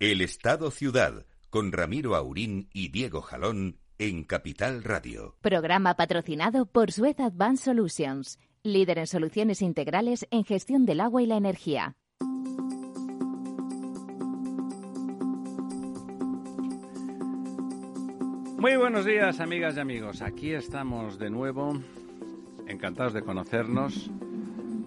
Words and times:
El 0.00 0.22
Estado 0.22 0.70
Ciudad, 0.70 1.26
con 1.50 1.72
Ramiro 1.72 2.16
Aurín 2.16 2.70
y 2.72 2.88
Diego 2.88 3.20
Jalón 3.20 3.76
en 3.98 4.24
Capital 4.24 4.82
Radio. 4.82 5.36
Programa 5.42 5.94
patrocinado 5.94 6.64
por 6.64 6.90
Suez 6.90 7.20
Advanced 7.20 7.66
Solutions, 7.66 8.38
líder 8.62 9.00
en 9.00 9.06
soluciones 9.06 9.60
integrales 9.60 10.26
en 10.30 10.44
gestión 10.44 10.86
del 10.86 11.00
agua 11.00 11.22
y 11.22 11.26
la 11.26 11.36
energía. 11.36 11.96
Muy 18.56 18.76
buenos 18.78 19.04
días, 19.04 19.38
amigas 19.40 19.76
y 19.76 19.80
amigos. 19.80 20.22
Aquí 20.22 20.54
estamos 20.54 21.18
de 21.18 21.28
nuevo, 21.28 21.78
encantados 22.66 23.12
de 23.12 23.20
conocernos, 23.20 24.10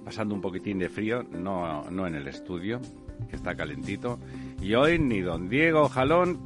pasando 0.03 0.33
un 0.33 0.41
poquitín 0.41 0.79
de 0.79 0.89
frío, 0.89 1.21
no, 1.21 1.83
no 1.91 2.07
en 2.07 2.15
el 2.15 2.27
estudio, 2.27 2.81
que 3.29 3.35
está 3.35 3.55
calentito. 3.55 4.19
Y 4.63 4.75
hoy 4.75 4.97
ni 4.97 5.19
don 5.19 5.49
Diego 5.49 5.89
Jalón 5.89 6.39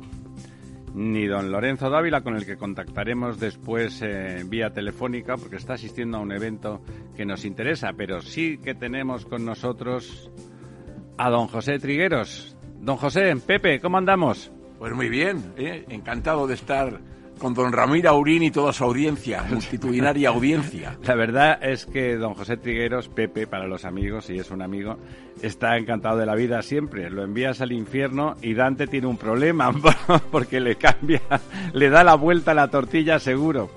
ni 0.96 1.28
don 1.28 1.52
Lorenzo 1.52 1.92
Dávila, 1.92 2.22
con 2.22 2.36
el 2.36 2.48
que 2.48 2.58
contactaremos 2.58 3.40
después 3.40 4.02
eh, 4.02 4.44
vía 4.48 4.72
telefónica, 4.72 5.38
porque 5.38 5.58
está 5.58 5.73
asistiendo 5.73 6.18
a 6.18 6.22
un 6.22 6.32
evento 6.32 6.82
que 7.16 7.23
nos 7.23 7.45
interesa, 7.45 7.92
pero 7.95 8.20
sí 8.22 8.58
que 8.58 8.73
tenemos 8.73 9.28
con 9.28 9.45
nosotros 9.45 10.32
a 11.20 11.30
don 11.30 11.45
José 11.45 11.78
Trigueros. 11.78 12.58
Don 12.80 12.98
José, 12.98 13.36
Pepe, 13.36 13.80
¿cómo 13.80 14.00
andamos? 14.00 14.52
Pues 14.80 14.94
muy 14.94 15.09
bien, 15.09 15.54
¿eh? 15.56 15.86
encantado 15.90 16.48
de 16.48 16.56
estar 16.56 17.00
con 17.38 17.54
don 17.54 17.72
Ramiro 17.72 18.09
Aurín 18.09 18.44
y 18.44 18.52
toda 18.52 18.73
su 18.73 18.84
audiencia, 18.84 19.44
multitudinaria 19.50 20.30
audiencia. 20.30 20.98
La 21.04 21.16
verdad 21.16 21.59
es 21.62 21.86
que 21.86 22.16
don 22.16 22.34
José 22.34 22.58
Trigueros, 22.58 23.09
Pepe, 23.09 23.48
para 23.48 23.68
los 23.68 23.86
amigos, 23.86 24.30
y 24.30 24.40
es 24.40 24.52
un 24.52 24.62
amigo, 24.62 24.98
está 25.42 25.78
encantado 25.78 26.18
de 26.18 26.26
la 26.26 26.36
vida 26.36 26.62
siempre. 26.62 27.09
Lo 27.09 27.23
envías 27.23 27.62
al 27.62 27.72
infierno 27.72 28.36
y 28.42 28.54
Dante 28.54 28.88
tiene 28.88 29.08
un 29.08 29.18
problema 29.18 29.72
porque 30.31 30.59
le 30.59 30.76
cambia, 30.76 31.22
le 31.73 31.89
da 31.89 32.03
la 32.03 32.16
vuelta 32.16 32.52
a 32.52 32.56
la 32.56 32.70
tortilla 32.70 33.20
seguro. 33.20 33.69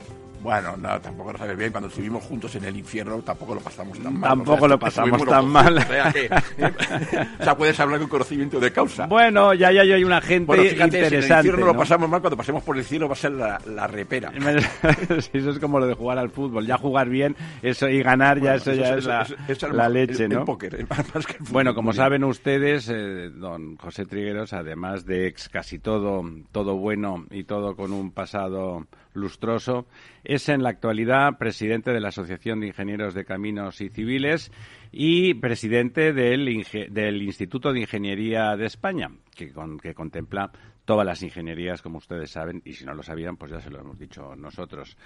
Bueno, 0.43 0.77
no, 0.77 1.01
tampoco 1.01 1.33
lo 1.33 1.39
sabes 1.39 1.57
bien. 1.57 1.71
Cuando 1.71 1.89
estuvimos 1.89 2.25
juntos 2.25 2.55
en 2.57 2.65
el 2.65 2.77
infierno, 2.77 3.19
tampoco 3.23 3.55
lo 3.55 3.61
pasamos 3.61 3.99
tan 3.99 4.19
mal. 4.19 4.31
Tampoco 4.31 4.67
lo 4.69 4.79
pasamos 4.79 5.25
tan 5.27 5.47
mal. 5.49 5.77
O 5.79 5.81
sea, 5.83 6.13
que, 6.13 6.29
o 7.41 7.45
sea, 7.45 7.57
puedes 7.57 7.79
hablar 7.79 7.99
con 8.01 8.09
conocimiento 8.09 8.59
de 8.59 8.73
causa. 8.73 9.07
Bueno, 9.07 9.53
ya, 9.55 9.71
ya, 9.73 9.85
ya 9.85 9.95
hay 9.97 10.05
una 10.05 10.21
gente 10.21 10.47
Bueno, 10.47 10.63
fíjate, 10.65 10.91
si 10.91 10.97
en 10.97 11.05
el 11.05 11.05
interesante. 11.07 11.49
infierno 11.49 11.67
¿no? 11.67 11.73
lo 11.73 11.79
pasamos 11.79 12.09
mal, 12.09 12.21
cuando 12.21 12.37
pasemos 12.37 12.63
por 12.63 12.77
el 12.79 12.85
cielo 12.85 13.07
va 13.09 13.13
a 13.13 13.17
ser 13.17 13.33
la, 13.33 13.61
la 13.67 13.87
repera. 13.87 14.33
Eso 15.33 15.51
es 15.51 15.59
como 15.59 15.79
lo 15.79 15.87
de 15.87 15.95
jugar 15.95 16.19
al 16.19 16.31
fútbol. 16.31 16.67
Ya 16.67 16.77
jugar 16.79 17.09
bien 17.09 17.37
eso 17.63 17.89
y 17.89 18.03
ganar, 18.03 18.41
ya 18.41 18.55
eso, 18.55 18.73
ya 18.73 18.95
es 18.95 19.05
la, 19.05 19.23
eso- 19.23 19.89
leche, 19.91 20.25
el- 20.25 20.31
¿no? 20.33 20.39
El 20.41 20.45
póker, 20.45 20.75
el- 20.75 20.87
más 21.15 21.27
que. 21.27 21.37
Bueno, 21.51 21.75
como 21.75 21.93
saben 21.93 22.25
ustedes, 22.25 22.89
eh, 22.89 23.31
don 23.35 23.77
José 23.77 24.07
Trigueros, 24.07 24.53
además 24.53 25.05
de 25.05 25.27
ex 25.27 25.49
casi 25.49 25.79
todo, 25.79 26.23
todo 26.53 26.77
bueno 26.77 27.27
y 27.31 27.45
todo 27.45 27.77
con 27.77 27.93
un 27.93 28.11
pasado 28.13 28.87
lustroso, 29.13 29.87
es 30.25 30.49
en 30.49 30.63
la 30.63 30.71
actualidad 30.71 31.39
presidente 31.39 31.93
de 31.93 32.01
la 32.01 32.09
Asociación 32.09 32.61
de 32.61 32.69
Ingenieros 32.69 33.15
de 33.15 33.25
Caminos 33.25 33.81
y 33.81 33.89
Civiles 33.89 34.53
y 34.93 35.35
presidente 35.35 36.13
del, 36.13 36.49
Instituto 36.49 37.73
de 37.73 37.81
Ingeniería 37.81 38.57
de 38.57 38.67
España, 38.67 39.11
que, 39.35 39.53
con- 39.53 39.79
que 39.79 39.95
contempla 39.95 40.51
todas 40.85 41.07
las 41.07 41.23
ingenierías, 41.23 41.83
como 41.83 41.99
ustedes 41.99 42.33
saben, 42.33 42.63
y 42.65 42.73
si 42.73 42.85
no 42.85 42.95
lo 42.95 43.05
sabían, 43.05 43.37
pues 43.37 43.53
ya 43.53 43.61
se 43.61 43.71
lo 43.71 43.79
hemos 43.79 43.97
dicho 43.97 44.35
nosotros. 44.35 44.97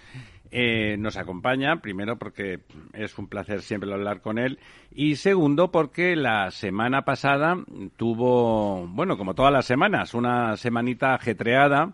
Eh, 0.51 0.97
nos 0.99 1.19
acompaña, 1.19 1.83
primero 1.83 2.17
porque 2.19 2.61
es 2.95 3.19
un 3.19 3.27
placer 3.29 3.61
siempre 3.61 3.93
hablar 3.93 4.23
con 4.23 4.39
él, 4.39 4.59
y 4.95 5.17
segundo 5.17 5.71
porque 5.71 6.17
la 6.17 6.51
semana 6.53 7.03
pasada 7.05 7.59
tuvo, 7.97 8.87
bueno, 8.87 9.19
como 9.19 9.35
todas 9.35 9.53
las 9.53 9.67
semanas, 9.67 10.15
una 10.15 10.57
semanita 10.57 11.15
ajetreada, 11.15 11.93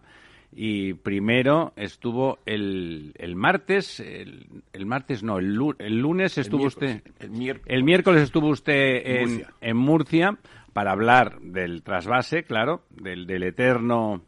y 0.53 0.95
primero 0.95 1.73
estuvo 1.77 2.39
el, 2.47 3.13
el 3.19 3.37
martes, 3.37 4.01
el, 4.01 4.47
el 4.73 4.87
martes 4.87 5.23
no, 5.23 5.39
el, 5.39 5.55
lu- 5.55 5.77
el 5.79 5.99
lunes 6.01 6.39
estuvo 6.39 6.65
usted, 6.65 7.03
el 7.21 7.31
miércoles. 7.31 7.75
el 7.77 7.85
miércoles 7.85 8.23
estuvo 8.23 8.49
usted 8.49 9.03
en, 9.05 9.29
Murcia. 9.31 9.49
en 9.61 9.77
Murcia 9.77 10.39
para 10.73 10.93
hablar 10.93 11.41
del 11.41 11.83
trasvase, 11.83 12.43
claro, 12.45 12.83
del, 12.91 13.27
del 13.27 13.43
eterno 13.45 14.23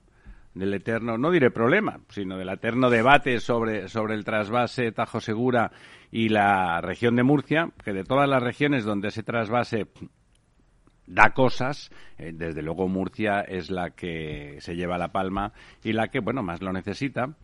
del 0.54 0.74
eterno, 0.74 1.16
no 1.16 1.30
diré 1.30 1.50
problema, 1.50 2.00
sino 2.10 2.36
del 2.36 2.50
eterno 2.50 2.90
debate 2.90 3.40
sobre, 3.40 3.88
sobre 3.88 4.14
el 4.14 4.22
trasvase 4.24 4.92
Tajo 4.92 5.18
Segura 5.18 5.72
y 6.10 6.28
la 6.28 6.82
región 6.82 7.16
de 7.16 7.22
Murcia, 7.22 7.70
que 7.82 7.94
de 7.94 8.04
todas 8.04 8.28
las 8.28 8.42
regiones 8.42 8.84
donde 8.84 9.08
ese 9.08 9.22
trasvase 9.22 9.86
da 11.06 11.30
cosas, 11.34 11.90
eh, 12.18 12.32
desde 12.34 12.62
luego 12.62 12.88
Murcia 12.88 13.40
es 13.40 13.70
la 13.70 13.90
que 13.90 14.58
se 14.60 14.76
lleva 14.76 14.98
la 14.98 15.12
palma 15.12 15.52
y 15.82 15.92
la 15.92 16.08
que, 16.08 16.20
bueno, 16.20 16.42
más 16.42 16.62
lo 16.62 16.72
necesita. 16.72 17.34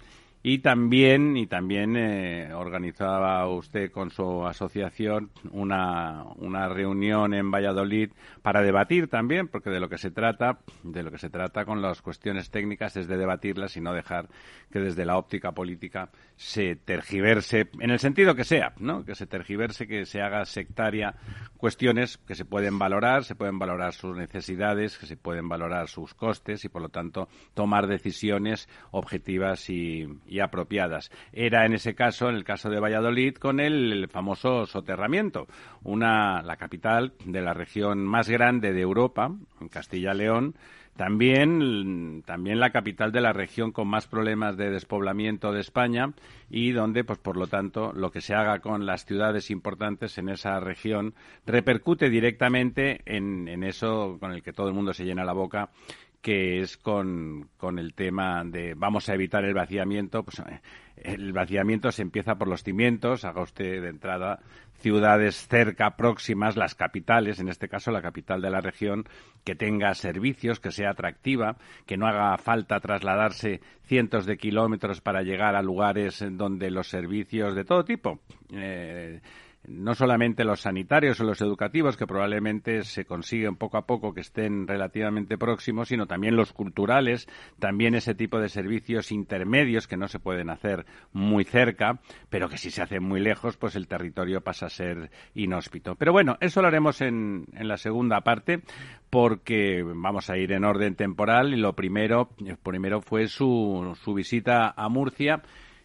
Y 0.43 0.59
también, 0.59 1.37
y 1.37 1.47
también 1.47 1.97
eh, 1.97 2.53
organizaba 2.55 3.49
usted 3.49 3.91
con 3.91 4.11
su 4.11 4.47
asociación 4.47 5.31
una, 5.51 6.25
una 6.37 6.69
reunión 6.69 7.35
en 7.35 7.51
Valladolid 7.51 8.11
para 8.41 8.63
debatir 8.63 9.09
también, 9.09 9.49
porque 9.49 9.71
de 9.71 9.81
lo 9.81 9.89
que 9.89 9.99
se 9.99 10.13
trata, 10.13 10.61
de 10.85 11.03
lo 11.03 11.11
que 11.11 11.19
se 11.19 11.29
trata 11.29 11.65
con 11.65 11.83
las 11.83 12.03
cuestiones 12.03 12.51
técnicas 12.51 12.97
es 12.97 13.09
de 13.09 13.17
debatirlas 13.17 13.77
y 13.77 13.81
no 13.81 13.93
dejar 13.93 14.29
que 14.71 14.79
desde 14.79 15.05
la 15.05 15.19
óptica 15.19 15.53
política 15.53 16.11
se 16.37 16.77
tergiverse, 16.77 17.69
en 17.81 17.91
el 17.91 17.99
sentido 17.99 18.37
que 18.37 18.45
sea, 18.45 18.75
¿no? 18.79 19.05
Que 19.05 19.17
se 19.17 19.27
tergiverse, 19.27 19.89
que 19.89 20.07
se 20.07 20.23
haga 20.23 20.45
sectaria 20.45 21.17
cuestiones 21.57 22.19
que 22.19 22.35
se 22.35 22.45
pueden 22.45 22.79
valorar, 22.79 23.25
se 23.25 23.35
pueden 23.35 23.59
valorar 23.59 23.93
sus 23.93 24.17
necesidades, 24.17 24.97
que 24.97 25.07
se 25.07 25.17
pueden 25.17 25.49
valorar 25.49 25.89
sus 25.89 26.15
costes 26.15 26.65
y, 26.65 26.69
por 26.69 26.83
lo 26.83 26.89
tanto, 26.89 27.29
tomar 27.55 27.87
decisiones 27.87 28.69
objetivas 28.93 29.69
y, 29.69 30.07
y 30.29 30.41
apropiadas. 30.41 31.11
Era 31.33 31.67
en 31.67 31.75
ese 31.75 31.95
caso, 31.95 32.29
en 32.29 32.37
el 32.37 32.45
caso 32.45 32.71
de 32.71 32.81
Valladolid, 32.81 33.35
con 33.35 33.61
el, 33.61 34.09
famoso 34.09 34.67
soterramiento, 34.67 35.47
una, 35.83 36.43
la 36.43 36.57
capital 36.57 37.15
de 37.25 37.41
la 37.41 37.55
región 37.55 38.05
más 38.05 38.29
grande 38.29 38.73
de 38.73 38.81
Europa, 38.81 39.33
en 39.61 39.69
Castilla-León, 39.69 40.55
también, 40.99 42.25
también 42.27 42.59
la 42.59 42.71
capital 42.71 43.13
de 43.13 43.21
la 43.21 43.33
región 43.33 43.71
con 43.71 43.87
más 43.87 44.09
problemas 44.09 44.57
de 44.57 44.69
despoblamiento 44.69 45.53
de 45.53 45.61
España 45.61 46.13
y 46.51 46.73
donde, 46.73 47.05
pues 47.05 47.21
por 47.21 47.37
lo 47.37 47.47
tanto, 47.47 47.93
lo 47.93 48.11
que 48.11 48.21
se 48.21 48.35
haga 48.35 48.59
con 48.59 48.85
las 48.85 49.05
ciudades 49.05 49.53
importantes 49.53 50.19
en 50.19 50.29
esa 50.29 50.59
región 50.59 51.15
repercute 51.47 52.11
directamente 52.11 53.01
en, 53.07 53.47
en 53.47 53.63
eso 53.63 54.17
con 54.19 54.33
el 54.33 54.43
que 54.43 54.53
todo 54.53 54.67
el 54.67 54.75
mundo 54.75 54.93
se 54.93 55.05
llena 55.05 55.25
la 55.25 55.35
boca 55.35 55.71
que 56.21 56.61
es 56.61 56.77
con, 56.77 57.49
con 57.57 57.79
el 57.79 57.95
tema 57.95 58.43
de 58.45 58.75
vamos 58.75 59.09
a 59.09 59.15
evitar 59.15 59.45
el 59.45 59.55
vaciamiento, 59.55 60.25
pues 60.25 60.41
eh, 60.41 60.61
el 60.97 61.33
vaciamiento 61.33 61.93
se 61.93 62.03
empieza 62.03 62.37
por 62.37 62.49
los 62.49 62.63
cimientos, 62.63 63.25
haga 63.25 63.43
usted 63.43 63.83
de 63.83 63.89
entrada 63.89 64.41
ciudades 64.79 65.49
cerca, 65.49 65.97
próximas, 65.97 66.57
las 66.57 66.75
capitales, 66.75 67.41
en 67.41 67.49
este 67.49 67.69
caso 67.69 67.91
la 67.91 68.03
capital 68.03 68.41
de 68.41 68.51
la 68.51 68.61
región, 68.61 69.05
que 69.45 69.55
tenga 69.55 69.95
servicios, 69.95 70.61
que 70.61 70.71
sea 70.71 70.91
atractiva, 70.91 71.57
que 71.87 71.97
no 71.97 72.07
haga 72.07 72.37
falta 72.39 72.81
trasladarse 72.81 73.61
cientos 73.83 74.27
de 74.27 74.37
kilómetros 74.37 75.01
para 75.01 75.23
llegar 75.23 75.57
a 75.57 75.63
lugares 75.63 76.25
donde 76.33 76.71
los 76.71 76.89
servicios 76.89 77.55
de 77.55 77.65
todo 77.65 77.85
tipo, 77.85 78.21
eh, 78.53 79.21
no 79.69 79.95
solamente 79.95 80.45
los 80.45 80.61
sanitarios 80.61 81.21
o 81.21 81.25
los 81.25 81.41
educativos, 81.41 81.97
que 81.97 82.07
probablemente 82.07 82.83
se 82.83 83.05
consiguen 83.05 83.57
poco 83.57 83.77
a 83.77 83.87
poco 83.87 84.15
que 84.15 84.21
estén 84.21 84.67
relativamente 84.67 85.39
próximos, 85.39 85.89
sino 85.89 86.07
también 86.07 86.37
los 86.37 86.53
culturales, 86.53 87.29
también 87.59 87.95
ese 87.95 88.15
tipo 88.15 88.41
de 88.41 88.49
servicios 88.49 89.13
intermedios 89.13 89.87
que 89.87 89.97
no 89.97 90.09
se 90.09 90.19
pueden 90.19 90.51
hacer 90.51 90.87
muy 91.13 91.45
cerca, 91.45 92.01
pero 92.31 92.49
que 92.49 92.59
si 92.59 92.71
se 92.71 92.83
hacen 92.83 93.03
muy 93.03 93.21
lejos, 93.21 93.57
pues 93.57 93.77
el 93.77 93.89
territorio 93.89 94.41
pasa 94.41 94.67
a 94.67 94.71
ser 94.71 95.11
inhóspito. 95.35 95.95
Pero 95.95 96.13
bueno, 96.13 96.37
eso 96.41 96.63
lo 96.63 96.69
haremos 96.69 97.01
en, 97.01 97.47
en 97.53 97.69
la 97.69 97.77
segunda 97.77 98.23
parte, 98.23 98.63
porque 99.11 99.83
vamos 99.85 100.31
a 100.31 100.37
ir 100.37 100.53
en 100.53 100.65
orden 100.65 100.95
temporal 100.95 101.53
y 101.55 101.57
lo 101.57 101.75
primero, 101.75 102.31
primero 102.63 103.01
fue 103.01 103.29
su, 103.29 103.97
su 104.03 104.15
visita 104.15 104.73
a 104.77 104.89
Murcia. 104.89 105.43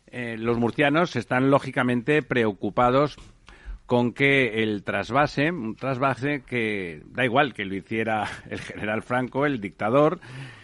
Eh, 0.07 0.37
los 0.37 0.59
murcianos 0.59 1.15
están 1.15 1.49
lógicamente 1.49 2.21
preocupados 2.21 3.17
con 3.85 4.13
que 4.13 4.63
el 4.63 4.83
trasvase, 4.83 5.51
un 5.51 5.75
trasvase 5.75 6.43
que 6.45 7.01
da 7.07 7.25
igual 7.25 7.53
que 7.53 7.65
lo 7.65 7.75
hiciera 7.75 8.27
el 8.49 8.59
general 8.59 9.01
Franco, 9.01 9.45
el 9.45 9.59
dictador, 9.59 10.19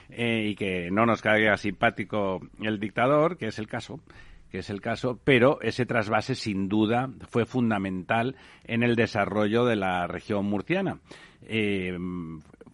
eh, 0.10 0.48
y 0.50 0.56
que 0.56 0.90
no 0.92 1.06
nos 1.06 1.22
caiga 1.22 1.58
simpático 1.58 2.40
el 2.62 2.80
dictador, 2.80 3.38
que 3.38 3.48
es 3.48 3.60
el 3.60 3.68
caso, 3.68 4.00
que 4.50 4.60
es 4.60 4.70
el 4.70 4.82
caso, 4.82 5.20
pero 5.24 5.62
ese 5.62 5.86
trasvase 5.86 6.34
sin 6.34 6.68
duda 6.68 7.10
fue 7.30 7.46
fundamental 7.46 8.36
en 8.64 8.84
el 8.84 8.96
desarrollo 8.96 9.66
de 9.66 9.76
la 9.76 10.08
región 10.08 10.46
murciana. 10.46 11.00
Eh, 11.44 11.98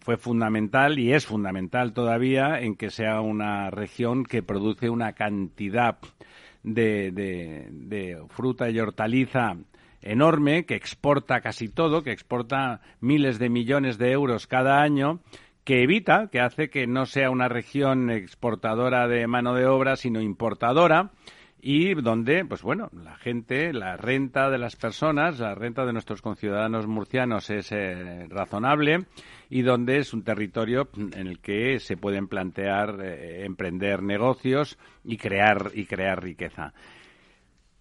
fue 0.00 0.16
fundamental 0.16 0.98
y 1.00 1.12
es 1.12 1.26
fundamental 1.26 1.92
todavía 1.92 2.60
en 2.60 2.76
que 2.76 2.90
sea 2.90 3.20
una 3.20 3.70
región 3.70 4.24
que 4.24 4.42
produce 4.42 4.88
una 4.88 5.14
cantidad 5.14 5.98
de, 6.62 7.10
de, 7.10 7.68
de 7.70 8.22
fruta 8.28 8.70
y 8.70 8.78
hortaliza 8.78 9.56
enorme, 10.10 10.64
que 10.64 10.74
exporta 10.74 11.40
casi 11.40 11.68
todo, 11.68 12.02
que 12.02 12.12
exporta 12.12 12.80
miles 13.00 13.38
de 13.38 13.50
millones 13.50 13.98
de 13.98 14.12
euros 14.12 14.46
cada 14.46 14.82
año, 14.82 15.20
que 15.64 15.82
evita, 15.82 16.28
que 16.30 16.40
hace 16.40 16.70
que 16.70 16.86
no 16.86 17.06
sea 17.06 17.30
una 17.30 17.48
región 17.48 18.10
exportadora 18.10 19.08
de 19.08 19.26
mano 19.26 19.54
de 19.54 19.66
obra, 19.66 19.96
sino 19.96 20.20
importadora 20.20 21.10
y 21.60 21.94
donde, 21.94 22.44
pues 22.44 22.62
bueno, 22.62 22.90
la 22.92 23.16
gente, 23.16 23.72
la 23.72 23.96
renta 23.96 24.50
de 24.50 24.58
las 24.58 24.76
personas, 24.76 25.40
la 25.40 25.56
renta 25.56 25.84
de 25.84 25.92
nuestros 25.92 26.22
conciudadanos 26.22 26.86
murcianos 26.86 27.50
es 27.50 27.72
eh, 27.72 28.26
razonable 28.28 29.06
y 29.50 29.62
donde 29.62 29.98
es 29.98 30.12
un 30.12 30.22
territorio 30.22 30.88
en 30.96 31.26
el 31.26 31.40
que 31.40 31.80
se 31.80 31.96
pueden 31.96 32.28
plantear 32.28 33.00
eh, 33.02 33.44
emprender 33.44 34.02
negocios 34.02 34.78
y 35.02 35.16
crear 35.16 35.72
y 35.74 35.86
crear 35.86 36.22
riqueza. 36.22 36.72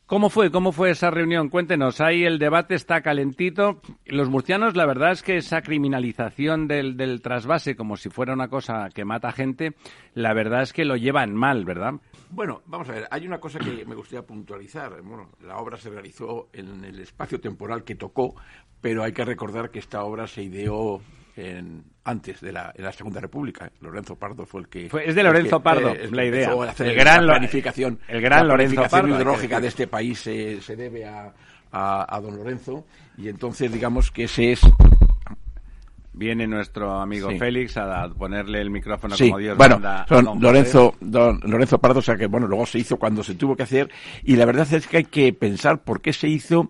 ¿Cómo 0.07 0.30
fue? 0.30 0.52
¿Cómo 0.52 0.72
fue 0.72 0.92
esa 0.92 1.10
reunión? 1.10 1.50
Cuéntenos. 1.50 2.00
Ahí 2.00 2.25
el 2.25 2.38
debate 2.38 2.75
está 2.75 3.02
calentito. 3.02 3.81
Los 4.06 4.30
murcianos, 4.30 4.75
la 4.75 4.86
verdad 4.86 5.13
es 5.13 5.24
que 5.24 5.38
esa 5.38 5.63
criminalización 5.63 6.68
del, 6.68 6.96
del 6.96 7.24
trasvase 7.24 7.75
como 7.75 7.98
si 7.98 8.12
fuera 8.12 8.34
una 8.34 8.48
cosa 8.48 8.90
que 8.94 9.04
mata 9.04 9.31
gente, 9.31 9.74
la 10.13 10.36
verdad 10.36 10.62
es 10.62 10.74
que 10.74 10.86
lo 10.86 10.96
llevan 10.96 11.34
mal, 11.34 11.66
¿verdad? 11.66 11.94
Bueno, 12.30 12.62
vamos 12.68 12.88
a 12.90 12.92
ver, 12.92 13.07
hay 13.10 13.25
una 13.25 13.40
cosa 13.40 13.57
que 13.57 13.84
me 13.84 13.96
gustaría 13.96 14.22
puntualizar. 14.22 15.02
Bueno, 15.02 15.31
la 15.42 15.57
obra 15.57 15.75
se 15.75 15.90
realizó 15.90 16.50
en 16.54 16.86
el 16.86 17.00
espacio 17.00 17.42
temporal 17.42 17.84
que 17.84 17.96
tocó, 17.96 18.36
pero 18.81 19.04
hay 19.04 19.12
que 19.12 19.25
recordar 19.25 19.72
que 19.72 19.80
esta 19.80 20.04
obra 20.04 20.28
se 20.28 20.44
ideó 20.44 21.02
en, 21.35 21.83
antes 22.03 22.41
de 22.41 22.51
la, 22.51 22.73
la, 22.77 22.91
Segunda 22.91 23.19
República. 23.19 23.71
Lorenzo 23.81 24.15
Pardo 24.15 24.45
fue 24.45 24.61
el 24.61 24.67
que... 24.67 24.89
es 25.05 25.15
de 25.15 25.23
Lorenzo 25.23 25.61
Pardo 25.61 25.89
eh, 25.89 26.09
la 26.11 26.25
idea. 26.25 26.51
el 26.79 26.95
gran, 26.95 27.25
planificación, 27.25 27.99
el 28.07 28.21
gran 28.21 28.47
la 28.47 28.53
Lorenzo 28.53 28.83
Pardo, 28.89 29.15
hidrológica 29.15 29.59
de 29.59 29.67
este 29.67 29.87
país 29.87 30.19
se, 30.19 30.61
se 30.61 30.75
debe 30.75 31.05
a, 31.05 31.33
a, 31.71 32.15
a, 32.15 32.21
don 32.21 32.37
Lorenzo 32.37 32.85
y 33.17 33.27
entonces 33.27 33.71
digamos 33.71 34.11
que 34.11 34.23
ese 34.25 34.53
es 34.53 34.61
Viene 36.17 36.47
nuestro 36.47 37.01
amigo 37.01 37.29
Sí. 37.29 37.37
Félix 37.37 37.75
a 37.75 38.07
ponerle 38.07 38.61
el 38.61 38.69
micrófono 38.69 39.15
Sí, 39.15 39.27
como 39.27 39.39
Dios 39.39 39.57
bueno, 39.57 39.75
manda 39.75 40.05
don 40.07 40.39
Lorenzo, 40.39 40.95
don 41.01 41.41
Lorenzo 41.43 41.77
Pardo, 41.77 41.99
o 41.99 42.01
sea 42.01 42.15
que 42.15 42.27
bueno, 42.27 42.47
luego 42.47 42.65
se 42.65 42.79
hizo 42.79 42.95
cuando 42.95 43.21
se 43.21 43.35
tuvo 43.35 43.55
que 43.55 43.63
hacer 43.63 43.91
y 44.23 44.37
la 44.37 44.45
verdad 44.45 44.71
es 44.71 44.87
que 44.87 44.97
hay 44.97 45.03
que 45.03 45.33
pensar 45.33 45.83
por 45.83 46.01
qué 46.01 46.13
se 46.13 46.29
hizo 46.29 46.69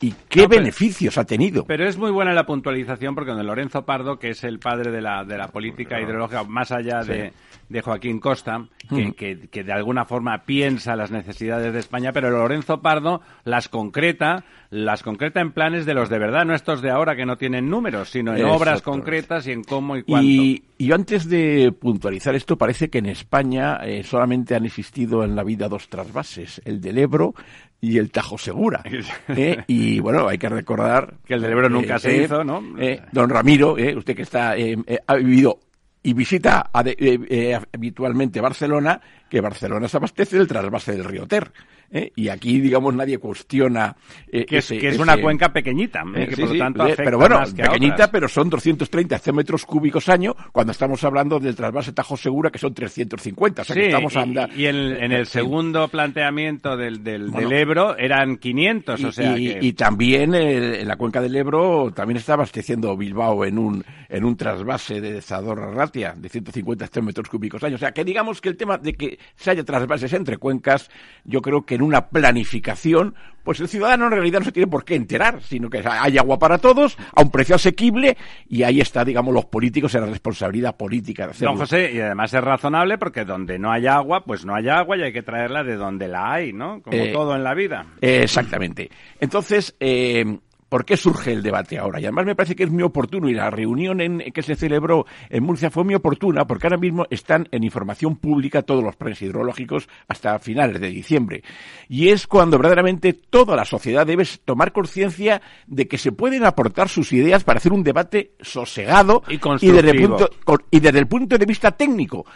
y 0.00 0.12
qué 0.28 0.42
No, 0.42 0.48
pero- 0.48 0.60
beneficios 0.60 1.18
ha 1.18 1.24
tenido. 1.24 1.64
Pero 1.66 1.86
es 1.88 1.96
muy 1.98 2.10
buena 2.12 2.32
la 2.32 2.46
puntualización 2.46 3.14
porque 3.14 3.32
don 3.32 3.44
Lorenzo 3.46 3.84
Pardo, 3.84 4.18
que 4.18 4.30
es 4.30 4.44
el 4.44 4.58
padre 4.60 4.92
de 4.92 5.00
la, 5.00 5.24
de 5.24 5.36
la 5.36 5.48
política 5.48 6.00
hidrológica, 6.00 6.44
más 6.44 6.70
allá 6.70 7.02
de, 7.02 7.32
de 7.68 7.80
Joaquín 7.82 8.20
Costa, 8.20 8.66
que, 8.88 9.12
que- 9.14 9.48
que 9.50 9.64
de 9.64 9.72
alguna 9.72 10.04
forma 10.04 10.44
piensa 10.44 10.94
las 10.94 11.10
necesidades 11.10 11.72
de 11.72 11.80
España, 11.80 12.12
pero 12.12 12.30
Lorenzo 12.30 12.80
Pardo 12.80 13.22
las 13.44 13.68
concreta, 13.68 14.44
las 14.70 15.02
concreta 15.02 15.40
en 15.40 15.50
planes 15.52 15.84
de 15.84 15.94
los 15.94 16.08
de 16.08 16.18
verdad, 16.20 16.44
no 16.44 16.54
estos 16.54 16.80
de 16.80 16.90
ahora 16.90 17.16
que 17.16 17.26
no 17.26 17.36
tienen 17.36 17.68
números, 17.68 18.10
sino 18.10 18.36
en 18.36 18.44
obras 18.44 18.82
concretas 18.82 19.46
y 19.48 19.52
en 19.52 19.64
cómo 19.64 19.96
y 19.96 20.04
cuánto. 20.04 20.24
Y, 20.28 20.62
y 20.78 20.86
yo 20.86 20.94
antes 20.94 21.28
de 21.28 21.72
puntualizar 21.72 22.34
esto, 22.36 22.56
parece 22.56 22.88
que 22.88 22.98
en 22.98 23.06
España 23.06 23.80
eh, 23.82 24.04
solamente 24.04 24.54
han 24.54 24.64
existido 24.64 25.24
en 25.24 25.34
la 25.34 25.42
vida 25.42 25.68
dos 25.68 25.88
trasvases, 25.88 26.62
el 26.64 26.80
del 26.80 26.98
Ebro 26.98 27.34
y 27.80 27.98
el 27.98 28.12
Tajo 28.12 28.38
Segura. 28.38 28.82
¿eh? 29.28 29.64
Y 29.66 29.98
bueno, 29.98 30.28
hay 30.28 30.38
que 30.38 30.48
recordar... 30.48 31.14
Que 31.26 31.34
el 31.34 31.42
del 31.42 31.52
Ebro 31.52 31.68
nunca 31.68 31.98
se 31.98 32.22
hizo, 32.22 32.44
¿no? 32.44 32.62
eh, 32.78 33.02
don 33.10 33.28
Ramiro, 33.28 33.76
eh, 33.76 33.96
usted 33.96 34.14
que 34.14 34.22
está 34.22 34.56
eh, 34.56 34.76
eh, 34.86 34.98
ha 35.04 35.16
vivido 35.16 35.58
y 36.02 36.14
visita 36.14 36.70
eh, 36.84 37.18
eh, 37.28 37.60
habitualmente 37.74 38.40
Barcelona, 38.40 39.00
que 39.28 39.40
Barcelona 39.40 39.88
se 39.88 39.96
abastece 39.96 40.38
del 40.38 40.46
trasvase 40.48 40.92
del 40.92 41.04
río 41.04 41.26
Ter. 41.26 41.50
¿eh? 41.90 42.12
Y 42.16 42.28
aquí, 42.28 42.60
digamos, 42.60 42.94
nadie 42.94 43.18
cuestiona... 43.18 43.96
eh, 44.30 44.44
que 44.44 44.58
es, 44.58 44.64
ese- 44.70 44.78
que 44.78 44.88
es 44.88 44.98
una 44.98 45.16
cuenca 45.20 45.52
pequeñita, 45.52 46.02
¿eh? 46.14 46.26
que 46.28 46.34
sí, 46.36 46.40
por 46.42 46.48
lo 46.50 46.54
sí, 46.54 46.58
tanto 46.58 46.82
eh, 46.82 46.86
afecta 46.92 47.04
pero 47.04 47.18
bueno, 47.18 47.36
más 47.38 47.54
que 47.54 47.62
a 47.62 47.66
pequeñita, 47.66 47.94
otras. 47.94 48.08
pero 48.10 48.28
son 48.28 48.50
230 48.50 49.16
hectómetros 49.16 49.64
cúbicos 49.64 50.08
año, 50.08 50.34
cuando 50.52 50.72
estamos 50.72 51.02
hablando 51.04 51.38
del 51.40 51.56
trasvase 51.56 51.92
Tajo 51.92 52.16
Segura, 52.16 52.50
que 52.50 52.58
son 52.58 52.74
350. 52.74 53.62
O 53.62 53.64
sea, 53.64 53.74
que 53.74 53.80
Sí, 53.82 53.86
estamos 53.86 54.14
y- 54.14 54.18
anda- 54.18 54.48
y, 54.54 54.66
en, 54.66 54.76
en 54.76 55.12
el 55.12 55.26
Sí. 55.26 55.32
segundo 55.32 55.88
planteamiento 55.88 56.76
del, 56.76 57.02
del, 57.02 57.30
Bueno. 57.30 57.48
del 57.48 57.58
Ebro 57.58 57.96
eran 57.96 58.36
500, 58.36 59.04
o 59.04 59.08
Y- 59.08 59.12
sea 59.12 59.38
y, 59.38 59.48
que... 59.54 59.58
y 59.66 59.72
también 59.72 60.34
en 60.34 60.86
la 60.88 60.96
cuenca 60.96 61.20
del 61.22 61.36
Ebro 61.36 61.90
también 61.94 62.18
está 62.18 62.34
abasteciendo 62.34 62.96
Bilbao 62.96 63.44
en 63.44 63.58
un 63.58 63.84
en 64.10 64.24
un 64.24 64.36
trasvase 64.38 65.02
de 65.02 65.20
Zadorra 65.20 65.70
Ratia 65.70 66.14
de 66.16 66.30
150 66.30 66.86
hectómetros 66.86 67.28
cúbicos 67.28 67.62
año. 67.62 67.74
O 67.74 67.78
sea, 67.78 67.92
que 67.92 68.04
digamos 68.04 68.40
que 68.40 68.48
el 68.48 68.56
tema 68.56 68.78
de 68.78 68.94
que 68.94 69.17
se 69.36 69.50
haya 69.50 69.64
trasvases 69.64 70.12
entre 70.12 70.36
cuencas, 70.36 70.90
yo 71.24 71.42
creo 71.42 71.64
que 71.64 71.74
en 71.74 71.82
una 71.82 72.08
planificación, 72.08 73.14
pues 73.44 73.60
el 73.60 73.68
ciudadano 73.68 74.06
en 74.06 74.12
realidad 74.12 74.40
no 74.40 74.44
se 74.44 74.52
tiene 74.52 74.66
por 74.66 74.84
qué 74.84 74.94
enterar, 74.94 75.42
sino 75.42 75.70
que 75.70 75.82
hay 75.84 76.18
agua 76.18 76.38
para 76.38 76.58
todos, 76.58 76.96
a 77.14 77.22
un 77.22 77.30
precio 77.30 77.54
asequible, 77.54 78.16
y 78.48 78.62
ahí 78.62 78.80
está, 78.80 79.04
digamos, 79.04 79.32
los 79.32 79.46
políticos 79.46 79.94
en 79.94 80.02
la 80.02 80.06
responsabilidad 80.08 80.76
política 80.76 81.24
de 81.24 81.30
hacerlo. 81.32 81.52
Don 81.52 81.60
José, 81.60 81.92
y 81.92 82.00
además 82.00 82.32
es 82.34 82.42
razonable 82.42 82.98
porque 82.98 83.24
donde 83.24 83.58
no 83.58 83.70
hay 83.70 83.86
agua, 83.86 84.24
pues 84.24 84.44
no 84.44 84.54
hay 84.54 84.68
agua 84.68 84.96
y 84.96 85.02
hay 85.02 85.12
que 85.12 85.22
traerla 85.22 85.64
de 85.64 85.76
donde 85.76 86.08
la 86.08 86.32
hay, 86.32 86.52
¿no? 86.52 86.82
Como 86.82 86.96
Eh, 86.96 87.10
todo 87.12 87.34
en 87.34 87.44
la 87.44 87.54
vida. 87.54 87.86
Eh, 88.00 88.22
Exactamente. 88.22 88.90
Entonces, 89.20 89.74
eh, 89.80 90.38
¿por 90.68 90.84
qué 90.84 90.96
surge 90.96 91.32
el 91.32 91.42
debate 91.42 91.78
ahora? 91.78 92.00
Y 92.00 92.04
además 92.04 92.26
me 92.26 92.34
parece 92.34 92.54
que 92.54 92.64
es 92.64 92.70
muy 92.70 92.82
oportuno 92.82 93.28
y 93.28 93.34
la 93.34 93.50
reunión 93.50 94.00
en, 94.00 94.18
que 94.32 94.42
se 94.42 94.54
celebró 94.54 95.06
en 95.30 95.42
Murcia 95.42 95.70
fue 95.70 95.84
muy 95.84 95.94
oportuna 95.94 96.46
porque 96.46 96.66
ahora 96.66 96.76
mismo 96.76 97.06
están 97.10 97.48
en 97.50 97.64
información 97.64 98.16
pública 98.16 98.62
todos 98.62 98.82
los 98.82 98.96
planes 98.96 99.20
hidrológicos 99.22 99.88
hasta 100.08 100.38
finales 100.38 100.80
de 100.80 100.88
diciembre. 100.88 101.42
Y 101.88 102.08
es 102.08 102.26
cuando 102.26 102.58
verdaderamente 102.58 103.12
toda 103.12 103.56
la 103.56 103.64
sociedad 103.64 104.06
debe 104.06 104.26
tomar 104.44 104.72
conciencia 104.72 105.40
de 105.66 105.88
que 105.88 105.98
se 105.98 106.12
pueden 106.12 106.44
aportar 106.44 106.88
sus 106.88 107.12
ideas 107.12 107.44
para 107.44 107.58
hacer 107.58 107.72
un 107.72 107.82
debate 107.82 108.32
sosegado 108.40 109.22
Y 109.28 109.72
desde, 109.72 109.90
el 109.90 110.06
punto, 110.06 110.30
y 110.70 110.80
desde 110.80 110.98
el 110.98 111.06
punto 111.06 111.38
de 111.38 111.46
vista 111.46 111.72
técnico. 111.72 112.26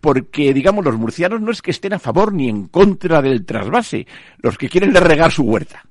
Porque, 0.00 0.54
digamos, 0.54 0.84
los 0.84 0.96
murcianos 0.96 1.40
no 1.40 1.50
es 1.50 1.60
que 1.60 1.70
estén 1.70 1.92
a 1.92 1.98
favor 1.98 2.32
ni 2.32 2.48
en 2.48 2.68
contra 2.68 3.20
del 3.20 3.44
trasvase. 3.44 4.06
Los 4.38 4.56
que 4.56 4.68
quieren 4.68 4.96
es 4.96 5.02
regar 5.02 5.30
su 5.30 5.42
huerta. 5.42 5.84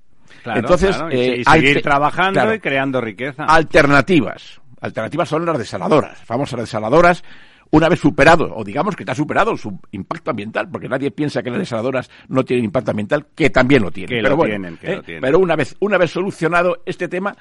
Claro, 0.43 0.59
Entonces, 0.59 0.95
claro, 0.95 1.15
y, 1.15 1.19
eh, 1.19 1.37
y 1.39 1.43
seguir 1.43 1.81
trabajando 1.81 2.33
claro, 2.39 2.53
y 2.53 2.59
creando 2.59 3.01
riqueza. 3.01 3.45
alternativas. 3.45 4.59
Alternativas 4.81 5.27
son 5.29 5.45
las 5.45 5.57
desaladoras, 5.57 6.17
famosas 6.19 6.59
desaladoras. 6.61 7.23
Una 7.71 7.87
vez 7.87 7.99
superado, 7.99 8.51
o 8.55 8.63
digamos 8.63 8.95
que 8.95 9.03
está 9.03 9.13
superado 9.13 9.55
su 9.55 9.79
impacto 9.91 10.31
ambiental, 10.31 10.67
porque 10.71 10.89
nadie 10.89 11.11
piensa 11.11 11.43
que 11.43 11.51
las 11.51 11.59
desaladoras 11.59 12.09
no 12.27 12.43
tienen 12.43 12.65
impacto 12.65 12.89
ambiental, 12.91 13.27
que 13.35 13.51
también 13.51 13.83
lo 13.83 13.91
tienen. 13.91 14.09
Que 14.09 14.15
pero 14.23 14.29
lo 14.29 14.35
bueno, 14.37 14.53
tienen, 14.53 14.77
que 14.77 14.91
¿eh? 14.91 14.95
lo 14.95 15.03
tienen. 15.03 15.21
Pero 15.21 15.37
una 15.37 15.55
vez, 15.55 15.75
una 15.79 15.97
vez 15.99 16.09
solucionado 16.09 16.81
este 16.87 17.07
tema, 17.07 17.35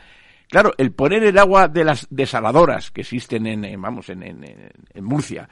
claro, 0.51 0.73
el 0.77 0.93
poner 0.93 1.25
el 1.25 1.39
agua 1.39 1.69
de 1.69 1.83
las 1.85 2.07
desaladoras 2.11 2.91
que 2.91 3.01
existen 3.01 3.47
en, 3.47 3.81
vamos, 3.81 4.11
en, 4.11 4.23
en, 4.23 4.45
en- 4.45 4.71
en 4.93 5.05
Murcia, 5.05 5.49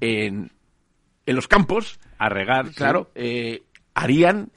en, 0.00 0.50
en 1.26 1.36
los 1.36 1.46
campos, 1.46 1.98
A 2.16 2.30
regar, 2.30 2.68
sí. 2.68 2.74
claro, 2.76 3.10
eh, 3.14 3.62
harían 3.94 4.48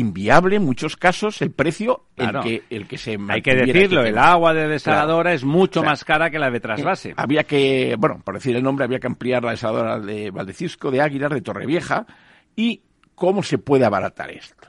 inviable 0.00 0.56
en 0.56 0.64
muchos 0.64 0.96
casos 0.96 1.40
el 1.42 1.52
precio 1.52 2.06
Claro. 2.16 2.42
el 2.42 2.44
que 2.44 2.74
el 2.76 2.88
que 2.88 2.98
se 2.98 3.16
Hay 3.28 3.42
que 3.42 3.54
decirlo, 3.54 4.02
el 4.02 4.18
agua 4.18 4.52
de 4.54 4.66
desaladora 4.68 5.30
Claro. 5.30 5.36
es 5.36 5.44
mucho 5.44 5.80
O 5.80 5.82
sea, 5.82 5.90
más 5.92 6.04
cara 6.04 6.30
que 6.30 6.38
la 6.38 6.50
de 6.50 6.60
trasvase. 6.60 7.10
Eh, 7.10 7.14
había 7.16 7.44
que, 7.44 7.94
bueno, 7.98 8.20
por 8.24 8.34
decir 8.34 8.56
el 8.56 8.62
nombre, 8.62 8.84
había 8.84 8.98
que 8.98 9.06
ampliar 9.06 9.42
la 9.44 9.52
desaladora 9.52 10.00
de 10.00 10.30
Valdecisco, 10.30 10.90
de 10.90 11.00
Águilas, 11.00 11.30
de 11.30 11.40
Torrevieja. 11.42 12.06
¿Y 12.56 12.82
cómo 13.14 13.42
se 13.42 13.58
puede 13.58 13.84
abaratar 13.84 14.30
esto? 14.30 14.68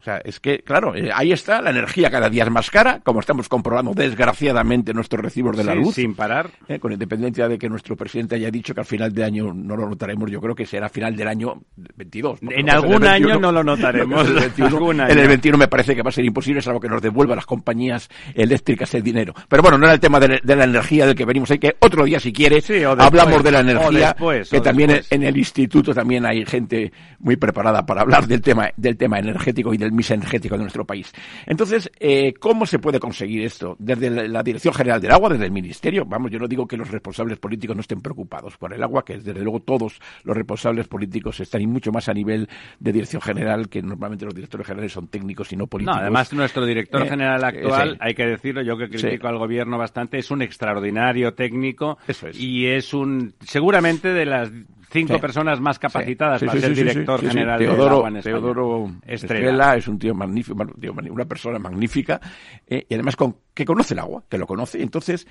O 0.00 0.02
sea, 0.02 0.18
es 0.24 0.40
que, 0.40 0.60
claro, 0.60 0.94
eh, 0.96 1.10
ahí 1.14 1.30
está, 1.30 1.60
la 1.60 1.70
energía 1.70 2.10
cada 2.10 2.30
día 2.30 2.44
es 2.44 2.50
más 2.50 2.70
cara, 2.70 3.00
como 3.04 3.20
estamos 3.20 3.48
comprobando 3.50 3.92
desgraciadamente 3.94 4.94
nuestros 4.94 5.22
recibos 5.22 5.56
de 5.56 5.64
la 5.64 5.72
Sí, 5.72 5.78
luz. 5.78 5.94
sin 5.94 6.14
parar. 6.14 6.50
Eh, 6.68 6.78
con 6.78 6.92
independencia 6.92 7.48
de 7.48 7.58
que 7.58 7.68
nuestro 7.68 7.96
presidente 7.96 8.34
haya 8.36 8.50
dicho 8.50 8.72
que 8.74 8.80
al 8.80 8.86
final 8.86 9.12
de 9.12 9.24
año 9.24 9.52
no 9.54 9.76
lo 9.76 9.88
notaremos, 9.88 10.30
yo 10.30 10.40
creo 10.40 10.54
que 10.54 10.64
será 10.66 10.88
final 10.88 11.14
del 11.16 11.28
año 11.28 11.60
22. 11.96 12.40
porque 12.40 12.54
En 12.60 12.70
algún 12.70 13.04
año 13.04 13.26
21. 13.28 13.40
no 13.40 13.52
lo 13.52 13.62
notaremos. 13.64 14.20
En 14.30 14.36
el 14.36 14.40
21, 14.40 14.66
Algún 14.76 14.94
en 14.96 15.00
año. 15.02 15.20
el 15.20 15.28
21 15.28 15.58
me 15.58 15.68
parece 15.68 15.94
que 15.94 16.02
va 16.02 16.08
a 16.08 16.12
ser 16.12 16.24
imposible, 16.24 16.62
salvo 16.62 16.80
que 16.80 16.88
nos 16.88 17.02
devuelvan 17.02 17.36
las 17.36 17.46
compañías 17.46 18.08
eléctricas 18.34 18.94
el 18.94 19.02
dinero. 19.02 19.34
Pero 19.48 19.62
bueno, 19.62 19.76
no 19.78 19.84
era 19.84 19.94
el 19.94 20.00
tema 20.00 20.18
de, 20.20 20.40
de 20.42 20.56
la 20.56 20.64
energía 20.64 21.06
del 21.06 21.14
que 21.14 21.24
venimos. 21.24 21.50
Hay 21.50 21.58
que 21.58 21.76
otro 21.80 22.04
día, 22.04 22.18
si 22.20 22.32
quiere, 22.32 22.60
Sí, 22.60 22.74
después. 22.74 22.98
hablamos 23.00 23.42
de 23.44 23.50
la 23.50 23.60
energía, 23.60 24.08
después, 24.08 24.48
que 24.50 24.60
también 24.60 24.88
después. 24.90 25.12
en 25.12 25.22
el 25.24 25.36
instituto 25.36 25.92
también 25.94 26.24
hay 26.26 26.44
gente 26.46 26.92
muy 27.18 27.36
preparada 27.36 27.84
para 27.84 28.00
hablar 28.02 28.26
del 28.26 28.40
tema, 28.40 28.70
del 28.76 28.96
tema 28.96 29.18
energético 29.18 29.74
y 29.74 29.76
del 29.78 29.89
mix 29.92 30.10
energético 30.10 30.56
de 30.56 30.62
nuestro 30.62 30.84
país. 30.84 31.12
Entonces, 31.46 31.90
eh, 31.98 32.32
¿cómo 32.34 32.66
se 32.66 32.78
puede 32.78 32.98
conseguir 33.00 33.42
esto? 33.44 33.76
Desde 33.78 34.10
la, 34.10 34.22
la 34.28 34.42
Dirección 34.42 34.74
General 34.74 35.00
del 35.00 35.12
Agua, 35.12 35.30
desde 35.30 35.46
el 35.46 35.52
Ministerio. 35.52 36.04
Vamos, 36.06 36.30
yo 36.30 36.38
no 36.38 36.46
digo 36.48 36.66
que 36.66 36.76
los 36.76 36.90
responsables 36.90 37.38
políticos 37.38 37.76
no 37.76 37.80
estén 37.82 38.00
preocupados 38.00 38.56
por 38.56 38.72
el 38.72 38.82
agua, 38.82 39.04
que 39.04 39.18
desde 39.18 39.40
luego 39.42 39.60
todos 39.60 40.00
los 40.24 40.36
responsables 40.36 40.88
políticos 40.88 41.40
están 41.40 41.60
y 41.62 41.66
mucho 41.66 41.92
más 41.92 42.08
a 42.08 42.12
nivel 42.14 42.48
de 42.78 42.92
Dirección 42.92 43.22
General, 43.22 43.68
que 43.68 43.82
normalmente 43.82 44.24
los 44.24 44.34
directores 44.34 44.66
generales 44.66 44.92
son 44.92 45.08
técnicos 45.08 45.52
y 45.52 45.56
no 45.56 45.60
No, 45.64 45.66
políticos. 45.66 45.98
además 46.00 46.32
nuestro 46.32 46.64
director 46.66 47.02
Eh, 47.02 47.08
general 47.08 47.42
eh, 47.42 47.46
actual, 47.46 47.90
sí. 47.92 47.96
hay 48.00 48.14
que 48.14 48.26
decirlo, 48.26 48.62
yo 48.62 48.76
que 48.76 48.88
critico 48.88 49.26
Sí. 49.26 49.32
al 49.32 49.38
gobierno 49.38 49.78
bastante, 49.78 50.18
es 50.18 50.30
un 50.30 50.42
extraordinario 50.42 51.34
técnico 51.34 51.98
Eso 52.08 52.28
es. 52.28 52.38
y 52.40 52.66
es 52.66 52.94
un 52.94 53.34
seguramente 53.40 54.08
de 54.08 54.26
las 54.26 54.50
cinco 54.90 55.14
Sí. 55.14 55.20
personas 55.20 55.60
más 55.60 55.78
capacitadas 55.78 56.40
Sí, 56.40 56.46
para 56.46 56.60
ser 56.60 56.74
director 56.74 57.20
general 57.20 57.58
Teodoro, 57.58 57.96
agua 57.96 58.08
en 58.08 58.16
España. 58.16 58.34
Teodoro 58.36 58.86
Estrella. 59.06 59.50
Estrella 59.50 59.76
es 59.76 59.88
un 59.88 59.98
tío 59.98 60.14
magnífico, 60.14 60.56
bueno, 60.56 60.72
tío 60.80 60.92
magnífico, 60.92 61.14
una 61.14 61.24
persona 61.26 61.58
magnífica 61.58 62.20
eh, 62.66 62.86
y 62.88 62.94
además 62.94 63.16
con, 63.16 63.36
que 63.54 63.64
conoce 63.64 63.94
el 63.94 64.00
agua, 64.00 64.24
que 64.28 64.38
lo 64.38 64.46
conoce. 64.46 64.82
Entonces, 64.82 65.26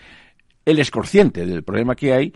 él 0.66 0.80
es 0.80 0.92
consciente 0.92 1.46
del 1.46 1.64
problema 1.64 1.96
que 1.96 2.14
hay 2.14 2.34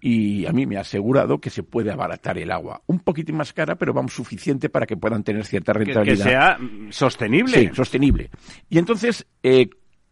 y 0.00 0.46
a 0.46 0.52
mí 0.52 0.66
me 0.66 0.76
ha 0.76 0.80
asegurado 0.80 1.40
que 1.40 1.48
se 1.50 1.62
puede 1.62 1.92
abaratar 1.92 2.36
el 2.36 2.50
agua. 2.50 2.82
Un 2.86 2.98
poquitín 3.00 3.36
más 3.36 3.52
cara, 3.52 3.76
pero 3.76 3.92
vamos, 3.92 4.12
suficiente 4.12 4.68
para 4.68 4.84
que 4.84 4.96
puedan 4.96 5.22
tener 5.22 5.44
cierta 5.44 5.72
rentabilidad. 5.72 6.24
Que, 6.24 6.30
sea 6.30 6.58
mm, 6.58 6.90
sostenible. 6.90 7.58
Sí, 7.58 7.70
sostenible. 7.72 8.30
Y 8.68 8.78
entonces, 8.78 9.26
eh, 9.44 9.68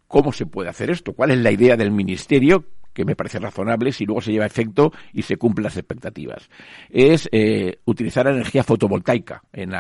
¿cómo 0.07 0.33
se 0.33 0.47
puede 0.47 0.69
hacer 0.69 0.91
esto? 0.91 1.13
¿Cuál 1.13 1.33
es 1.33 1.39
la 1.39 1.51
idea 1.51 1.77
del 1.77 1.91
Ministerio? 1.91 2.65
Que 2.93 3.05
me 3.05 3.17
parece 3.17 3.39
razonable 3.39 3.93
si 3.93 4.07
luego 4.07 4.21
se 4.21 4.33
lleva 4.33 4.45
a 4.45 4.49
efecto 4.49 4.93
y 5.13 5.23
se 5.23 5.37
cumplen 5.37 5.65
las 5.65 5.77
expectativas. 5.77 6.49
Es 6.89 7.29
eh, 7.33 7.81
utilizar 7.85 8.27
energía 8.27 8.65
fotovoltaica 8.65 9.43
en 9.53 9.71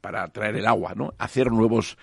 para 0.00 0.28
traer 0.28 0.56
el 0.56 0.66
agua, 0.66 0.92
¿no? 0.94 1.14
Hacer 1.18 1.50
nuevos 1.50 1.96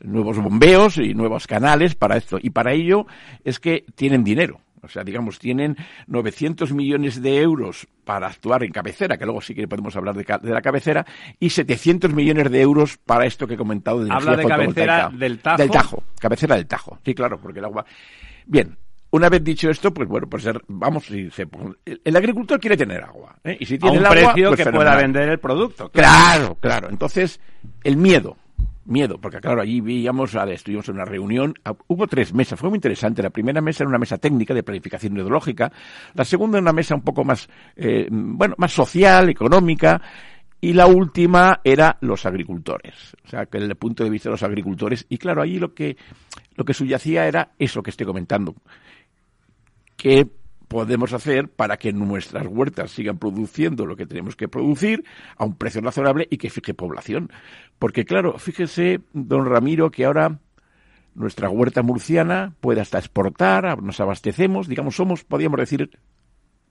nuevos 0.00 0.38
bombeos 0.38 0.98
y 0.98 1.14
nuevos 1.14 1.46
canales 1.46 1.94
para 1.94 2.16
esto. 2.16 2.38
Y 2.40 2.50
para 2.50 2.72
ello 2.72 3.06
es 3.44 3.60
que 3.60 3.84
tienen 3.94 4.24
dinero. 4.24 4.60
O 4.84 4.88
sea, 4.88 5.02
digamos, 5.02 5.38
tienen 5.38 5.76
900 6.08 6.72
millones 6.74 7.22
de 7.22 7.40
euros 7.40 7.88
para 8.04 8.26
actuar 8.26 8.64
en 8.64 8.70
cabecera, 8.70 9.16
que 9.16 9.24
luego 9.24 9.40
sí 9.40 9.54
que 9.54 9.66
podemos 9.66 9.96
hablar 9.96 10.14
de, 10.14 10.52
la 10.52 10.60
cabecera, 10.60 11.06
y 11.40 11.50
700 11.50 12.12
millones 12.12 12.50
de 12.50 12.60
euros 12.60 12.98
para 12.98 13.24
esto 13.24 13.46
que 13.46 13.54
he 13.54 13.56
comentado 13.56 14.04
de 14.04 14.12
Habla 14.12 14.36
de 14.36 14.44
cabecera 14.44 15.10
del 15.10 15.38
Tajo. 15.38 15.56
Del 15.56 15.70
Tajo, 15.70 16.02
cabecera 16.20 16.56
del 16.56 16.66
Tajo. 16.66 16.98
Sí, 17.02 17.14
claro, 17.14 17.40
porque 17.40 17.60
el 17.60 17.64
agua... 17.64 17.86
Bien, 18.46 18.76
una 19.14 19.28
vez 19.28 19.44
dicho 19.44 19.70
esto, 19.70 19.94
pues 19.94 20.08
bueno, 20.08 20.26
pues 20.28 20.44
vamos, 20.66 21.06
si 21.06 21.30
se, 21.30 21.46
el 22.04 22.16
agricultor 22.16 22.58
quiere 22.58 22.76
tener 22.76 23.00
agua. 23.00 23.36
¿eh? 23.44 23.56
Y 23.60 23.64
si 23.64 23.78
tiene 23.78 23.98
a 23.98 24.00
un 24.00 24.06
el 24.06 24.06
agua, 24.06 24.32
precio 24.32 24.48
pues 24.48 24.64
que 24.64 24.72
pueda 24.72 24.96
vender 24.96 25.28
el 25.28 25.38
producto. 25.38 25.88
Claro. 25.90 26.56
claro, 26.60 26.88
Entonces, 26.90 27.40
el 27.84 27.96
miedo 27.96 28.36
miedo, 28.86 29.16
porque 29.18 29.40
claro, 29.40 29.62
allí 29.62 29.80
veíamos, 29.80 30.34
estuvimos 30.34 30.86
en 30.90 30.96
una 30.96 31.06
reunión, 31.06 31.54
ah, 31.64 31.74
hubo 31.86 32.06
tres 32.06 32.34
mesas, 32.34 32.60
fue 32.60 32.68
muy 32.68 32.76
interesante. 32.76 33.22
La 33.22 33.30
primera 33.30 33.62
mesa 33.62 33.82
era 33.84 33.88
una 33.88 33.98
mesa 33.98 34.18
técnica 34.18 34.52
de 34.52 34.62
planificación 34.62 35.16
hidrológica, 35.16 35.72
la 36.12 36.24
segunda 36.24 36.58
una 36.58 36.72
mesa 36.72 36.94
un 36.94 37.00
poco 37.00 37.24
más, 37.24 37.48
eh, 37.76 38.08
bueno, 38.10 38.54
más 38.58 38.72
social, 38.72 39.30
económica, 39.30 40.02
y 40.60 40.74
la 40.74 40.86
última 40.86 41.60
era 41.64 41.96
los 42.02 42.26
agricultores, 42.26 43.16
o 43.24 43.28
sea, 43.28 43.46
que 43.46 43.56
el 43.56 43.74
punto 43.76 44.04
de 44.04 44.10
vista 44.10 44.28
de 44.28 44.32
los 44.32 44.42
agricultores, 44.42 45.06
y 45.08 45.16
claro, 45.16 45.40
allí 45.40 45.58
lo 45.58 45.72
que, 45.72 45.96
lo 46.56 46.64
que 46.64 46.74
subyacía 46.74 47.26
era 47.26 47.52
eso 47.58 47.82
que 47.82 47.90
estoy 47.90 48.04
comentando, 48.06 48.54
que 50.04 50.28
podemos 50.68 51.14
hacer 51.14 51.48
para 51.48 51.78
que 51.78 51.90
nuestras 51.94 52.46
huertas 52.46 52.90
sigan 52.90 53.16
produciendo 53.16 53.86
lo 53.86 53.96
que 53.96 54.04
tenemos 54.04 54.36
que 54.36 54.48
producir 54.48 55.02
a 55.38 55.46
un 55.46 55.56
precio 55.56 55.80
razonable 55.80 56.28
y 56.30 56.36
que 56.36 56.50
fije 56.50 56.74
población. 56.74 57.30
Porque 57.78 58.04
claro, 58.04 58.38
fíjese, 58.38 59.00
don 59.14 59.46
Ramiro, 59.46 59.90
que 59.90 60.04
ahora 60.04 60.40
nuestra 61.14 61.48
huerta 61.48 61.82
murciana 61.82 62.52
puede 62.60 62.82
hasta 62.82 62.98
exportar, 62.98 63.82
nos 63.82 63.98
abastecemos, 63.98 64.68
digamos, 64.68 64.94
somos, 64.94 65.24
podríamos 65.24 65.58
decir, 65.58 65.88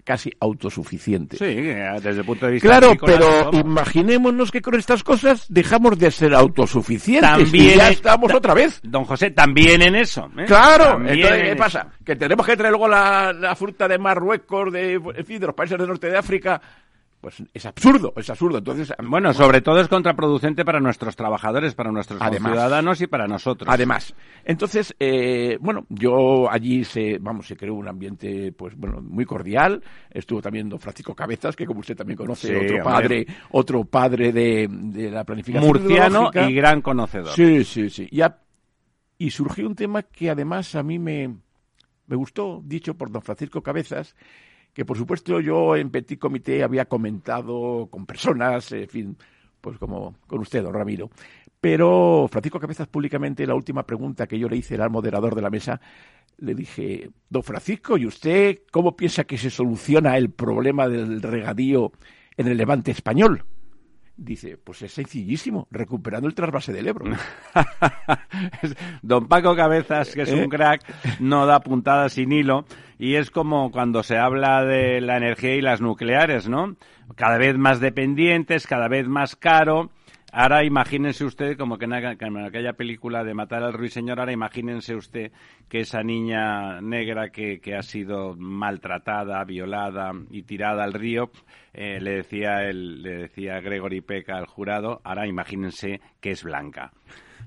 casi 0.03 0.31
autosuficiente. 0.39 1.37
Sí, 1.37 1.45
desde 1.45 2.19
el 2.19 2.25
punto 2.25 2.45
de 2.45 2.53
vista 2.53 2.67
Claro, 2.67 2.93
pero 3.03 3.51
imaginémonos 3.53 4.51
que 4.51 4.61
con 4.61 4.75
estas 4.75 5.03
cosas 5.03 5.45
dejamos 5.49 5.97
de 5.97 6.11
ser 6.11 6.33
autosuficientes 6.33 7.29
también 7.29 7.73
y 7.73 7.77
ya 7.77 7.89
estamos 7.89 8.33
otra 8.33 8.53
vez. 8.53 8.79
Don 8.83 9.05
José, 9.05 9.31
también 9.31 9.81
en 9.81 9.95
eso. 9.95 10.29
¿eh? 10.37 10.45
Claro, 10.45 10.99
entonces, 11.05 11.43
¿qué 11.43 11.55
pasa? 11.55 11.87
Que 12.03 12.15
tenemos 12.15 12.45
que 12.45 12.57
traer 12.57 12.71
luego 12.71 12.87
la, 12.87 13.33
la 13.33 13.55
fruta 13.55 13.87
de 13.87 13.97
Marruecos, 13.97 14.71
de, 14.71 14.93
en 14.93 15.25
fin, 15.25 15.39
de 15.39 15.47
los 15.47 15.55
países 15.55 15.77
del 15.77 15.87
norte 15.87 16.09
de 16.09 16.17
África 16.17 16.61
pues 17.23 17.41
es 17.53 17.65
absurdo, 17.65 18.11
es 18.17 18.29
absurdo. 18.29 18.57
Entonces, 18.57 18.93
bueno, 19.01 19.33
sobre 19.33 19.61
todo 19.61 19.79
es 19.79 19.87
contraproducente 19.87 20.65
para 20.65 20.81
nuestros 20.81 21.15
trabajadores, 21.15 21.73
para 21.73 21.89
nuestros 21.89 22.19
ciudadanos 22.19 22.99
y 22.99 23.07
para 23.07 23.27
nosotros. 23.27 23.73
Además, 23.73 24.13
entonces, 24.43 24.93
eh, 24.99 25.57
bueno, 25.61 25.85
yo 25.87 26.51
allí 26.51 26.83
se, 26.83 27.19
vamos, 27.19 27.47
se 27.47 27.55
creó 27.55 27.75
un 27.75 27.87
ambiente, 27.87 28.51
pues 28.51 28.75
bueno, 28.75 28.99
muy 29.01 29.23
cordial. 29.23 29.81
Estuvo 30.11 30.41
también 30.41 30.67
don 30.67 30.79
Francisco 30.79 31.15
Cabezas, 31.15 31.55
que 31.55 31.65
como 31.65 31.79
usted 31.79 31.95
también 31.95 32.17
conoce, 32.17 32.57
otro 32.57 32.83
padre, 32.83 33.25
otro 33.51 33.85
padre 33.85 34.33
de, 34.33 35.09
la 35.09 35.23
planificación 35.23 35.65
murciano 35.65 36.29
y 36.33 36.53
gran 36.53 36.81
conocedor. 36.81 37.33
Sí, 37.33 37.63
sí, 37.63 37.89
sí. 37.89 38.05
Y, 38.11 38.21
y 39.17 39.29
surgió 39.29 39.65
un 39.65 39.75
tema 39.75 40.03
que 40.03 40.29
además 40.29 40.75
a 40.75 40.83
mí 40.83 40.99
me, 40.99 41.33
me 42.05 42.15
gustó, 42.17 42.61
dicho 42.65 42.95
por 42.95 43.09
don 43.09 43.21
Francisco 43.21 43.63
Cabezas 43.63 44.13
que 44.73 44.85
por 44.85 44.97
supuesto 44.97 45.39
yo 45.39 45.75
en 45.75 45.89
Petit 45.89 46.19
Comité 46.19 46.63
había 46.63 46.85
comentado 46.85 47.87
con 47.89 48.05
personas, 48.05 48.71
en 48.71 48.89
fin, 48.89 49.17
pues 49.61 49.77
como 49.77 50.15
con 50.27 50.39
usted, 50.39 50.63
don 50.63 50.73
Ramiro. 50.73 51.09
Pero 51.61 52.27
Francisco 52.29 52.59
Cabezas 52.59 52.87
públicamente, 52.87 53.47
la 53.47 53.55
última 53.55 53.85
pregunta 53.85 54.27
que 54.27 54.37
yo 54.37 54.49
le 54.49 54.57
hice 54.57 54.75
al 54.75 54.89
moderador 54.89 55.35
de 55.35 55.41
la 55.41 55.49
mesa, 55.49 55.79
le 56.39 56.55
dije, 56.55 57.09
don 57.29 57.43
Francisco, 57.43 57.97
¿y 57.97 58.05
usted 58.05 58.63
cómo 58.71 58.97
piensa 58.97 59.23
que 59.23 59.37
se 59.37 59.49
soluciona 59.49 60.17
el 60.17 60.29
problema 60.31 60.89
del 60.89 61.21
regadío 61.21 61.93
en 62.35 62.47
el 62.47 62.57
levante 62.57 62.91
español? 62.91 63.45
Dice, 64.15 64.57
pues 64.57 64.83
es 64.83 64.93
sencillísimo, 64.93 65.67
recuperando 65.71 66.27
el 66.27 66.35
trasvase 66.35 66.71
del 66.71 66.87
Ebro. 66.87 67.05
Don 69.01 69.27
Paco 69.27 69.55
Cabezas, 69.55 70.13
que 70.13 70.21
es 70.21 70.31
un 70.31 70.43
¿Eh? 70.43 70.49
crack, 70.49 70.81
no 71.19 71.47
da 71.47 71.61
puntadas 71.61 72.13
sin 72.13 72.31
hilo, 72.31 72.65
y 72.99 73.15
es 73.15 73.31
como 73.31 73.71
cuando 73.71 74.03
se 74.03 74.17
habla 74.17 74.63
de 74.63 75.01
la 75.01 75.17
energía 75.17 75.55
y 75.55 75.61
las 75.61 75.81
nucleares, 75.81 76.47
¿no? 76.47 76.75
Cada 77.15 77.39
vez 77.39 77.57
más 77.57 77.79
dependientes, 77.79 78.67
cada 78.67 78.87
vez 78.87 79.07
más 79.07 79.35
caro, 79.35 79.89
Ahora 80.35 80.63
imagínense 80.63 81.25
usted, 81.25 81.55
como 81.55 81.77
que 81.77 81.85
en, 81.85 81.93
aquella 81.93 82.73
película 82.73 83.23
de 83.23 83.35
Matar 83.35 83.61
al 83.61 83.73
Ruiseñor, 83.73 84.19
ahora 84.19 84.31
imagínense 84.31 84.95
usted 84.95 85.31
que 85.69 85.81
esa 85.81 86.01
niña 86.01 86.81
negra 86.81 87.29
que, 87.29 87.61
ha 87.77 87.83
sido 87.83 88.35
maltratada, 88.35 89.43
violada 89.43 90.11
y 90.31 90.41
tirada 90.41 90.85
al 90.85 90.93
río, 90.93 91.29
eh, 91.71 91.99
le, 92.01 92.15
decía 92.15 92.67
el, 92.67 93.03
le 93.03 93.15
decía 93.17 93.61
Gregory 93.61 94.01
Peck 94.01 94.27
al 94.31 94.47
jurado, 94.47 95.01
ahora 95.03 95.27
imagínense 95.27 96.01
que 96.19 96.31
es 96.31 96.43
blanca. 96.43 96.91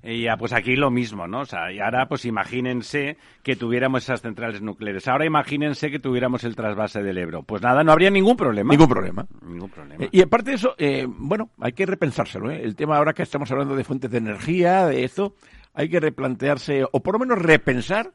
Y 0.06 0.22
ya, 0.22 0.36
pues 0.36 0.52
aquí 0.52 0.76
lo 0.76 0.90
mismo, 0.90 1.26
¿no? 1.26 1.40
O 1.40 1.46
sea, 1.46 1.72
y 1.72 1.80
ahora 1.80 2.06
pues 2.06 2.24
imagínense 2.24 3.16
que 3.42 3.56
tuviéramos 3.56 4.04
esas 4.04 4.22
centrales 4.22 4.62
nucleares. 4.62 5.08
Ahora 5.08 5.26
imagínense 5.26 5.90
que 5.90 5.98
tuviéramos 5.98 6.44
el 6.44 6.54
trasvase 6.54 7.02
del 7.02 7.18
Ebro. 7.18 7.42
Pues 7.42 7.60
nada, 7.60 7.82
no 7.82 7.90
habría 7.90 8.10
ningún 8.10 8.36
problema. 8.36 8.70
Ningún 8.70 8.88
problema. 8.88 9.26
Ningún 9.42 9.68
problema. 9.68 10.04
Eh, 10.04 10.08
y 10.12 10.22
aparte 10.22 10.50
de 10.50 10.56
eso, 10.56 10.76
eh, 10.78 11.06
bueno, 11.08 11.50
hay 11.60 11.72
que 11.72 11.86
repensárselo, 11.86 12.52
¿eh? 12.52 12.60
El 12.62 12.76
tema 12.76 12.96
ahora 12.96 13.14
que 13.14 13.24
estamos 13.24 13.50
hablando 13.50 13.74
de 13.74 13.82
fuentes 13.82 14.08
de 14.08 14.18
energía, 14.18 14.86
de 14.86 15.02
esto, 15.02 15.34
hay 15.74 15.88
que 15.88 15.98
replantearse, 15.98 16.84
o 16.90 17.02
por 17.02 17.14
lo 17.14 17.18
menos 17.18 17.40
repensar 17.40 18.12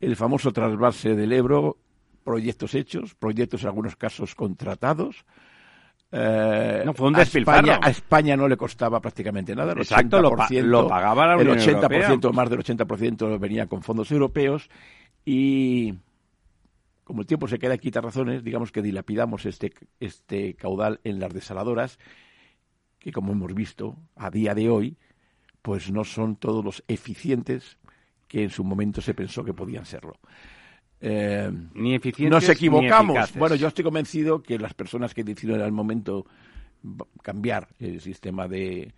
el 0.00 0.16
famoso 0.16 0.52
trasvase 0.52 1.14
del 1.14 1.32
Ebro, 1.32 1.78
proyectos 2.24 2.74
hechos, 2.74 3.14
proyectos 3.14 3.62
en 3.62 3.68
algunos 3.68 3.96
casos 3.96 4.34
contratados, 4.34 5.24
eh, 6.12 6.82
no, 6.84 6.92
fue 6.92 7.08
un 7.08 7.14
despilfarro. 7.14 7.72
A 7.80 7.88
España, 7.88 8.36
no 8.36 8.46
le 8.46 8.56
costaba 8.56 9.00
prácticamente 9.00 9.56
nada. 9.56 9.72
El 9.72 9.78
Exacto, 9.78 10.20
lo, 10.20 10.86
pagaba 10.86 11.26
la 11.26 11.36
Unión 11.36 11.58
El 11.58 11.76
80%, 11.76 12.32
más 12.32 12.50
del 12.50 12.60
80% 12.60 13.38
venía 13.38 13.66
con 13.66 13.82
fondos 13.82 14.10
europeos 14.12 14.68
y 15.24 15.94
como 17.02 17.22
el 17.22 17.26
tiempo 17.26 17.48
se 17.48 17.58
queda 17.58 17.78
quita 17.78 18.00
razones, 18.00 18.44
digamos 18.44 18.70
que 18.70 18.82
dilapidamos 18.82 19.46
este, 19.46 19.72
este 20.00 20.54
caudal 20.54 21.00
en 21.02 21.18
las 21.18 21.32
desaladoras 21.32 21.98
que 22.98 23.10
como 23.10 23.32
hemos 23.32 23.52
visto 23.54 23.96
a 24.14 24.30
día 24.30 24.54
de 24.54 24.70
hoy, 24.70 24.96
pues 25.60 25.90
no 25.90 26.04
son 26.04 26.36
todos 26.36 26.64
los 26.64 26.84
eficientes 26.86 27.78
que 28.28 28.44
en 28.44 28.50
su 28.50 28.64
momento 28.64 29.00
se 29.00 29.14
pensó 29.14 29.44
que 29.44 29.54
podían 29.54 29.86
serlo. 29.86 30.14
Eh, 31.04 31.50
ni 31.74 31.98
Nos 32.28 32.48
equivocamos. 32.48 33.34
bueno, 33.34 33.56
yo 33.56 33.66
estoy 33.66 33.82
convencido 33.82 34.40
que 34.40 34.56
las 34.56 34.72
personas 34.72 35.12
que 35.12 35.24
decidieron 35.24 35.60
en 35.60 35.66
el 35.66 35.72
momento 35.72 36.24
cambiar 37.22 37.66
el 37.80 38.00
sistema 38.00 38.46
de, 38.46 38.94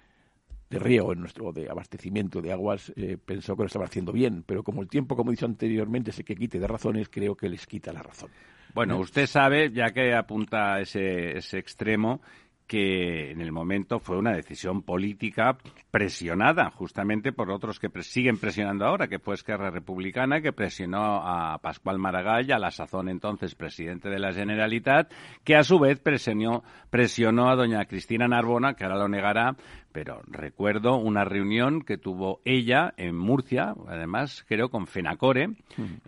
de 0.69 0.79
riego 0.79 1.15
en 1.15 1.21
nuestro 1.21 1.51
de 1.51 1.71
abastecimiento 1.71 2.43
de 2.43 2.53
aguas 2.53 2.93
eh, 2.97 3.17
pensó 3.25 3.57
que 3.57 3.63
lo 3.63 3.67
estaba 3.67 3.87
haciendo 3.87 4.13
bien, 4.13 4.45
pero 4.47 4.63
como 4.63 4.83
el 4.83 4.89
tiempo, 4.89 5.17
como 5.17 5.31
he 5.31 5.35
dicho 5.35 5.47
anteriormente, 5.47 6.13
se 6.13 6.25
que 6.25 6.37
quite 6.37 6.59
de 6.59 6.67
razones, 6.67 7.09
creo 7.09 7.35
que 7.35 7.49
les 7.49 7.67
quita 7.67 7.91
la 7.91 8.03
razón. 8.03 8.29
Bueno, 8.75 8.99
usted 8.99 9.27
sabe, 9.27 9.71
ya 9.71 9.93
que 9.93 10.13
apunta 10.15 10.81
ese, 10.81 11.39
ese 11.39 11.59
extremo, 11.59 12.21
que 12.67 13.31
en 13.31 13.41
el 13.41 13.53
momento 13.53 13.99
fue 13.99 14.17
una 14.17 14.33
decisión 14.33 14.83
política 14.83 15.59
presionada 15.91 16.71
justamente 16.71 17.33
por 17.33 17.51
otros 17.51 17.79
que 17.79 17.91
siguen 18.03 18.39
presionando 18.39 18.87
ahora, 18.87 19.07
que 19.07 19.19
fue 19.19 19.35
Esquerra 19.35 19.71
Republicana, 19.71 20.41
que 20.41 20.53
presionó 20.53 21.23
a 21.23 21.59
Pascual 21.59 21.99
Maragall, 21.99 22.51
a 22.53 22.59
la 22.59 22.71
sazón 22.71 23.09
entonces 23.09 23.55
presidente 23.55 24.09
de 24.09 24.19
la 24.19 24.33
Generalitat, 24.33 25.13
que 25.45 25.57
a 25.57 25.63
su 25.63 25.79
vez 25.79 26.01
presionó, 26.01 26.65
presionó 26.91 27.51
a 27.51 27.57
doña 27.57 27.85
Cristina 27.85 28.27
Narbona, 28.27 28.75
que 28.75 28.85
ahora 28.85 28.99
lo 28.99 29.09
negará, 29.09 29.57
pero 29.95 30.23
recuerdo 30.27 30.97
una 30.97 31.25
reunión 31.25 31.83
que 31.83 31.97
tuvo 31.99 32.41
ella 32.45 32.93
en 32.97 33.17
Murcia, 33.17 33.75
además 33.87 34.45
creo 34.49 34.69
con 34.69 34.89
Fenacore 34.89 35.51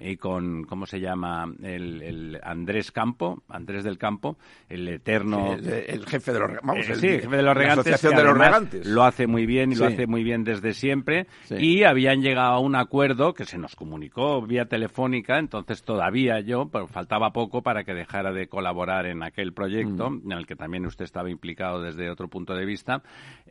y 0.00 0.16
con, 0.16 0.64
¿cómo 0.64 0.86
se 0.86 0.98
llama? 0.98 1.46
El, 1.62 2.36
Andrés 2.42 2.90
Campo, 2.90 3.44
Andrés 3.48 3.84
del 3.84 3.96
Campo, 3.96 4.36
el 4.68 4.88
eterno... 4.88 5.52
el, 5.54 6.04
jefe 6.04 6.32
de 6.32 6.40
los 6.40 6.50
vamos, 6.64 6.88
Eh, 6.88 6.92
el- 6.92 6.98
sí, 6.98 7.06
el 7.06 7.20
jefe 7.20 7.36
de 7.36 7.42
los 7.44 7.44
la 7.44 7.54
regantes. 7.54 7.78
Asociación 7.86 8.12
que 8.14 8.18
de 8.18 8.24
los 8.24 8.36
regantes. 8.36 8.86
Lo 8.88 9.04
hace 9.04 9.28
muy 9.28 9.46
bien 9.46 9.70
y 9.70 9.76
lo 9.76 9.86
hace 9.86 10.08
muy 10.08 10.24
bien 10.24 10.42
desde 10.42 10.72
siempre. 10.74 11.28
Y 11.56 11.84
habían 11.84 12.22
llegado 12.22 12.54
a 12.54 12.58
un 12.58 12.74
acuerdo 12.74 13.34
que 13.34 13.44
se 13.44 13.56
nos 13.56 13.76
comunicó 13.76 14.42
vía 14.42 14.64
telefónica, 14.64 15.38
entonces 15.38 15.84
todavía 15.84 16.40
yo, 16.40 16.68
pero 16.72 16.88
faltaba 16.88 17.32
poco 17.32 17.62
para 17.62 17.84
que 17.84 17.94
dejara 17.94 18.32
de 18.32 18.48
colaborar 18.48 19.06
en 19.06 19.22
aquel 19.22 19.52
proyecto, 19.52 20.10
Mm. 20.10 20.32
en 20.32 20.38
el 20.38 20.46
que 20.46 20.56
también 20.56 20.84
usted 20.86 21.04
estaba 21.04 21.30
implicado 21.30 21.80
desde 21.82 22.10
otro 22.10 22.26
punto 22.26 22.52
de 22.56 22.66
vista. 22.66 23.02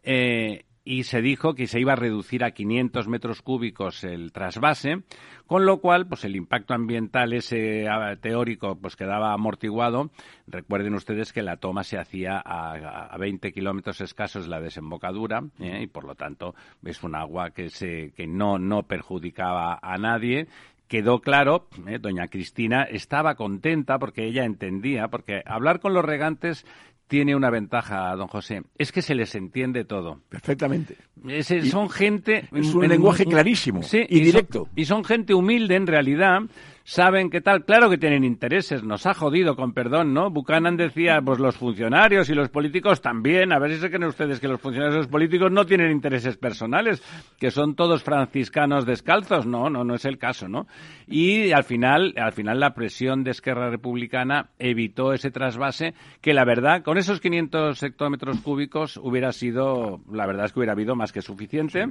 Eh, 0.05 0.65
y 0.87 1.03
se 1.03 1.23
dijo 1.23 1.55
que 1.55 1.65
se 1.65 1.79
iba 1.79 1.93
a 1.93 1.97
reducir 1.97 2.43
a 2.43 2.51
500 2.51 3.07
metros 3.07 3.41
cúbicos 3.41 4.03
el 4.03 4.31
trasvase, 4.31 5.01
con 5.47 5.65
lo 5.65 5.81
cual, 5.81 6.05
pues 6.07 6.23
el 6.25 6.35
impacto 6.35 6.75
ambiental 6.75 7.33
ese 7.33 7.89
ah, 7.89 8.15
teórico, 8.21 8.77
pues 8.79 8.95
quedaba 8.95 9.33
amortiguado. 9.33 10.11
Recuerden 10.45 10.93
ustedes 10.93 11.33
que 11.33 11.41
la 11.41 11.57
toma 11.57 11.83
se 11.83 11.97
hacía 11.97 12.37
a, 12.37 13.07
a 13.07 13.17
20 13.17 13.51
kilómetros 13.51 13.99
escasos 13.99 14.47
la 14.47 14.61
desembocadura, 14.61 15.43
¿eh? 15.59 15.81
y 15.81 15.87
por 15.87 16.03
lo 16.05 16.13
tanto 16.13 16.53
es 16.83 17.01
un 17.01 17.15
agua 17.15 17.49
que 17.49 17.69
se 17.69 18.11
que 18.15 18.27
no 18.27 18.59
no 18.59 18.83
perjudicaba 18.83 19.79
a 19.81 19.97
nadie 19.97 20.47
quedó 20.87 21.19
claro, 21.19 21.67
eh, 21.87 21.97
doña 21.99 22.27
Cristina 22.27 22.83
estaba 22.83 23.35
contenta 23.35 23.97
porque 23.97 24.25
ella 24.25 24.45
entendía, 24.45 25.07
porque 25.07 25.41
hablar 25.45 25.79
con 25.79 25.93
los 25.93 26.05
regantes 26.05 26.65
tiene 27.07 27.35
una 27.35 27.49
ventaja, 27.49 28.15
don 28.15 28.27
José, 28.27 28.63
es 28.77 28.91
que 28.91 29.01
se 29.01 29.13
les 29.15 29.35
entiende 29.35 29.85
todo. 29.85 30.21
Perfectamente. 30.29 30.97
Es- 31.27 31.53
son 31.69 31.89
gente... 31.89 32.47
es 32.51 32.73
un 32.73 32.87
lenguaje 32.87 33.25
clarísimo 33.25 33.83
Sí, 33.83 34.05
y 34.09 34.21
directo. 34.21 34.67
y 34.75 34.85
son 34.85 35.03
gente 35.03 35.33
humilde 35.33 35.75
en 35.75 35.87
realidad, 35.87 36.41
saben 36.85 37.31
qué 37.31 37.41
tal, 37.41 37.65
claro 37.65 37.89
que 37.89 37.97
tienen 37.97 38.23
intereses, 38.23 38.83
nos 38.83 39.07
ha 39.07 39.15
jodido 39.15 39.55
con 39.55 39.73
perdón, 39.73 40.13
¿no? 40.13 40.29
Buchanan 40.29 40.77
decía, 40.77 41.19
pues 41.19 41.39
los 41.39 41.57
funcionarios 41.57 42.29
y 42.29 42.35
los 42.35 42.49
políticos 42.49 43.01
también, 43.01 43.51
a 43.51 43.57
ver 43.57 43.73
si 43.73 43.79
se 43.79 43.89
creen 43.89 44.03
ustedes 44.03 44.39
que 44.39 44.47
los 44.47 44.61
funcionarios 44.61 44.95
y 44.95 44.99
los 44.99 45.07
políticos 45.07 45.51
no 45.51 45.65
tienen 45.65 45.91
intereses 45.91 46.37
personales, 46.37 47.01
que 47.39 47.49
son 47.49 47.75
todos 47.75 48.03
franciscanos 48.03 48.85
descalzos, 48.85 49.47
no, 49.47 49.67
no, 49.71 49.83
no 49.83 49.95
es 49.95 50.05
el 50.05 50.19
caso, 50.19 50.47
¿no? 50.47 50.67
Y 51.07 51.51
al 51.53 51.63
final, 51.63 52.13
al 52.17 52.33
final 52.33 52.59
la 52.59 52.75
presión 52.75 53.23
de 53.23 53.31
Esquerra 53.31 53.71
Republicana 53.71 54.51
evitó 54.59 55.11
ese 55.11 55.31
trasvase 55.31 55.95
que 56.21 56.35
la 56.35 56.45
verdad, 56.45 56.83
con 56.83 56.99
esos 56.99 57.19
500 57.19 57.81
hectómetros 57.81 58.41
cúbicos 58.41 58.97
hubiera 58.97 59.31
sido, 59.31 60.01
la 60.11 60.27
verdad 60.27 60.45
es 60.45 60.53
que 60.53 60.59
hubiera 60.59 60.73
habido 60.73 60.95
más 60.95 61.11
que 61.11 61.23
suficiente 61.23 61.87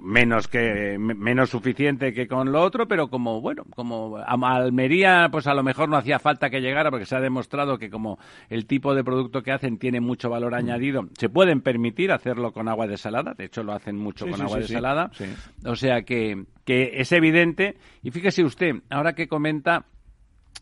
menos 0.00 0.48
que 0.48 0.96
me- 0.98 1.14
menos 1.14 1.50
suficiente 1.50 2.12
que 2.12 2.26
con 2.26 2.50
lo 2.52 2.62
otro, 2.62 2.88
pero 2.88 3.08
como 3.08 3.40
bueno, 3.40 3.64
como 3.74 4.16
a 4.16 4.54
Almería, 4.56 5.28
pues 5.30 5.46
a 5.46 5.54
lo 5.54 5.62
mejor 5.62 5.88
no 5.88 5.96
hacía 5.96 6.18
falta 6.18 6.50
que 6.50 6.60
llegara 6.60 6.90
porque 6.90 7.06
se 7.06 7.16
ha 7.16 7.20
demostrado 7.20 7.78
que 7.78 7.90
como 7.90 8.18
el 8.48 8.66
tipo 8.66 8.94
de 8.94 9.04
producto 9.04 9.42
que 9.42 9.52
hacen 9.52 9.78
tiene 9.78 10.00
mucho 10.00 10.30
valor 10.30 10.54
añadido, 10.54 11.08
se 11.18 11.28
pueden 11.28 11.60
permitir 11.60 12.12
hacerlo 12.12 12.52
con 12.52 12.68
agua 12.68 12.86
desalada, 12.86 13.34
de 13.34 13.44
hecho 13.44 13.62
lo 13.62 13.72
hacen 13.72 13.96
mucho 13.96 14.24
Sí, 14.24 14.30
con 14.30 14.38
sí, 14.40 14.44
agua 14.46 14.56
sí, 14.56 14.62
desalada, 14.62 15.10
o 15.64 15.76
sea 15.76 16.02
que 16.02 16.44
que 16.64 16.92
es 17.00 17.10
evidente 17.12 17.76
y 18.02 18.10
fíjese 18.10 18.44
usted, 18.44 18.76
ahora 18.90 19.14
que 19.14 19.26
comenta 19.28 19.86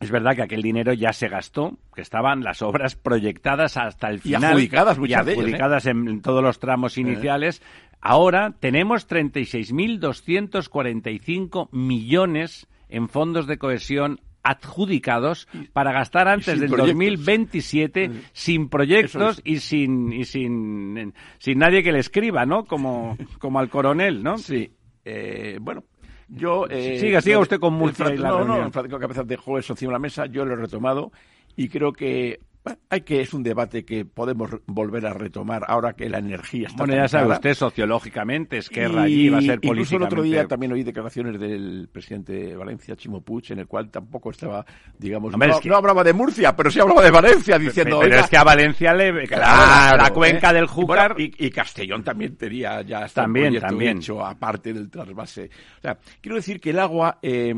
es 0.01 0.11
verdad 0.11 0.37
que 0.37 0.43
aquel 0.43 0.63
dinero 0.63 0.93
ya 0.93 1.13
se 1.13 1.29
gastó, 1.29 1.77
que 1.95 2.03
estaban 2.03 2.43
las 2.45 2.63
obras 2.63 2.95
proyectadas 2.95 3.77
hasta 3.77 4.09
el 4.09 4.17
Y 4.17 4.21
final. 4.21 4.45
adjudicadas, 4.45 4.97
y 4.97 5.01
muchas 5.01 5.27
de 5.27 5.33
ellas, 5.33 5.45
¿eh? 5.45 5.47
adjudicadas 5.47 5.87
en, 5.87 6.23
todos 6.23 6.43
los 6.43 6.59
tramos 6.61 6.99
iniciales. 6.99 7.63
Ahora 8.01 8.55
tenemos 8.61 9.09
36.245 9.09 11.69
millones 11.73 12.67
en 12.89 13.09
fondos 13.09 13.47
de 13.47 13.59
cohesión 13.59 14.21
adjudicados 14.45 15.49
para 15.73 15.93
gastar 15.93 16.29
antes 16.29 16.47
sin 16.47 16.61
del 16.61 16.71
proyectos. 16.71 16.95
2027 16.97 18.11
sin 18.33 18.63
Eso 18.63 18.71
proyectos 18.71 19.39
es. 19.39 19.43
y 19.45 19.59
sin 19.59 20.13
y 20.13 20.25
sin 20.25 21.13
sin 21.39 21.59
nadie 21.59 21.83
que 21.83 21.93
le 21.93 21.99
escriba, 21.99 22.47
¿no? 22.47 22.65
Como 22.65 23.19
como 23.41 23.59
al 23.59 23.69
coronel, 23.69 24.23
¿no? 24.23 24.39
Sí. 24.39 24.71
Eh, 25.05 25.59
bueno, 25.61 25.85
yo... 26.29 26.67
eh, 26.69 26.99
Siga, 27.01 27.21
siga 27.21 27.39
usted 27.39 27.59
con 27.61 27.75
Fra- 27.95 28.15
y 28.15 28.19
la 28.19 28.29
No, 28.29 28.39
reunión. 28.39 28.61
no, 28.65 28.71
Francisco 28.71 28.99
Cabezas 28.99 29.27
dejó 29.27 29.59
eso 29.59 29.73
encima 29.73 29.91
de 29.91 29.95
la 29.95 29.99
mesa, 29.99 30.27
yo 30.27 30.45
lo 30.45 30.55
he 30.55 30.57
retomado 30.57 31.13
y 31.57 31.69
creo 31.69 31.93
que 31.93 32.41
bueno, 32.65 32.79
hay 32.91 33.01
que 33.03 33.21
es 33.21 33.33
un 33.33 33.43
debate 33.43 33.85
que 33.85 34.05
podemos 34.05 34.51
volver 34.67 35.07
a 35.07 35.15
retomar 35.15 35.63
ahora 35.69 35.95
que 35.95 36.09
la 36.09 36.19
energía 36.19 36.67
está 36.69 36.79
Bueno, 36.85 36.95
ya 36.95 37.09
sabe 37.09 37.33
usted, 37.33 37.55
sociológicamente, 37.55 38.59
Esquerra 38.59 39.03
allí 39.03 39.29
va 39.29 39.39
a 39.39 39.41
ser 39.41 39.55
Incluso 39.63 39.69
políticamente... 39.71 39.97
el 39.97 40.03
otro 40.13 40.23
día 40.23 40.47
también 40.49 40.73
oí 40.73 40.83
declaraciones 40.83 41.41
del 41.41 41.89
presidente 41.91 42.33
de 42.33 42.57
Valencia, 42.57 42.97
Chimo 42.97 43.21
Puig, 43.23 43.45
en 43.53 43.61
el 43.61 43.67
cual 43.67 43.91
tampoco 43.91 44.31
estaba, 44.31 44.67
digamos, 44.99 45.33
Hombre, 45.33 45.49
no, 45.49 45.55
es 45.55 45.61
que- 45.61 45.69
no 45.69 45.77
hablaba 45.77 46.05
de 46.05 46.13
Murcia, 46.13 46.55
pero 46.55 46.71
sí 46.71 46.81
hablaba 46.81 47.03
de 47.03 47.11
Valencia, 47.11 47.59
diciendo... 47.59 47.99
pero 48.01 48.11
"Oiga, 48.13 48.21
es 48.25 48.31
que 48.31 48.37
a 48.37 48.45
Valencia 48.45 48.93
le 48.95 49.27
Claro, 49.27 49.97
la 50.03 50.13
cuenca 50.13 50.51
¿eh? 50.51 50.55
del 50.55 50.67
Júcar 50.67 51.15
Bueno, 51.15 51.33
y, 51.39 51.47
y 51.47 51.51
Castellón 51.51 52.03
también 52.05 52.37
tenía 52.37 52.83
ya 52.83 53.05
está 53.05 53.23
También, 53.23 53.59
también. 53.61 53.99
hecho 53.99 54.25
aparte 54.25 54.73
del 54.73 54.91
trasvase. 54.91 55.51
O 55.79 55.81
sea, 55.83 55.99
quiero 56.21 56.37
decir 56.37 56.61
que 56.61 56.71
el 56.71 56.79
agua, 56.79 57.19
eh, 57.23 57.55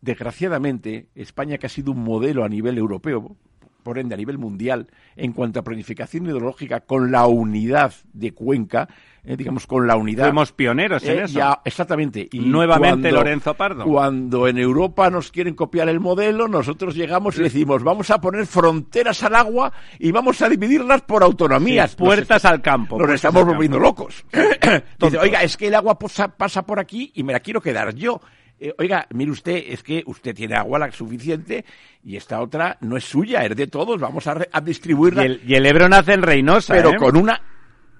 desgraciadamente, 0.00 1.08
España 1.14 1.58
que 1.58 1.66
ha 1.66 1.70
sido 1.70 1.92
un 1.92 2.02
modelo 2.04 2.44
a 2.44 2.48
nivel 2.48 2.78
europeo, 2.78 3.36
por 3.84 3.98
ende 4.00 4.14
a 4.14 4.18
nivel 4.18 4.38
mundial, 4.38 4.88
en 5.14 5.32
cuanto 5.32 5.60
a 5.60 5.62
planificación 5.62 6.26
hidrológica 6.26 6.80
con 6.80 7.12
la 7.12 7.26
unidad 7.26 7.92
de 8.12 8.32
cuenca, 8.32 8.88
eh, 9.22 9.36
digamos 9.36 9.66
con 9.68 9.86
la 9.86 9.96
unidad. 9.96 10.24
fuimos 10.24 10.50
pioneros 10.52 11.04
en 11.04 11.18
Eh, 11.18 11.22
eso. 11.24 11.34
ya, 11.38 11.60
exactamente. 11.64 12.28
Y 12.32 12.40
Nuevamente 12.40 13.12
Lorenzo 13.12 13.54
Pardo. 13.54 13.84
Cuando 13.84 14.48
en 14.48 14.58
Europa 14.58 15.08
nos 15.10 15.30
quieren 15.30 15.54
copiar 15.54 15.88
el 15.88 16.00
modelo, 16.00 16.48
nosotros 16.48 16.94
llegamos 16.96 17.38
y 17.38 17.42
decimos, 17.42 17.84
vamos 17.84 18.10
a 18.10 18.20
poner 18.20 18.46
fronteras 18.46 19.22
al 19.22 19.36
agua 19.36 19.72
y 19.98 20.10
vamos 20.10 20.42
a 20.42 20.48
dividirlas 20.48 21.02
por 21.02 21.22
autonomías. 21.22 21.92
Sí, 21.92 21.96
puertas 21.98 22.44
al 22.44 22.60
campo, 22.62 22.98
Nos 22.98 23.10
estamos 23.10 23.44
volviendo 23.46 23.76
campo. 23.78 23.88
locos. 23.88 24.24
Dice, 24.98 25.18
oiga, 25.18 25.42
es 25.42 25.56
que 25.56 25.68
el 25.68 25.74
agua 25.74 25.98
pasa, 25.98 26.28
pasa 26.28 26.64
por 26.66 26.80
aquí 26.80 27.12
y 27.14 27.22
me 27.22 27.32
la 27.32 27.40
quiero 27.40 27.60
quedar 27.60 27.94
yo. 27.94 28.20
Eh, 28.60 28.72
oiga, 28.78 29.06
mire 29.10 29.30
usted, 29.32 29.64
es 29.68 29.82
que 29.82 30.02
usted 30.06 30.34
tiene 30.34 30.54
agua 30.54 30.78
la 30.78 30.90
suficiente 30.92 31.64
y 32.04 32.16
esta 32.16 32.40
otra 32.40 32.78
no 32.82 32.96
es 32.96 33.04
suya, 33.04 33.44
es 33.44 33.56
de 33.56 33.66
todos, 33.66 34.00
vamos 34.00 34.26
a, 34.26 34.34
re- 34.34 34.48
a 34.52 34.60
y, 34.60 34.64
distribuirla 34.64 35.24
el, 35.24 35.40
y 35.46 35.54
el 35.54 35.66
Ebro 35.66 35.88
nace 35.88 36.12
en 36.12 36.22
Reynosa, 36.22 36.72
pero 36.74 36.90
¿eh? 36.92 36.96
con 36.96 37.16
una 37.16 37.40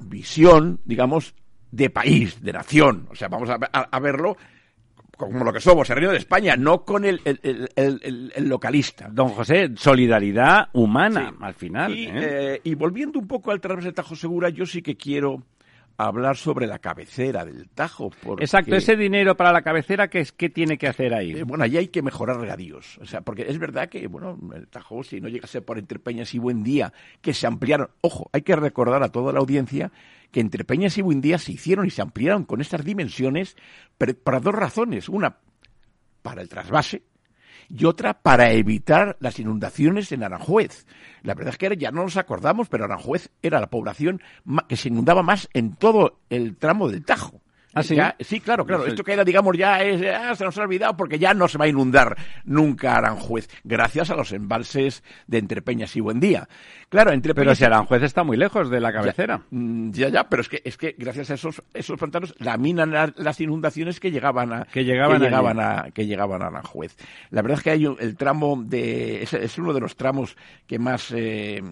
visión, 0.01 0.81
digamos, 0.85 1.35
de 1.71 1.91
país, 1.91 2.41
de 2.43 2.53
nación. 2.53 3.09
O 3.11 3.15
sea, 3.17 3.29
vamos 3.29 3.51
a, 3.51 3.59
a- 3.73 3.89
a 3.91 4.01
verlo 4.01 4.37
como 5.17 5.45
lo 5.45 5.53
que 5.53 5.61
somos, 5.61 5.89
el 5.91 5.97
reino 5.97 6.11
de 6.11 6.19
España, 6.19 6.57
no 6.57 6.85
con 6.85 7.05
el, 7.05 7.21
el- 7.25 7.39
el- 7.43 7.69
el- 7.77 8.01
el- 8.03 8.33
el 8.35 8.49
localista. 8.49 9.09
Don 9.11 9.29
José, 9.29 9.71
solidaridad 9.77 10.69
humana, 10.73 11.31
Sí. 11.31 11.37
al 11.41 11.55
final. 11.55 11.95
Y, 11.97 12.07
¿eh? 12.07 12.11
eh, 12.15 12.61
y 12.65 12.75
volviendo 12.75 13.19
un 13.21 13.27
poco 13.29 13.53
al 13.53 13.61
través 13.61 13.85
de 13.85 13.93
Tajo 13.93 14.17
Segura, 14.17 14.49
yo 14.49 14.67
sí 14.67 14.83
que 14.83 14.97
quiero 14.97 15.43
hablar 15.97 16.37
sobre 16.37 16.67
la 16.67 16.79
cabecera 16.79 17.45
del 17.45 17.69
Tajo. 17.69 18.11
Porque, 18.23 18.45
Exacto, 18.45 18.75
ese 18.75 18.97
dinero 18.97 19.37
para 19.37 19.53
la 19.53 19.63
cabecera, 19.63 20.09
¿qué, 20.09 20.21
es, 20.21 20.33
qué 20.33 20.49
tiene 20.49 20.79
que 20.79 20.89
hacer 20.89 21.15
ahí? 21.15 21.33
eh, 21.33 21.43
bueno, 21.45 21.65
allí 21.65 21.77
hay 21.77 21.89
que 21.89 22.03
mejorar 22.03 22.39
regadíos. 22.39 22.99
O 22.99 23.07
sea, 23.07 23.21
porque 23.21 23.47
es 23.49 23.59
verdad 23.59 23.89
que, 23.89 24.07
bueno, 24.07 24.39
el 24.55 24.69
Tajo, 24.69 25.03
si 25.03 25.21
no 25.21 25.29
llegase 25.29 25.61
por 25.61 25.79
entre 25.79 25.99
Peñas 25.99 26.35
y 26.35 26.39
Buen 26.39 26.63
Día, 26.63 26.93
que 27.21 27.35
se 27.35 27.47
ampliaron. 27.47 27.91
Ojo, 28.01 28.29
hay 28.33 28.43
que 28.43 28.57
recordar 28.57 29.03
a 29.03 29.11
toda 29.11 29.33
la 29.33 29.41
audiencia 29.41 29.93
que 30.31 30.41
entre 30.41 30.65
Peñas 30.65 30.99
y 30.99 31.03
Buen 31.03 31.21
Día 31.21 31.39
se 31.39 31.53
hicieron 31.53 31.87
y 31.87 31.91
se 31.91 32.03
ampliaron 32.03 32.45
con 32.45 32.61
estas 32.61 32.85
dimensiones 32.85 33.57
pero 33.99 34.15
para 34.15 34.41
dos 34.41 34.55
razones. 34.55 35.09
Una, 35.09 35.37
para 36.23 36.43
el 36.43 36.49
trasvase, 36.49 37.03
y 37.69 37.85
otra 37.85 38.23
para 38.23 38.53
evitar 38.53 39.17
las 39.21 39.39
inundaciones 39.39 40.13
en 40.13 40.25
Aranjuez. 40.25 40.87
La 41.23 41.35
verdad 41.35 41.53
es 41.53 41.59
que 41.59 41.77
ya 41.77 41.91
no 41.91 42.03
nos 42.03 42.17
acordamos, 42.17 42.69
pero 42.69 42.85
Aranjuez 42.85 43.31
era 43.43 43.61
la 43.61 43.71
población 43.71 44.21
que 44.69 44.77
se 44.77 44.89
inundaba 44.89 45.23
más 45.23 45.49
en 45.53 45.75
todo 45.75 46.21
el 46.31 46.57
tramo 46.57 46.89
del 46.89 47.05
Tajo. 47.05 47.44
¿Ah, 47.75 47.83
sí? 47.83 47.97
Ya- 47.97 48.17
sí, 48.21 48.41
claro, 48.41 48.65
claro. 48.65 48.81
No 48.83 48.85
sé. 48.87 48.91
Esto 48.93 49.05
que 49.05 49.13
era, 49.13 49.25
digamos, 49.25 49.57
ya 49.57 49.83
es, 49.83 50.03
ah, 50.15 50.35
se 50.35 50.45
nos 50.45 50.57
ha 50.59 50.63
olvidado 50.63 50.97
porque 50.97 51.19
ya 51.19 51.35
no 51.35 51.49
se 51.49 51.59
va 51.59 51.65
a 51.65 51.69
inundar 51.69 52.17
nunca 52.45 52.97
Aranjuez, 52.97 53.49
gracias 53.65 54.11
a 54.11 54.17
los 54.17 54.33
embalses 54.33 55.03
de 55.27 55.39
Entrepeñas 55.39 55.95
y 55.97 56.01
Buendía. 56.01 56.49
Claro, 56.89 57.13
entre 57.13 57.35
Pero 57.35 57.55
si 57.55 57.65
Aranjuez 57.65 58.03
está 58.03 58.23
muy 58.25 58.37
lejos 58.37 58.71
de 58.71 58.81
la 58.81 58.93
cabecera. 58.93 59.41
Mm, 59.51 59.91
Ya, 59.91 60.09
ya, 60.09 60.29
pero 60.29 60.43
es 60.43 60.49
que, 60.49 60.63
es 60.65 60.77
que 60.77 60.95
gracias 60.99 61.31
a 61.31 61.35
esos, 61.35 61.63
esos 61.73 61.99
pantanos 61.99 62.35
laminan 62.39 62.91
la- 62.93 63.13
las 63.17 63.41
inundaciones 63.41 64.01
que 64.01 64.11
llegaban 64.11 64.53
a 64.53 64.65
Que 64.65 64.85
llegaban 64.85 65.19
que 65.19 65.25
llegaban 65.25 65.59
allí. 65.61 65.89
a 65.89 65.91
que 65.91 66.07
llegaban 66.07 66.43
a 66.43 66.47
Aranjuez. 66.47 66.97
La 67.31 67.43
verdad 67.43 67.59
es 67.59 67.65
que 67.65 67.71
hay 67.71 67.87
un- 67.87 67.97
el 68.01 68.17
tramo 68.17 68.63
de 68.65 69.23
es, 69.23 69.33
es 69.35 69.59
uno 69.59 69.73
de 69.73 69.81
los 69.81 69.97
tramos 69.97 70.37
que 70.67 70.79
más 70.79 71.13
eh, 71.17 71.63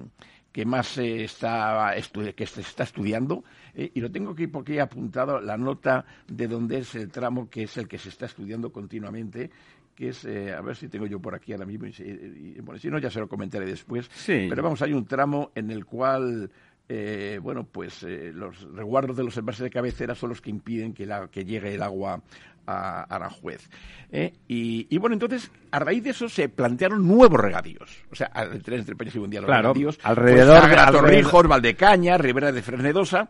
que 0.52 0.64
más 0.66 0.86
se 0.88 1.24
está 1.24 1.94
que 2.36 2.46
se 2.46 2.60
está 2.60 2.82
estudiando 2.84 3.42
eh, 3.74 3.90
y 3.94 4.00
lo 4.00 4.10
tengo 4.10 4.32
aquí 4.32 4.46
porque 4.46 4.74
he 4.74 4.80
apuntado 4.80 5.40
la 5.40 5.56
nota 5.56 6.04
de 6.28 6.48
donde 6.48 6.78
es 6.78 6.94
el 6.94 7.10
tramo 7.10 7.48
que 7.50 7.64
es 7.64 7.76
el 7.76 7.88
que 7.88 7.98
se 7.98 8.08
está 8.08 8.26
estudiando 8.26 8.70
continuamente 8.72 9.50
que 9.94 10.08
es, 10.08 10.24
eh, 10.24 10.52
a 10.54 10.60
ver 10.62 10.74
si 10.74 10.88
tengo 10.88 11.06
yo 11.06 11.20
por 11.20 11.34
aquí 11.34 11.52
ahora 11.52 11.66
mismo, 11.66 11.86
y, 11.86 11.90
y- 11.90 12.60
bueno, 12.62 12.78
si 12.80 12.88
no 12.88 12.98
ya 12.98 13.10
se 13.10 13.20
lo 13.20 13.28
comentaré 13.28 13.66
después, 13.66 14.08
Sí. 14.14 14.46
pero 14.48 14.62
vamos, 14.62 14.80
hay 14.80 14.94
un 14.94 15.04
tramo 15.04 15.50
en 15.54 15.70
el 15.70 15.84
cual 15.84 16.50
eh, 16.88 17.38
bueno, 17.42 17.64
pues 17.64 18.02
eh, 18.02 18.32
los 18.34 18.62
resguardos 18.74 19.16
de 19.16 19.22
los 19.24 19.36
embalses 19.36 19.62
de 19.64 19.70
cabecera 19.70 20.14
son 20.14 20.30
los 20.30 20.40
que 20.40 20.50
impiden 20.50 20.92
que, 20.94 21.06
la- 21.06 21.28
que 21.28 21.44
llegue 21.44 21.74
el 21.74 21.82
agua 21.82 22.22
a 22.66 23.02
Aranjuez. 23.04 23.68
¿eh? 24.10 24.32
Y, 24.48 24.96
bueno, 24.98 25.14
entonces, 25.14 25.50
a 25.70 25.78
raíz 25.78 26.02
de 26.04 26.10
eso 26.10 26.28
se 26.28 26.48
plantearon 26.48 27.06
nuevos 27.06 27.40
regadíos. 27.40 28.02
O 28.10 28.14
sea, 28.14 28.30
el 28.52 28.62
tren 28.62 28.80
entre 28.80 28.94
Peñas 28.96 29.14
y 29.14 29.18
Mundial, 29.18 29.42
los 29.42 29.48
Claro, 29.48 29.68
regadíos. 29.72 29.98
alrededor 30.02 30.46
pues, 30.46 30.62
de- 30.62 30.68
Sagra, 30.68 30.84
alrededor- 30.88 31.00
Torrijos, 31.10 31.48
Valdecaña, 31.48 32.18
Ribera 32.18 32.52
de 32.52 32.62
Fresnedosa. 32.62 33.28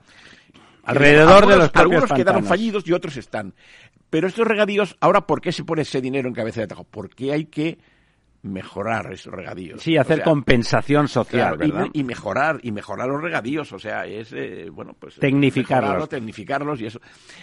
Alrededor 0.84 1.26
de 1.28 1.32
Algunos- 1.34 1.58
los 1.58 1.70
propios 1.70 2.02
Algunos 2.02 2.18
quedaron 2.18 2.44
fallidos 2.44 2.84
y 2.86 2.92
otros 2.92 3.16
están. 3.16 3.54
Pero 4.10 4.26
estos 4.26 4.46
regadíos, 4.46 4.96
ahora, 5.00 5.26
¿por 5.26 5.40
qué 5.40 5.52
se 5.52 5.64
pone 5.64 5.82
ese 5.82 6.00
dinero 6.00 6.28
en 6.28 6.34
cabeza 6.34 6.60
de 6.60 6.64
atajo? 6.64 6.84
Porque 6.84 7.32
hay 7.32 7.44
que 7.46 7.78
mejorar 8.42 9.12
esos 9.12 9.32
regadíos. 9.32 9.80
Sí, 9.82 9.96
hacer 9.96 10.14
O 10.14 10.16
sea, 10.16 10.24
compensación 10.24 11.08
social, 11.08 11.56
Claro, 11.56 11.72
¿verdad? 11.74 11.90
y 11.92 12.02
mejorar 12.04 12.58
y 12.62 12.72
mejorar 12.72 13.08
los 13.08 13.22
regadíos, 13.22 13.72
o 13.72 13.78
sea, 13.78 14.04
es 14.06 14.32
eh, 14.32 14.68
bueno, 14.70 14.94
pues 14.98 15.14
Tecnificarlos. 15.16 16.08
tecnificarlos 16.08 16.80
y 16.80 16.86
eso. 16.86 17.00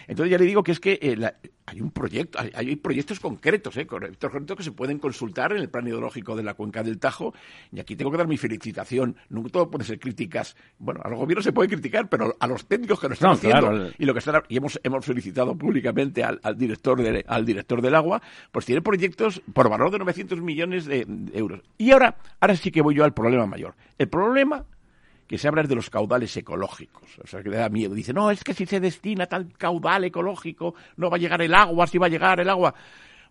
Entonces 0.07 0.31
ya 0.31 0.37
le 0.37 0.45
digo 0.45 0.61
que 0.63 0.71
es 0.73 0.79
que 0.79 0.99
eh, 1.01 1.15
la- 1.15 1.35
hay 1.65 1.81
un 1.81 1.91
proyecto, 1.91 2.39
hay, 2.39 2.51
hay 2.53 2.75
proyectos 2.75 3.19
concretos, 3.19 3.77
eh, 3.77 3.85
proyectos 3.85 4.29
concretos 4.31 4.57
que 4.57 4.63
se 4.63 4.71
pueden 4.71 4.97
consultar 4.99 5.51
en 5.51 5.59
el 5.59 5.69
plan 5.69 5.87
hidrológico 5.87 6.35
de 6.35 6.43
la 6.43 6.55
cuenca 6.55 6.83
del 6.83 6.99
Tajo 6.99 7.33
y 7.71 7.79
aquí 7.79 7.95
tengo 7.95 8.11
que 8.11 8.17
dar 8.17 8.27
mi 8.27 8.37
felicitación. 8.37 9.15
No 9.29 9.43
todo 9.43 9.69
puede 9.69 9.85
ser 9.85 9.99
críticas. 9.99 10.55
Bueno, 10.79 10.99
a 11.03 11.09
los 11.09 11.19
gobiernos 11.19 11.43
se 11.45 11.53
puede 11.53 11.69
criticar, 11.69 12.09
pero 12.09 12.35
a 12.39 12.47
los 12.47 12.65
técnicos 12.67 12.99
que 12.99 13.07
lo 13.07 13.13
están 13.13 13.29
No, 13.29 13.33
haciendo 13.35 13.59
claro. 13.69 13.89
y 13.97 14.05
lo 14.05 14.13
que 14.13 14.19
están 14.19 14.41
y 14.49 14.57
hemos 14.57 14.79
hemos 14.83 15.05
solicitado 15.05 15.55
públicamente 15.57 16.23
al, 16.23 16.39
al 16.43 16.57
director 16.57 17.01
de- 17.01 17.23
al 17.27 17.45
director 17.45 17.81
del 17.81 17.95
agua, 17.95 18.21
pues 18.51 18.65
tiene 18.65 18.81
proyectos 18.81 19.41
por 19.53 19.69
valor 19.69 19.91
de 19.91 19.99
900 19.99 20.41
millones 20.41 20.88
euros. 21.33 21.61
Y 21.77 21.91
ahora 21.91 22.17
ahora 22.39 22.55
sí 22.55 22.71
que 22.71 22.81
voy 22.81 22.95
yo 22.95 23.03
al 23.03 23.13
problema 23.13 23.45
mayor. 23.45 23.75
El 23.97 24.09
problema 24.09 24.65
que 25.29 25.37
se 25.37 25.47
habla 25.47 25.61
es 25.61 25.69
de 25.69 25.75
los 25.75 25.91
caudales 25.91 26.35
ecológicos. 26.37 27.19
O 27.23 27.27
sea, 27.27 27.43
que 27.43 27.49
le 27.49 27.57
da 27.57 27.69
miedo. 27.69 27.93
Dice, 27.93 28.13
no, 28.13 28.31
es 28.31 28.43
que 28.43 28.55
si 28.55 28.65
se 28.65 28.79
destina 28.79 29.27
tal 29.27 29.53
caudal 29.55 30.03
ecológico, 30.05 30.73
no 30.97 31.11
va 31.11 31.17
a 31.17 31.19
llegar 31.19 31.39
el 31.43 31.53
agua, 31.53 31.85
si 31.85 31.99
va 31.99 32.07
a 32.07 32.09
llegar 32.09 32.39
el 32.39 32.49
agua. 32.49 32.73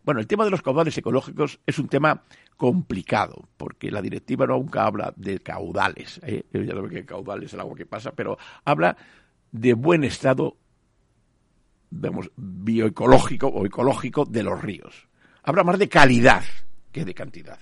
Bueno, 0.05 0.21
el 0.21 0.29
tema 0.29 0.45
de 0.45 0.53
los 0.53 0.63
caudales 0.63 0.97
ecológicos 0.97 1.59
es 1.67 1.77
un 1.81 1.89
tema 1.89 2.23
complicado, 2.57 3.49
porque 3.57 3.91
la 3.91 4.01
directiva 4.01 4.47
no 4.47 4.59
nunca 4.59 4.85
habla 4.85 5.13
de 5.17 5.41
caudales. 5.41 6.21
¿eh? 6.23 6.45
Ya 6.53 6.73
saben 6.73 6.89
que 6.89 7.05
caudal 7.05 7.43
es 7.43 7.53
el 7.55 7.61
agua 7.61 7.77
que 7.77 7.85
pasa, 7.85 8.13
pero 8.13 8.39
habla 8.65 8.97
de 9.51 9.75
buen 9.75 10.05
estado, 10.05 10.57
vemos, 11.91 12.31
bioecológico 12.37 13.49
o 13.49 13.67
ecológico 13.67 14.25
de 14.25 14.45
los 14.45 14.63
ríos. 14.63 15.09
Habla 15.43 15.65
más 15.65 15.81
de 15.81 15.89
calidad 15.89 16.45
que 16.93 17.05
de 17.05 17.15
cantidad. 17.15 17.59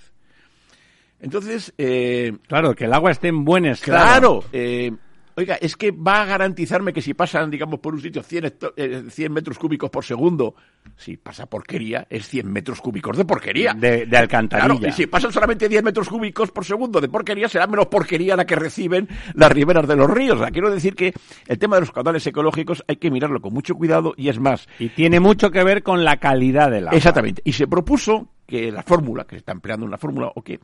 Entonces, 1.20 1.72
eh, 1.78 2.32
Claro, 2.46 2.74
que 2.74 2.84
el 2.84 2.92
agua 2.92 3.10
esté 3.10 3.28
en 3.28 3.44
buen 3.44 3.64
estado. 3.64 3.96
Claro. 4.40 4.44
eh, 4.52 4.92
oiga, 5.34 5.54
es 5.60 5.74
que 5.76 5.90
va 5.90 6.22
a 6.22 6.24
garantizarme 6.26 6.92
que 6.92 7.00
si 7.00 7.14
pasan, 7.14 7.50
digamos, 7.50 7.80
por 7.80 7.94
un 7.94 8.00
sitio 8.02 8.22
100, 8.22 8.44
hecto- 8.44 8.74
eh, 8.76 9.04
100 9.08 9.32
metros 9.32 9.58
cúbicos 9.58 9.88
por 9.90 10.04
segundo, 10.04 10.54
si 10.94 11.16
pasa 11.16 11.46
porquería, 11.46 12.06
es 12.10 12.28
100 12.28 12.52
metros 12.52 12.80
cúbicos 12.82 13.16
de 13.16 13.24
porquería. 13.24 13.72
De, 13.72 14.04
de 14.04 14.16
alcantarilla. 14.16 14.68
Claro, 14.78 14.88
y 14.88 14.92
si 14.92 15.06
pasan 15.06 15.32
solamente 15.32 15.68
10 15.70 15.82
metros 15.82 16.06
cúbicos 16.08 16.50
por 16.50 16.66
segundo 16.66 17.00
de 17.00 17.08
porquería, 17.08 17.48
será 17.48 17.66
menos 17.66 17.86
porquería 17.86 18.36
la 18.36 18.44
que 18.44 18.54
reciben 18.56 19.08
las 19.34 19.50
riberas 19.52 19.88
de 19.88 19.96
los 19.96 20.10
ríos. 20.10 20.36
O 20.36 20.42
sea, 20.42 20.50
quiero 20.50 20.70
decir 20.70 20.94
que 20.94 21.14
el 21.46 21.58
tema 21.58 21.76
de 21.76 21.80
los 21.80 21.92
caudales 21.92 22.26
ecológicos 22.26 22.84
hay 22.86 22.96
que 22.96 23.10
mirarlo 23.10 23.40
con 23.40 23.54
mucho 23.54 23.74
cuidado 23.74 24.12
y 24.18 24.28
es 24.28 24.38
más, 24.38 24.68
Y 24.78 24.90
tiene 24.90 25.18
mucho 25.20 25.50
que 25.50 25.64
ver 25.64 25.82
con 25.82 26.04
la 26.04 26.18
calidad 26.18 26.70
del 26.70 26.88
agua. 26.88 26.96
Exactamente. 26.96 27.40
Y 27.44 27.52
se 27.54 27.66
propuso 27.66 28.28
que 28.46 28.70
la 28.70 28.82
fórmula, 28.82 29.24
que 29.24 29.36
se 29.36 29.38
está 29.38 29.52
empleando 29.52 29.84
una 29.84 29.98
fórmula, 29.98 30.30
o 30.34 30.42
que, 30.42 30.60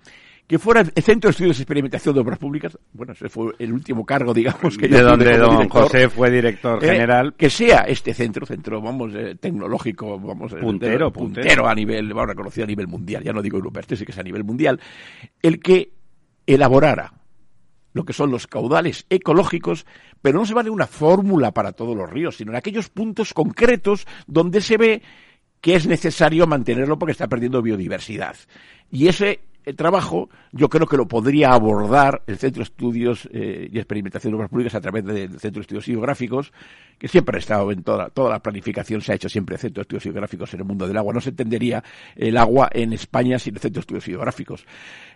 que 0.46 0.58
fuera 0.58 0.80
el 0.82 1.02
Centro 1.02 1.28
de 1.28 1.32
Estudios 1.32 1.58
y 1.58 1.62
Experimentación 1.62 2.14
de 2.14 2.20
Obras 2.20 2.38
Públicas, 2.38 2.78
bueno, 2.92 3.12
ese 3.12 3.28
fue 3.28 3.52
el 3.58 3.72
último 3.72 4.04
cargo, 4.06 4.32
digamos, 4.34 4.78
que 4.78 4.88
yo 4.88 4.96
de 4.96 5.02
tuve 5.02 5.10
donde 5.10 5.38
don 5.38 5.56
director, 5.56 5.82
José 5.82 6.08
fue 6.08 6.30
director 6.30 6.84
eh, 6.84 6.88
general. 6.88 7.34
que 7.34 7.50
sea 7.50 7.80
este 7.80 8.14
centro, 8.14 8.46
centro, 8.46 8.80
vamos, 8.80 9.12
eh, 9.14 9.34
tecnológico, 9.40 10.18
vamos, 10.20 10.52
eh, 10.52 10.56
Puntero, 10.60 11.06
de- 11.06 11.10
puntero. 11.12 11.66
a 11.68 11.74
nivel, 11.74 12.08
vamos, 12.14 12.28
reconocido 12.28 12.64
a 12.64 12.68
nivel 12.68 12.86
mundial, 12.86 13.22
ya 13.24 13.32
no 13.32 13.42
digo 13.42 13.56
europeo, 13.58 13.80
este 13.80 13.96
sí 13.96 14.04
que 14.04 14.12
es 14.12 14.18
a 14.18 14.22
nivel 14.22 14.44
mundial, 14.44 14.80
el 15.42 15.58
que 15.60 15.92
elaborara 16.46 17.14
lo 17.94 18.04
que 18.04 18.14
son 18.14 18.30
los 18.30 18.46
caudales 18.46 19.04
ecológicos, 19.10 19.84
pero 20.22 20.38
no 20.38 20.46
se 20.46 20.54
vale 20.54 20.70
una 20.70 20.86
fórmula 20.86 21.50
para 21.50 21.72
todos 21.72 21.94
los 21.94 22.08
ríos, 22.08 22.36
sino 22.36 22.52
en 22.52 22.56
aquellos 22.56 22.88
puntos 22.88 23.34
concretos 23.34 24.06
donde 24.26 24.62
se 24.62 24.78
ve 24.78 25.02
que 25.62 25.76
es 25.76 25.86
necesario 25.86 26.46
mantenerlo 26.46 26.98
porque 26.98 27.12
está 27.12 27.28
perdiendo 27.28 27.62
biodiversidad. 27.62 28.36
Y 28.90 29.06
ese 29.08 29.40
eh, 29.64 29.74
trabajo 29.74 30.28
yo 30.50 30.68
creo 30.68 30.88
que 30.88 30.96
lo 30.96 31.06
podría 31.06 31.52
abordar 31.52 32.22
el 32.26 32.36
Centro 32.36 32.60
de 32.60 32.64
Estudios 32.64 33.28
eh, 33.32 33.68
y 33.72 33.78
Experimentación 33.78 34.32
de 34.32 34.36
Obras 34.36 34.50
Públicas 34.50 34.74
a 34.74 34.80
través 34.80 35.04
del 35.04 35.38
Centro 35.38 35.60
de 35.60 35.62
Estudios 35.62 35.86
Hidrográficos, 35.86 36.52
que 36.98 37.06
siempre 37.06 37.36
ha 37.36 37.38
estado 37.38 37.70
en 37.70 37.84
toda, 37.84 38.10
toda 38.10 38.30
la 38.30 38.40
planificación, 38.40 39.00
se 39.00 39.12
ha 39.12 39.14
hecho 39.14 39.28
siempre 39.28 39.54
el 39.54 39.60
Centro 39.60 39.80
de 39.80 39.82
Estudios 39.82 40.06
Hidrográficos 40.06 40.52
en 40.52 40.60
el 40.60 40.66
mundo 40.66 40.88
del 40.88 40.96
agua. 40.96 41.14
No 41.14 41.20
se 41.20 41.30
entendería 41.30 41.82
el 42.16 42.36
agua 42.36 42.68
en 42.72 42.92
España 42.92 43.38
sin 43.38 43.54
el 43.54 43.60
Centro 43.60 43.78
de 43.78 43.82
Estudios 43.82 44.08
Hidrográficos. 44.08 44.66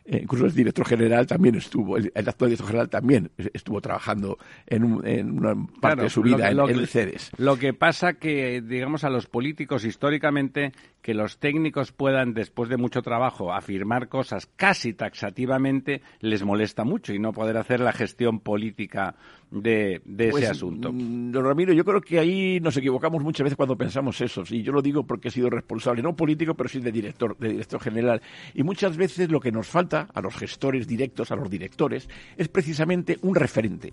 Eh, 0.09 0.21
incluso 0.23 0.47
el 0.47 0.55
director 0.55 0.87
general 0.87 1.27
también 1.27 1.57
estuvo, 1.57 1.97
el, 1.97 2.12
el 2.14 2.29
actual 2.29 2.51
director 2.51 2.69
general 2.69 2.88
también 2.88 3.31
estuvo 3.53 3.81
trabajando 3.81 4.38
en, 4.66 4.85
un- 4.85 5.05
en 5.07 5.37
una 5.37 5.55
parte 5.55 5.79
Claro, 5.81 6.03
de 6.05 6.11
su 6.11 6.23
vida 6.23 6.49
en, 6.49 6.57
lo 6.59 6.69
en 6.69 6.75
que- 6.77 6.81
el 6.83 6.87
CEDES. 6.87 7.33
Lo 7.38 7.57
que 7.57 7.75
pasa 7.75 8.12
que, 8.14 8.61
digamos, 8.62 9.03
a 9.03 9.11
los 9.11 9.27
políticos 9.27 9.85
históricamente, 9.85 10.71
que 11.03 11.12
los 11.14 11.38
técnicos 11.38 11.90
puedan, 11.90 12.35
después 12.35 12.69
de 12.69 12.77
mucho 12.77 13.03
trabajo, 13.03 13.53
afirmar 13.53 14.09
cosas 14.09 14.47
casi 14.55 14.92
taxativamente, 14.92 16.03
les 16.21 16.45
molesta 16.45 16.85
mucho 16.85 17.12
y 17.12 17.19
no 17.19 17.33
poder 17.33 17.57
hacer 17.57 17.81
la 17.81 17.92
gestión 17.92 18.38
política 18.40 19.16
de, 19.50 20.00
de 20.04 20.28
Pues, 20.30 20.42
ese 20.44 20.52
asunto. 20.52 20.92
mm, 20.92 21.30
Don 21.30 21.44
Ramiro, 21.44 21.72
yo 21.72 21.85
creo 21.85 22.00
que 22.00 22.18
ahí 22.18 22.59
nos 22.61 22.76
equivocamos 22.76 23.22
muchas 23.22 23.44
veces 23.44 23.56
cuando 23.56 23.76
pensamos 23.76 24.20
eso. 24.20 24.42
Y 24.50 24.62
yo 24.62 24.72
lo 24.72 24.82
digo 24.82 25.04
porque 25.04 25.28
he 25.28 25.30
sido 25.30 25.48
responsable, 25.50 26.02
no 26.02 26.14
político, 26.16 26.54
pero 26.54 26.68
sí 26.68 26.80
de 26.80 26.90
director, 26.92 27.37
de 27.38 27.48
director 27.50 27.80
general. 27.80 28.20
Y 28.54 28.62
muchas 28.62 28.96
veces 28.96 29.30
lo 29.30 29.40
que 29.40 29.52
nos 29.52 29.66
falta 29.68 30.09
a 30.12 30.20
los 30.20 30.35
gestores 30.37 30.87
directos, 30.88 31.30
a 31.30 31.37
los 31.37 31.48
directores, 31.48 32.09
es 32.37 32.48
precisamente 32.48 33.18
un 33.22 33.35
referente. 33.35 33.92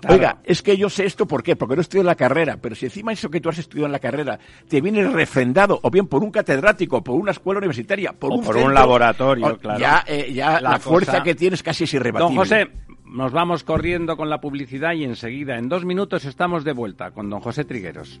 Claro. 0.00 0.16
Oiga, 0.16 0.38
es 0.44 0.62
que 0.62 0.76
yo 0.76 0.88
sé 0.90 1.04
esto, 1.06 1.26
¿por 1.26 1.42
qué? 1.42 1.56
Porque 1.56 1.76
no 1.76 1.80
estudié 1.82 2.00
en 2.00 2.06
la 2.06 2.14
carrera, 2.14 2.56
pero 2.60 2.74
si 2.74 2.86
encima 2.86 3.12
eso 3.12 3.30
que 3.30 3.40
tú 3.40 3.48
has 3.48 3.58
estudiado 3.58 3.86
en 3.86 3.92
la 3.92 3.98
carrera 4.00 4.38
te 4.68 4.80
viene 4.80 5.06
refrendado, 5.08 5.78
o 5.82 5.90
bien 5.90 6.06
por 6.06 6.22
un 6.22 6.30
catedrático, 6.30 7.02
por 7.02 7.14
una 7.14 7.30
escuela 7.30 7.58
universitaria, 7.58 8.12
por 8.12 8.32
O 8.32 8.36
un 8.36 8.44
por 8.44 8.56
un 8.56 8.74
laboratorio, 8.74 9.56
claro. 9.58 9.78
Ya, 9.78 10.04
eh, 10.06 10.32
ya 10.34 10.60
La 10.60 10.72
la, 10.72 10.78
fuerza 10.78 11.12
cosa- 11.12 11.22
que 11.22 11.34
tienes 11.34 11.62
casi 11.62 11.84
es 11.84 11.94
irrebatible. 11.94 12.34
Don 12.34 12.36
José, 12.36 12.68
nos 13.14 13.30
vamos 13.30 13.62
corriendo 13.62 14.16
con 14.16 14.28
la 14.28 14.40
publicidad 14.40 14.92
y 14.92 15.04
enseguida, 15.04 15.56
en 15.56 15.68
dos 15.68 15.84
minutos, 15.84 16.24
estamos 16.24 16.64
de 16.64 16.72
vuelta 16.72 17.12
con 17.12 17.30
don 17.30 17.40
José 17.40 17.64
Trigueros. 17.64 18.20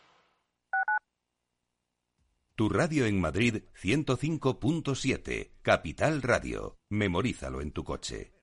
Tu 2.61 2.69
radio 2.69 3.07
en 3.07 3.19
Madrid 3.19 3.63
105.7, 3.81 5.49
Capital 5.63 6.21
Radio. 6.21 6.77
Memorízalo 6.91 7.59
en 7.59 7.71
tu 7.71 7.83
coche. 7.83 8.33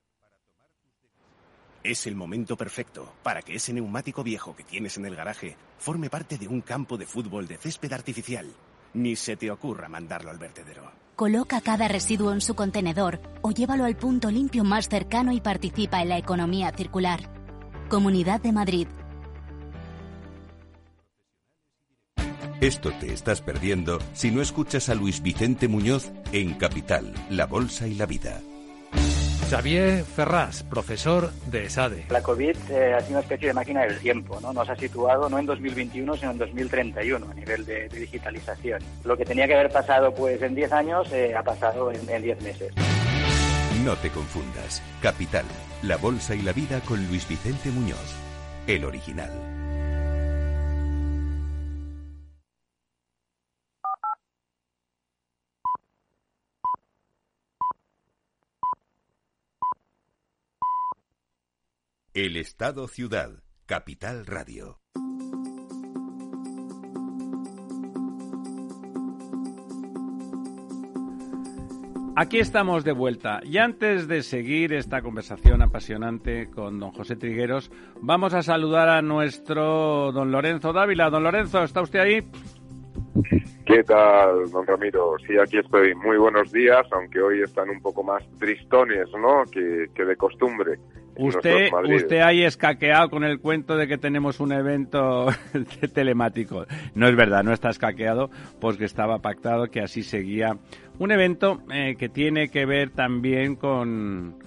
Es 1.85 2.05
el 2.09 2.17
momento 2.17 2.57
perfecto 2.57 3.13
para 3.23 3.43
que 3.43 3.55
ese 3.55 3.73
neumático 3.73 4.25
viejo 4.25 4.57
que 4.57 4.65
tienes 4.65 4.97
en 4.97 5.07
el 5.07 5.15
garaje 5.15 5.57
forme 5.79 6.11
parte 6.11 6.37
de 6.37 6.49
un 6.49 6.63
campo 6.63 6.99
de 6.99 7.07
fútbol 7.07 7.47
de 7.47 7.59
césped 7.59 7.93
artificial. 7.93 8.53
Ni 8.95 9.15
se 9.15 9.37
te 9.37 9.53
ocurra 9.53 9.89
mandarlo 9.89 10.33
al 10.33 10.39
vertedero. 10.39 10.91
Coloca 11.15 11.61
cada 11.61 11.87
residuo 11.87 12.33
en 12.33 12.41
su 12.41 12.57
contenedor 12.57 13.21
o 13.43 13.53
llévalo 13.53 13.85
al 13.85 13.97
punto 13.97 14.33
limpio 14.33 14.65
más 14.65 14.89
cercano 14.89 15.31
y 15.31 15.41
participa 15.41 16.03
en 16.03 16.09
la 16.09 16.19
economía 16.19 16.73
circular. 16.73 17.21
Comunidad 17.89 18.41
de 18.41 18.51
Madrid. 18.51 18.89
Esto 22.61 22.91
te 22.99 23.13
estás 23.13 23.41
perdiendo 23.41 24.01
si 24.15 24.33
no 24.33 24.43
escuchas 24.43 24.89
a 24.89 24.97
Luis 24.97 25.23
Vicente 25.23 25.69
Muñoz 25.69 26.11
en 26.33 26.55
Capital, 26.55 27.15
La 27.31 27.47
Bolsa 27.47 27.87
y 27.87 27.95
la 27.95 28.05
Vida. 28.05 28.41
Xavier 29.49 30.03
Ferraz, 30.03 30.65
profesor 30.65 31.31
de 31.47 31.67
ESADE. 31.67 32.07
La 32.11 32.21
COVID 32.21 32.57
eh, 32.71 32.95
ha 32.95 33.01
sido 33.01 33.13
una 33.13 33.21
especie 33.21 33.49
de 33.49 33.55
máquina 33.55 33.83
del 33.83 33.99
tiempo, 34.01 34.41
¿no? 34.43 34.53
Nos 34.53 34.69
ha 34.69 34.75
situado 34.75 35.29
no 35.29 35.39
en 35.39 35.47
2021, 35.47 36.17
sino 36.17 36.33
en 36.33 36.39
2031 36.39 37.31
a 37.31 37.35
nivel 37.35 37.65
de, 37.65 37.89
digitalización. 37.89 38.83
Lo 39.05 39.17
que 39.17 39.25
tenía 39.25 39.47
que 39.47 39.55
haber 39.55 39.71
pasado 39.71 40.13
pues 40.13 40.43
en 40.43 40.57
10 40.57 40.73
años 40.73 41.13
eh, 41.13 41.37
ha 41.37 41.45
pasado 41.45 41.93
en 41.93 42.23
10 42.23 42.43
meses. 42.43 42.73
No 43.85 43.95
te 43.95 44.11
confundas. 44.11 44.83
Capital, 45.01 45.45
la 45.83 45.97
bolsa 45.97 46.35
y 46.35 46.43
la 46.43 46.53
vida 46.53 46.81
con 46.81 47.07
Luis 47.07 47.27
Vicente 47.29 47.71
Muñoz, 47.71 48.17
el 48.67 48.85
original. 48.85 49.58
El 62.21 62.37
Estado 62.37 62.89
Ciudad, 62.89 63.31
Capital 63.65 64.27
Radio. 64.27 64.81
Aquí 72.17 72.41
estamos 72.41 72.83
de 72.83 72.91
vuelta 72.91 73.39
y 73.45 73.59
antes 73.59 74.09
de 74.09 74.25
seguir 74.25 74.73
esta 74.73 75.01
conversación 75.01 75.63
apasionante 75.63 76.51
con 76.51 76.81
don 76.81 76.91
José 76.91 77.15
Trigueros, 77.15 77.71
vamos 78.01 78.35
a 78.35 78.43
saludar 78.43 78.89
a 78.89 79.01
nuestro 79.01 80.11
don 80.11 80.33
Lorenzo 80.33 80.73
Dávila. 80.73 81.11
Don 81.11 81.23
Lorenzo, 81.23 81.63
¿está 81.63 81.83
usted 81.83 82.01
ahí? 82.01 82.29
¿Qué 83.65 83.85
tal, 83.85 84.51
don 84.51 84.67
Ramiro? 84.67 85.15
Sí, 85.25 85.39
aquí 85.41 85.59
estoy. 85.59 85.95
Muy 85.95 86.17
buenos 86.17 86.51
días, 86.51 86.85
aunque 86.91 87.21
hoy 87.21 87.43
están 87.43 87.71
un 87.71 87.81
poco 87.81 88.03
más 88.03 88.25
tristones, 88.41 89.07
¿no? 89.13 89.45
Que, 89.53 89.87
que 89.95 90.05
de 90.05 90.17
costumbre. 90.17 90.81
Usted, 91.19 91.71
usted 91.95 92.21
ahí 92.21 92.45
escaqueado 92.45 93.11
con 93.11 93.25
el 93.25 93.41
cuento 93.41 93.77
de 93.77 93.89
que 93.89 93.99
tenemos 93.99 94.39
un 94.39 94.53
evento 94.53 95.27
telemático. 95.93 96.65
No 96.95 97.09
es 97.09 97.17
verdad, 97.17 97.43
no 97.43 97.53
está 97.53 97.71
escaqueado 97.71 98.31
porque 98.61 98.85
estaba 98.85 99.19
pactado 99.19 99.67
que 99.67 99.81
así 99.81 100.03
seguía. 100.05 100.57
Un 100.99 101.11
evento 101.11 101.63
eh, 101.73 101.97
que 101.99 102.09
tiene 102.09 102.51
que 102.51 102.67
ver 102.67 102.91
también 102.91 103.57
con, 103.57 104.39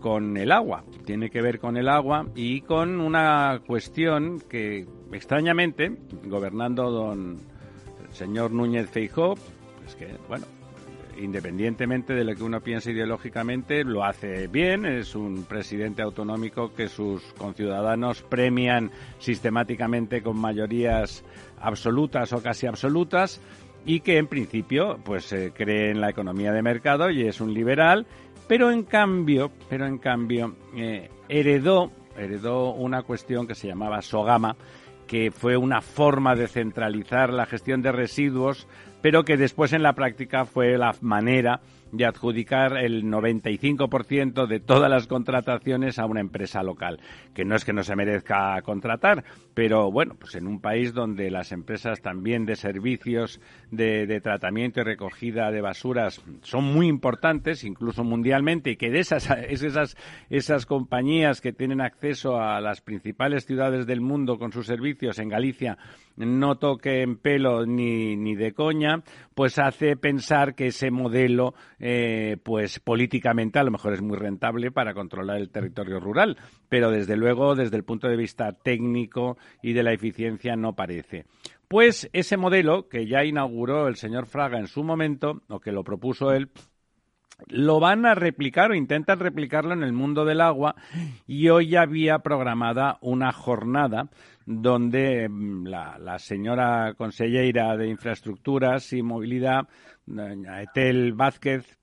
con 0.00 0.36
el 0.36 0.50
agua. 0.50 0.84
Tiene 1.06 1.30
que 1.30 1.42
ver 1.42 1.60
con 1.60 1.76
el 1.76 1.88
agua 1.88 2.26
y 2.34 2.62
con 2.62 3.00
una 3.00 3.60
cuestión 3.64 4.40
que, 4.40 4.86
extrañamente, 5.12 5.96
gobernando 6.24 6.90
don 6.90 7.38
el 8.04 8.14
señor 8.14 8.50
Núñez 8.50 8.90
Feijó, 8.90 9.36
pues 9.78 9.94
que, 9.94 10.08
bueno, 10.28 10.46
independientemente 11.20 12.14
de 12.14 12.24
lo 12.24 12.34
que 12.34 12.42
uno 12.42 12.60
piense 12.60 12.92
ideológicamente, 12.92 13.84
lo 13.84 14.04
hace 14.04 14.46
bien. 14.48 14.86
Es 14.86 15.14
un 15.14 15.44
presidente 15.44 16.02
autonómico 16.02 16.74
que 16.74 16.88
sus 16.88 17.22
conciudadanos 17.34 18.22
premian 18.22 18.90
sistemáticamente 19.18 20.22
con 20.22 20.38
mayorías 20.38 21.24
absolutas 21.60 22.32
o 22.32 22.42
casi 22.42 22.66
absolutas 22.66 23.40
y 23.84 24.00
que 24.00 24.18
en 24.18 24.26
principio 24.26 24.98
pues 25.04 25.34
cree 25.54 25.90
en 25.90 26.00
la 26.00 26.10
economía 26.10 26.52
de 26.52 26.62
mercado 26.62 27.10
y 27.10 27.22
es 27.22 27.40
un 27.40 27.54
liberal, 27.54 28.06
pero 28.48 28.70
en 28.70 28.82
cambio, 28.82 29.50
pero 29.68 29.86
en 29.86 29.98
cambio 29.98 30.56
eh, 30.76 31.08
heredó 31.28 31.90
heredó 32.16 32.72
una 32.72 33.02
cuestión 33.02 33.46
que 33.46 33.54
se 33.54 33.68
llamaba 33.68 34.02
Sogama, 34.02 34.56
que 35.06 35.30
fue 35.30 35.56
una 35.56 35.80
forma 35.80 36.36
de 36.36 36.48
centralizar 36.48 37.32
la 37.32 37.46
gestión 37.46 37.82
de 37.82 37.92
residuos 37.92 38.68
pero 39.02 39.24
que 39.24 39.36
después 39.36 39.72
en 39.72 39.82
la 39.82 39.94
práctica 39.94 40.44
fue 40.44 40.76
la 40.78 40.94
manera 41.00 41.60
de 41.92 42.06
adjudicar 42.06 42.76
el 42.76 43.04
95% 43.04 44.46
de 44.46 44.60
todas 44.60 44.90
las 44.90 45.06
contrataciones 45.06 45.98
a 45.98 46.06
una 46.06 46.20
empresa 46.20 46.62
local, 46.62 47.00
que 47.34 47.44
no 47.44 47.56
es 47.56 47.64
que 47.64 47.72
no 47.72 47.82
se 47.82 47.96
merezca 47.96 48.60
contratar, 48.62 49.24
pero 49.54 49.90
bueno, 49.90 50.14
pues 50.18 50.34
en 50.34 50.46
un 50.46 50.60
país 50.60 50.94
donde 50.94 51.30
las 51.30 51.52
empresas 51.52 52.00
también 52.00 52.46
de 52.46 52.56
servicios 52.56 53.40
de, 53.70 54.20
tratamiento 54.20 54.80
y 54.80 54.84
recogida 54.84 55.50
de 55.50 55.60
basuras 55.60 56.22
son 56.42 56.64
muy 56.64 56.88
importantes, 56.88 57.64
incluso 57.64 58.04
mundialmente, 58.04 58.70
y 58.70 58.76
que 58.76 58.90
de 58.90 59.00
esas, 59.00 59.30
esas, 59.48 59.96
esas 60.28 60.66
compañías 60.66 61.40
que 61.40 61.52
tienen 61.52 61.80
acceso 61.80 62.40
a 62.40 62.60
las 62.60 62.80
principales 62.80 63.46
ciudades 63.46 63.86
del 63.86 64.00
mundo 64.00 64.38
con 64.38 64.52
sus 64.52 64.66
servicios 64.66 65.18
en 65.18 65.28
Galicia 65.28 65.78
no 66.26 66.56
toquen 66.56 67.16
pelo 67.16 67.66
ni, 67.66 68.16
ni 68.16 68.34
de 68.34 68.52
coña, 68.52 69.02
pues 69.34 69.58
hace 69.58 69.96
pensar 69.96 70.54
que 70.54 70.66
ese 70.66 70.90
modelo, 70.90 71.54
eh, 71.80 72.36
pues 72.42 72.78
políticamente 72.78 73.58
a 73.58 73.64
lo 73.64 73.70
mejor 73.70 73.94
es 73.94 74.02
muy 74.02 74.16
rentable 74.16 74.70
para 74.70 74.94
controlar 74.94 75.38
el 75.38 75.50
territorio 75.50 75.98
rural, 75.98 76.36
pero 76.68 76.90
desde 76.90 77.16
luego 77.16 77.54
desde 77.54 77.76
el 77.76 77.84
punto 77.84 78.08
de 78.08 78.16
vista 78.16 78.52
técnico 78.52 79.38
y 79.62 79.72
de 79.72 79.82
la 79.82 79.92
eficiencia 79.92 80.56
no 80.56 80.74
parece. 80.74 81.24
Pues 81.68 82.10
ese 82.12 82.36
modelo 82.36 82.88
que 82.88 83.06
ya 83.06 83.24
inauguró 83.24 83.88
el 83.88 83.96
señor 83.96 84.26
Fraga 84.26 84.58
en 84.58 84.66
su 84.66 84.82
momento, 84.82 85.42
o 85.48 85.60
que 85.60 85.72
lo 85.72 85.84
propuso 85.84 86.32
él, 86.32 86.50
lo 87.48 87.80
van 87.80 88.06
a 88.06 88.14
replicar 88.14 88.70
o 88.70 88.74
intentan 88.74 89.18
replicarlo 89.18 89.72
en 89.72 89.82
el 89.82 89.92
mundo 89.92 90.24
del 90.24 90.40
agua 90.40 90.74
y 91.26 91.48
hoy 91.48 91.76
había 91.76 92.18
programada 92.18 92.98
una 93.00 93.32
jornada 93.32 94.10
donde 94.46 95.28
mm, 95.28 95.66
la, 95.66 96.18
señora 96.18 96.94
consellera 96.94 97.76
de 97.76 97.88
Infraestructuras 97.88 98.92
y 98.92 99.02
Movilidad, 99.02 99.68
Etel 100.62 101.12
Vázquez, 101.12 101.78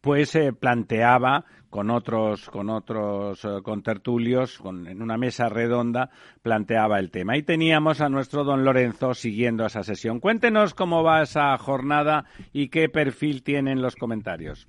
pues 0.00 0.34
eh, 0.34 0.52
planteaba 0.52 1.44
con 1.70 1.90
otros 1.90 2.48
con 2.50 2.70
otros 2.70 3.44
eh, 3.44 3.60
contertulios 3.62 4.58
con, 4.58 4.86
en 4.86 5.02
una 5.02 5.16
mesa 5.18 5.48
redonda 5.48 6.10
planteaba 6.42 7.00
el 7.00 7.10
tema. 7.10 7.36
Y 7.36 7.42
teníamos 7.42 8.00
a 8.00 8.08
nuestro 8.08 8.44
don 8.44 8.64
Lorenzo 8.64 9.14
siguiendo 9.14 9.66
esa 9.66 9.82
sesión. 9.82 10.20
Cuéntenos 10.20 10.74
cómo 10.74 11.02
va 11.02 11.22
esa 11.22 11.56
jornada 11.58 12.26
y 12.52 12.68
qué 12.68 12.88
perfil 12.88 13.42
tienen 13.42 13.82
los 13.82 13.96
comentarios 13.96 14.66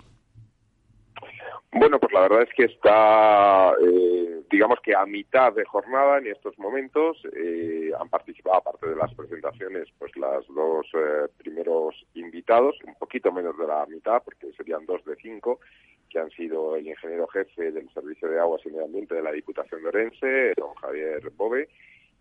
bueno, 1.78 1.98
pues 1.98 2.12
la 2.12 2.20
verdad 2.20 2.42
es 2.42 2.54
que 2.54 2.64
está, 2.64 3.72
eh, 3.82 4.42
digamos 4.50 4.80
que 4.80 4.94
a 4.94 5.06
mitad 5.06 5.52
de 5.52 5.64
jornada 5.64 6.18
en 6.18 6.28
estos 6.28 6.58
momentos. 6.58 7.18
Eh, 7.34 7.90
han 7.98 8.08
participado, 8.08 8.56
aparte 8.58 8.88
de 8.88 8.96
las 8.96 9.12
presentaciones, 9.14 9.88
pues 9.98 10.16
las 10.16 10.46
dos 10.48 10.86
eh, 10.94 11.28
primeros 11.38 11.94
invitados, 12.14 12.76
un 12.86 12.94
poquito 12.94 13.32
menos 13.32 13.56
de 13.58 13.66
la 13.66 13.86
mitad, 13.86 14.22
porque 14.24 14.52
serían 14.56 14.86
dos 14.86 15.04
de 15.04 15.16
cinco, 15.16 15.60
que 16.08 16.18
han 16.18 16.30
sido 16.30 16.76
el 16.76 16.86
ingeniero 16.86 17.26
jefe 17.28 17.72
del 17.72 17.88
Servicio 17.92 18.28
de 18.28 18.38
Aguas 18.38 18.62
y 18.64 18.70
Medio 18.70 18.84
Ambiente 18.84 19.14
de 19.14 19.22
la 19.22 19.32
Diputación 19.32 19.82
de 19.82 20.54
don 20.56 20.74
Javier 20.74 21.30
Bove, 21.36 21.68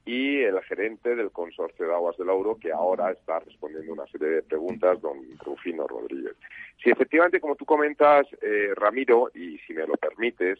y 0.06 0.44
el 0.44 0.62
gerente 0.62 1.16
del 1.16 1.32
Consorcio 1.32 1.88
de 1.88 1.94
Aguas 1.94 2.16
del 2.18 2.30
Auro, 2.30 2.58
que 2.60 2.72
ahora 2.72 3.12
está 3.12 3.40
respondiendo 3.40 3.92
una 3.92 4.06
serie 4.08 4.28
de 4.28 4.44
preguntas, 4.44 5.02
don 5.02 5.18
Rufino 5.44 5.88
Rodríguez. 5.88 6.36
Si 6.84 6.92
efectivamente, 6.92 7.40
como 7.40 7.56
tú 7.56 7.66
comentas, 7.66 8.28
eh, 8.42 8.70
Ramiro, 8.76 9.32
y 9.34 9.58
si 9.60 9.74
me 9.74 9.88
lo 9.88 9.96
permites, 9.96 10.60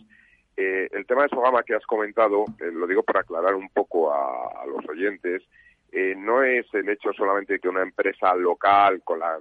eh, 0.58 0.90
el 0.92 1.06
tema 1.06 1.24
de 1.24 1.30
Sogama 1.30 1.62
que 1.62 1.76
has 1.76 1.86
comentado, 1.86 2.46
eh, 2.60 2.72
lo 2.74 2.88
digo 2.88 3.04
para 3.04 3.20
aclarar 3.20 3.54
un 3.54 3.70
poco 3.70 4.12
a, 4.12 4.66
los 4.66 4.88
oyentes, 4.90 5.44
no 6.18 6.44
es 6.44 6.66
el 6.74 6.90
hecho 6.90 7.14
solamente 7.14 7.54
de 7.54 7.60
que 7.60 7.70
una 7.70 7.82
empresa 7.82 8.36
local, 8.36 9.02
con 9.06 9.18
la, 9.18 9.40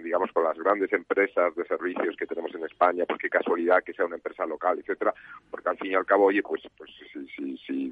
digamos, 0.00 0.30
con 0.30 0.44
las 0.44 0.56
grandes 0.56 0.92
empresas 0.92 1.52
de 1.56 1.64
servicios 1.64 2.14
que 2.16 2.26
tenemos 2.26 2.54
en 2.54 2.64
España, 2.64 3.04
pues 3.08 3.18
qué 3.18 3.28
casualidad 3.28 3.82
que 3.82 3.92
sea 3.92 4.04
una 4.04 4.14
empresa 4.14 4.46
local, 4.46 4.78
etcétera, 4.78 5.12
porque 5.50 5.68
al 5.68 5.78
fin 5.78 5.90
y 5.90 5.94
al 5.96 6.06
cabo, 6.06 6.26
oye, 6.26 6.42
pues, 6.44 6.62
pues 6.76 6.92
si, 7.12 7.26
si, 7.26 7.56
si, 7.58 7.90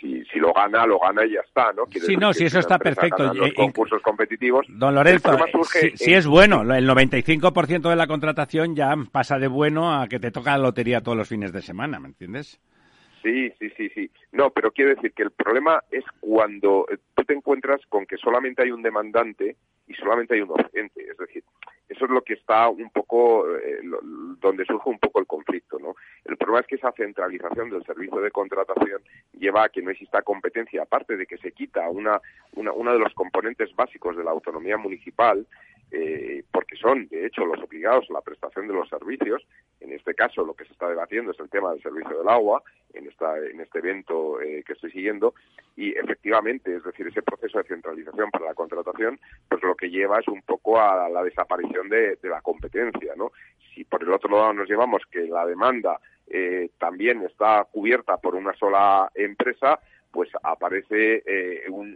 si, 0.00 0.24
si 0.24 0.38
lo 0.38 0.52
gana, 0.52 0.86
lo 0.86 0.98
gana 0.98 1.24
y 1.24 1.32
ya 1.32 1.40
está, 1.40 1.72
¿no? 1.72 1.84
sí, 1.90 2.16
no, 2.16 2.32
si 2.32 2.44
eso 2.44 2.58
está 2.58 2.78
perfecto. 2.78 3.32
Los 3.32 3.52
concursos 3.54 4.02
competitivos. 4.02 4.66
Don 4.68 4.94
Lorenzo, 4.94 5.36
si, 5.94 6.14
es 6.14 6.26
bueno, 6.26 6.62
el 6.62 6.88
95% 6.88 7.88
de 7.88 7.96
la 7.96 8.06
contratación 8.06 8.74
ya 8.74 8.94
pasa 9.10 9.38
de 9.38 9.48
bueno 9.48 9.94
a 9.94 10.08
que 10.08 10.18
te 10.18 10.30
toca 10.30 10.52
la 10.52 10.64
lotería 10.64 11.00
todos 11.00 11.16
los 11.16 11.28
fines 11.28 11.52
de 11.52 11.62
semana, 11.62 11.98
¿me 11.98 12.08
entiendes? 12.08 12.60
Sí, 13.22 13.50
sí, 13.58 13.70
sí, 13.76 13.88
sí. 13.94 14.10
No, 14.32 14.50
pero 14.50 14.70
quiero 14.70 14.94
decir 14.94 15.12
que 15.12 15.24
el 15.24 15.32
problema 15.32 15.82
es 15.90 16.04
cuando 16.20 16.86
eh, 16.90 16.98
tú 17.14 17.24
te 17.24 17.34
encuentras 17.34 17.80
con 17.88 18.06
que 18.06 18.16
solamente 18.16 18.62
hay 18.62 18.70
un 18.70 18.82
demandante 18.82 19.56
y 19.86 19.94
solamente 19.94 20.34
hay 20.34 20.40
un 20.40 20.50
oferente. 20.50 21.02
Es 21.08 21.16
decir, 21.16 21.44
eso 21.88 22.04
es 22.04 22.10
lo 22.10 22.22
que 22.22 22.34
está 22.34 22.68
un 22.68 22.90
poco, 22.90 23.46
eh, 23.56 23.80
donde 24.40 24.64
surge 24.64 24.90
un 24.90 24.98
poco 24.98 25.20
el 25.20 25.26
conflicto, 25.26 25.78
¿no? 25.78 25.94
El 26.24 26.36
problema 26.36 26.60
es 26.60 26.66
que 26.66 26.74
esa 26.74 26.92
centralización 26.92 27.70
del 27.70 27.84
servicio 27.84 28.20
de 28.20 28.30
contratación 28.30 29.00
lleva 29.38 29.64
a 29.64 29.68
que 29.68 29.82
no 29.82 29.90
exista 29.90 30.22
competencia, 30.22 30.82
aparte 30.82 31.16
de 31.16 31.26
que 31.26 31.38
se 31.38 31.52
quita 31.52 31.88
una, 31.88 32.20
una 32.54 32.72
uno 32.72 32.92
de 32.92 32.98
los 32.98 33.14
componentes 33.14 33.74
básicos 33.76 34.16
de 34.16 34.24
la 34.24 34.32
autonomía 34.32 34.76
municipal, 34.76 35.46
eh, 35.90 36.42
porque 36.52 36.76
son, 36.76 37.06
de 37.08 37.26
hecho, 37.26 37.44
los 37.44 37.62
obligados 37.62 38.06
a 38.10 38.14
la 38.14 38.20
prestación 38.20 38.66
de 38.66 38.74
los 38.74 38.88
servicios. 38.88 39.46
En 39.80 39.92
este 39.92 40.14
caso, 40.14 40.44
lo 40.44 40.54
que 40.54 40.64
se 40.64 40.72
está 40.72 40.88
debatiendo 40.88 41.30
es 41.30 41.40
el 41.40 41.48
tema 41.48 41.70
del 41.70 41.82
servicio 41.82 42.18
del 42.18 42.28
agua, 42.28 42.62
en, 42.92 43.06
esta, 43.06 43.38
en 43.38 43.60
este 43.60 43.78
evento 43.78 44.40
eh, 44.40 44.64
que 44.66 44.72
estoy 44.72 44.90
siguiendo, 44.90 45.34
y 45.76 45.90
efectivamente, 45.96 46.74
es 46.74 46.82
decir, 46.82 47.06
ese 47.06 47.22
proceso 47.22 47.58
de 47.58 47.68
centralización 47.68 48.30
para 48.30 48.46
la 48.46 48.54
contratación, 48.54 49.20
pues 49.48 49.62
lo 49.62 49.74
que 49.74 49.90
lleva 49.90 50.18
es 50.18 50.28
un 50.28 50.42
poco 50.42 50.80
a 50.80 51.08
la 51.08 51.22
desaparición 51.22 51.88
de, 51.88 52.18
la 52.22 52.40
competencia, 52.40 53.14
¿no? 53.16 53.32
Si 53.74 53.84
por 53.84 54.02
el 54.02 54.12
otro 54.12 54.30
lado 54.30 54.52
nos 54.54 54.68
llevamos 54.68 55.02
que 55.10 55.26
la 55.26 55.46
demanda 55.46 56.00
eh, 56.26 56.70
también 56.78 57.22
está 57.22 57.66
cubierta 57.70 58.16
por 58.16 58.34
una 58.34 58.54
sola 58.54 59.10
empresa, 59.14 59.78
pues 60.16 60.30
aparece 60.42 61.22
eh, 61.26 61.64
un, 61.68 61.94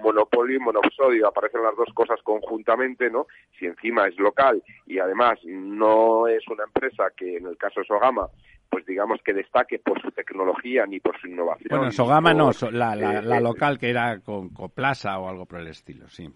monopolio 0.00 0.56
y 0.56 0.60
monosodio, 0.60 1.26
aparecen 1.26 1.60
las 1.60 1.74
dos 1.74 1.92
cosas 1.92 2.22
conjuntamente, 2.22 3.10
¿no? 3.10 3.26
Si 3.58 3.66
encima 3.66 4.06
es 4.06 4.16
local 4.16 4.62
y 4.86 5.00
además 5.00 5.40
no 5.44 6.28
es 6.28 6.46
una 6.46 6.62
empresa 6.62 7.10
que 7.16 7.38
en 7.38 7.46
el 7.46 7.56
caso 7.56 7.80
de 7.80 7.86
Sogama 7.86 8.28
pues 8.70 8.86
digamos 8.86 9.20
que 9.24 9.32
destaque 9.32 9.80
por 9.80 10.00
su 10.00 10.12
tecnología 10.12 10.86
ni 10.86 11.00
por 11.00 11.18
su 11.20 11.26
innovación. 11.26 11.68
Bueno, 11.70 11.90
Sogama 11.90 12.32
no, 12.32 12.52
la, 12.70 12.94
la, 12.94 13.14
eh, 13.14 13.38
eh, 13.38 13.40
local 13.40 13.76
que 13.76 13.90
era 13.90 14.20
con 14.20 14.50
Coplaza 14.50 15.18
o 15.18 15.28
algo 15.28 15.44
por 15.44 15.58
el 15.58 15.66
estilo, 15.66 16.08
sí. 16.08 16.28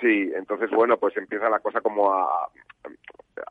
Sí, 0.00 0.32
entonces 0.34 0.70
bueno, 0.70 0.96
pues 0.96 1.16
empieza 1.16 1.48
la 1.48 1.60
cosa 1.60 1.80
como 1.80 2.12
a, 2.12 2.48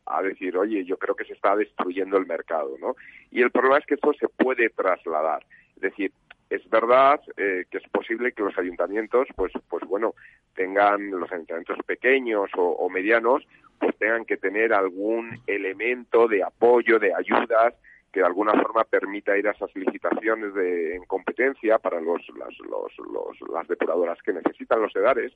a 0.08 0.22
decir, 0.24 0.58
oye, 0.58 0.84
yo 0.84 0.98
creo 0.98 1.16
que 1.16 1.24
se 1.24 1.34
está 1.34 1.56
destruyendo 1.56 2.18
el 2.18 2.26
mercado, 2.26 2.76
¿no? 2.82 2.96
Y 3.32 3.42
el 3.42 3.52
problema 3.52 3.78
es 3.78 3.86
que 3.86 3.94
esto 3.94 4.12
se 4.20 4.28
puede 4.28 4.70
trasladar. 4.72 5.46
Es 5.76 5.82
decir, 5.82 6.12
es 6.50 6.70
verdad 6.70 7.20
eh, 7.36 7.66
que 7.70 7.78
es 7.78 7.90
posible 7.90 8.32
que 8.32 8.44
los 8.44 8.58
ayuntamientos, 8.58 9.28
pues, 9.36 9.52
pues 9.70 9.84
bueno, 9.86 10.14
tengan 10.56 11.12
los 11.12 11.32
ayuntamientos 11.32 11.78
pequeños 11.86 12.50
o, 12.56 12.90
medianos, 12.90 13.46
pues 13.80 13.96
tengan 13.98 14.26
que 14.26 14.38
tener 14.38 14.74
algún 14.74 15.40
elemento 15.46 16.28
de 16.28 16.44
apoyo, 16.44 17.00
de 17.00 17.14
ayudas 17.14 17.76
que 18.12 18.22
de 18.22 18.26
alguna 18.26 18.54
forma 18.54 18.84
permita 18.86 19.38
ir 19.38 19.48
a 19.48 19.52
esas 19.52 19.76
licitaciones 19.76 20.54
de, 20.54 20.96
en 20.96 21.06
competencia 21.06 21.78
para 21.78 22.00
los, 22.00 22.22
las, 22.38 22.58
los, 22.60 22.98
los, 22.98 23.50
las 23.52 23.68
depuradoras 23.68 24.18
que 24.24 24.34
necesitan 24.34 24.82
los 24.82 24.96
edares 24.96 25.34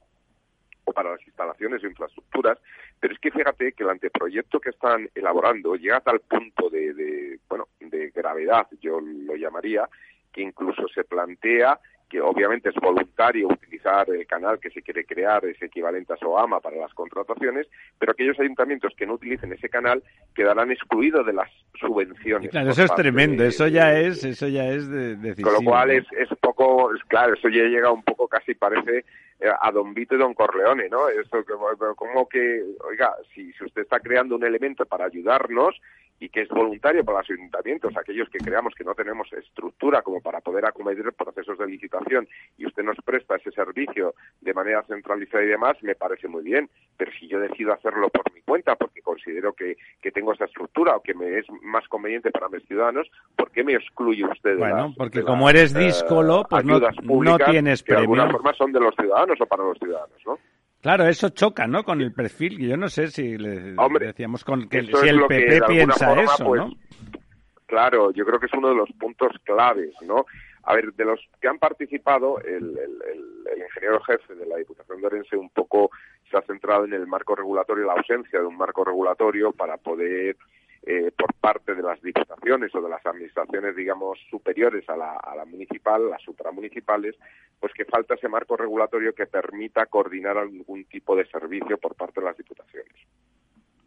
o 0.86 0.94
para 0.94 1.12
las 1.12 1.28
instalaciones 1.28 1.84
e 1.84 1.88
infraestructuras, 1.88 2.58
pero 3.00 3.14
es 3.14 3.20
que 3.20 3.32
fíjate 3.32 3.74
que 3.74 3.84
el 3.84 3.90
anteproyecto 3.90 4.60
que 4.60 4.72
están 4.72 5.10
elaborando 5.14 5.76
llega 5.76 5.98
a 5.98 6.02
tal 6.02 6.22
punto 6.22 6.70
de, 6.70 6.94
de 6.94 7.40
bueno, 7.48 7.68
de 7.80 8.10
gravedad, 8.10 8.68
yo 8.80 9.00
lo 9.00 9.36
llamaría, 9.36 9.88
que 10.32 10.42
incluso 10.42 10.88
se 10.94 11.04
plantea 11.04 11.80
que 12.12 12.20
obviamente 12.20 12.68
es 12.68 12.76
voluntario 12.76 13.48
utilizar 13.48 14.10
el 14.10 14.28
canal 14.28 14.60
que 14.60 14.70
se 14.70 14.82
quiere 14.82 15.06
crear, 15.06 15.46
es 15.46 15.62
equivalente 15.62 16.12
a 16.12 16.18
SOAMA 16.18 16.60
para 16.60 16.76
las 16.76 16.94
contrataciones, 16.94 17.68
pero 17.98 18.12
aquellos 18.12 18.38
ayuntamientos 18.38 18.94
que 18.98 19.06
no 19.06 19.14
utilicen 19.14 19.54
ese 19.54 19.70
canal 19.70 20.04
quedarán 20.36 20.72
excluidos 20.72 21.26
de 21.26 21.32
las 21.32 21.50
subvenciones. 21.80 22.50
claro, 22.50 22.72
eso 22.72 22.84
es 22.84 22.94
tremendo, 22.96 23.46
eso 23.46 23.66
ya 23.68 23.98
es, 23.98 24.26
eso 24.26 24.50
ya 24.50 24.66
es 24.66 24.90
de, 24.90 25.36
Con 25.42 25.54
lo 25.54 25.62
cual 25.62 25.92
es, 25.92 26.04
es 26.20 26.28
poco, 26.42 26.94
es, 26.94 27.02
claro, 27.06 27.34
eso 27.34 27.48
ya 27.48 27.64
llega 27.64 27.90
un 27.90 28.04
poco 28.04 28.28
casi 28.28 28.56
parece 28.56 29.06
a 29.42 29.72
Don 29.72 29.94
Vito 29.94 30.16
y 30.16 30.20
Don 30.20 30.34
Corleone, 30.34 30.88
¿no? 30.90 31.10
Esto 31.10 31.44
como 31.96 32.28
que, 32.28 32.64
oiga, 32.88 33.16
si, 33.34 33.52
si 33.54 33.66
usted 33.66 33.84
está 33.84 34.00
creando 34.00 34.36
un 34.36 34.44
elemento 34.44 34.86
para 34.86 35.06
ayudarnos 35.06 35.76
y 36.22 36.30
que 36.30 36.42
es 36.42 36.50
voluntario 36.50 37.04
para 37.04 37.18
los 37.18 37.30
ayuntamientos, 37.32 37.98
aquellos 37.98 38.30
que 38.30 38.38
creamos 38.38 38.76
que 38.76 38.84
no 38.84 38.94
tenemos 38.94 39.28
estructura 39.34 40.04
como 40.04 40.22
para 40.22 40.40
poder 40.40 40.66
acometer 40.66 41.12
procesos 41.14 41.58
de 41.58 41.66
licitación 41.66 42.28
y 42.60 42.68
usted 42.68 42.84
nos 42.84 42.98
presta 43.04 43.38
ese 43.38 43.52
servicio 43.52 44.14
de 44.40 44.54
manera 44.54 44.84
centralizada 44.84 45.44
y 45.44 45.48
demás, 45.48 45.78
me 45.82 45.96
parece 45.96 46.28
muy 46.28 46.44
bien. 46.44 46.70
Pero 46.96 47.12
si 47.20 47.28
yo 47.28 47.40
decido 47.40 47.74
hacerlo 47.74 48.10
por 48.10 48.32
mi 48.36 48.42
cuenta, 48.42 48.76
porque 48.76 49.02
considero 49.02 49.54
que, 49.54 49.78
que 50.00 50.12
tengo 50.12 50.34
esa 50.34 50.46
estructura 50.46 50.96
o 50.96 51.02
que 51.02 51.16
me 51.16 51.40
es 51.40 51.48
más 51.64 51.88
conveniente 51.88 52.30
para 52.30 52.50
mis 52.50 52.64
ciudadanos, 52.68 53.10
¿por 53.36 53.50
qué 53.50 53.64
me 53.64 53.74
excluye 53.74 54.24
usted 54.24 54.52
de 54.52 54.58
Bueno, 54.58 54.94
porque 54.96 55.24
como 55.24 55.50
eres 55.50 55.74
díscolo, 55.74 56.46
pues 56.48 56.64
no, 56.64 56.80
no, 56.80 57.38
tienes 57.40 57.82
que 57.82 57.94
de 57.94 58.00
alguna 58.00 58.30
forma 58.30 58.54
son 58.54 58.72
de 58.72 58.80
los 58.80 58.94
ciudadanos 58.96 59.31
o 59.40 59.46
para 59.46 59.64
los 59.64 59.78
ciudadanos, 59.78 60.18
¿no? 60.26 60.38
Claro, 60.82 61.06
eso 61.08 61.30
choca, 61.30 61.68
¿no? 61.68 61.84
Con 61.84 62.02
el 62.02 62.12
perfil. 62.12 62.58
Yo 62.58 62.76
no 62.76 62.90
sé 62.90 63.08
si 63.08 63.38
le 63.38 63.76
decíamos 64.00 64.44
con 64.44 64.68
que 64.68 64.82
si 64.82 65.08
el 65.08 65.26
PP 65.28 65.62
piensa 65.68 66.20
eso, 66.20 66.44
pues, 66.44 66.62
¿no? 66.62 66.72
Claro, 67.68 68.12
yo 68.12 68.26
creo 68.26 68.40
que 68.40 68.48
es 68.48 68.54
uno 68.54 68.70
de 68.70 68.76
los 68.76 68.92
puntos 69.00 69.32
claves, 69.44 69.94
¿no? 70.02 70.26
A 70.64 70.76
ver, 70.76 70.94
de 70.94 71.06
los 71.06 71.20
que 71.40 71.48
han 71.48 71.60
participado, 71.60 72.40
el, 72.42 72.78
ingeniero 73.56 74.02
jefe 74.02 74.36
de 74.36 74.46
la 74.46 74.58
Diputación 74.58 75.02
de 75.02 75.08
Orense 75.08 75.38
un 75.38 75.50
poco 75.50 75.92
se 76.30 76.38
ha 76.38 76.42
centrado 76.42 76.86
en 76.86 76.94
el 76.94 77.08
marco 77.08 77.36
regulatorio, 77.36 77.86
la 77.86 77.94
ausencia 77.94 78.40
de 78.40 78.46
un 78.46 78.58
marco 78.58 78.84
regulatorio 78.84 79.52
para 79.52 79.78
poder 79.78 80.36
eh, 80.84 81.12
por 81.16 81.34
parte 81.36 81.76
de 81.76 81.84
las 81.84 82.02
diputaciones 82.02 82.74
o 82.74 82.82
de 82.82 82.90
las 82.90 83.06
administraciones, 83.06 83.76
digamos, 83.76 84.20
superiores 84.30 84.88
a 84.90 84.98
la, 84.98 85.16
a 85.16 85.36
la 85.36 85.46
municipal, 85.46 86.10
las 86.10 86.22
supramunicipales, 86.24 87.16
pues 87.60 87.72
que 87.74 87.86
falta 87.86 88.16
ese 88.16 88.28
marco 88.28 88.58
regulatorio 88.58 89.14
que 89.14 89.28
permita 89.28 89.86
coordinar 89.86 90.38
algún 90.38 90.86
tipo 90.86 91.16
de 91.16 91.26
servicio 91.26 91.78
por 91.78 91.96
parte 91.96 92.20
de 92.20 92.26
las 92.26 92.38
diputaciones. 92.38 92.96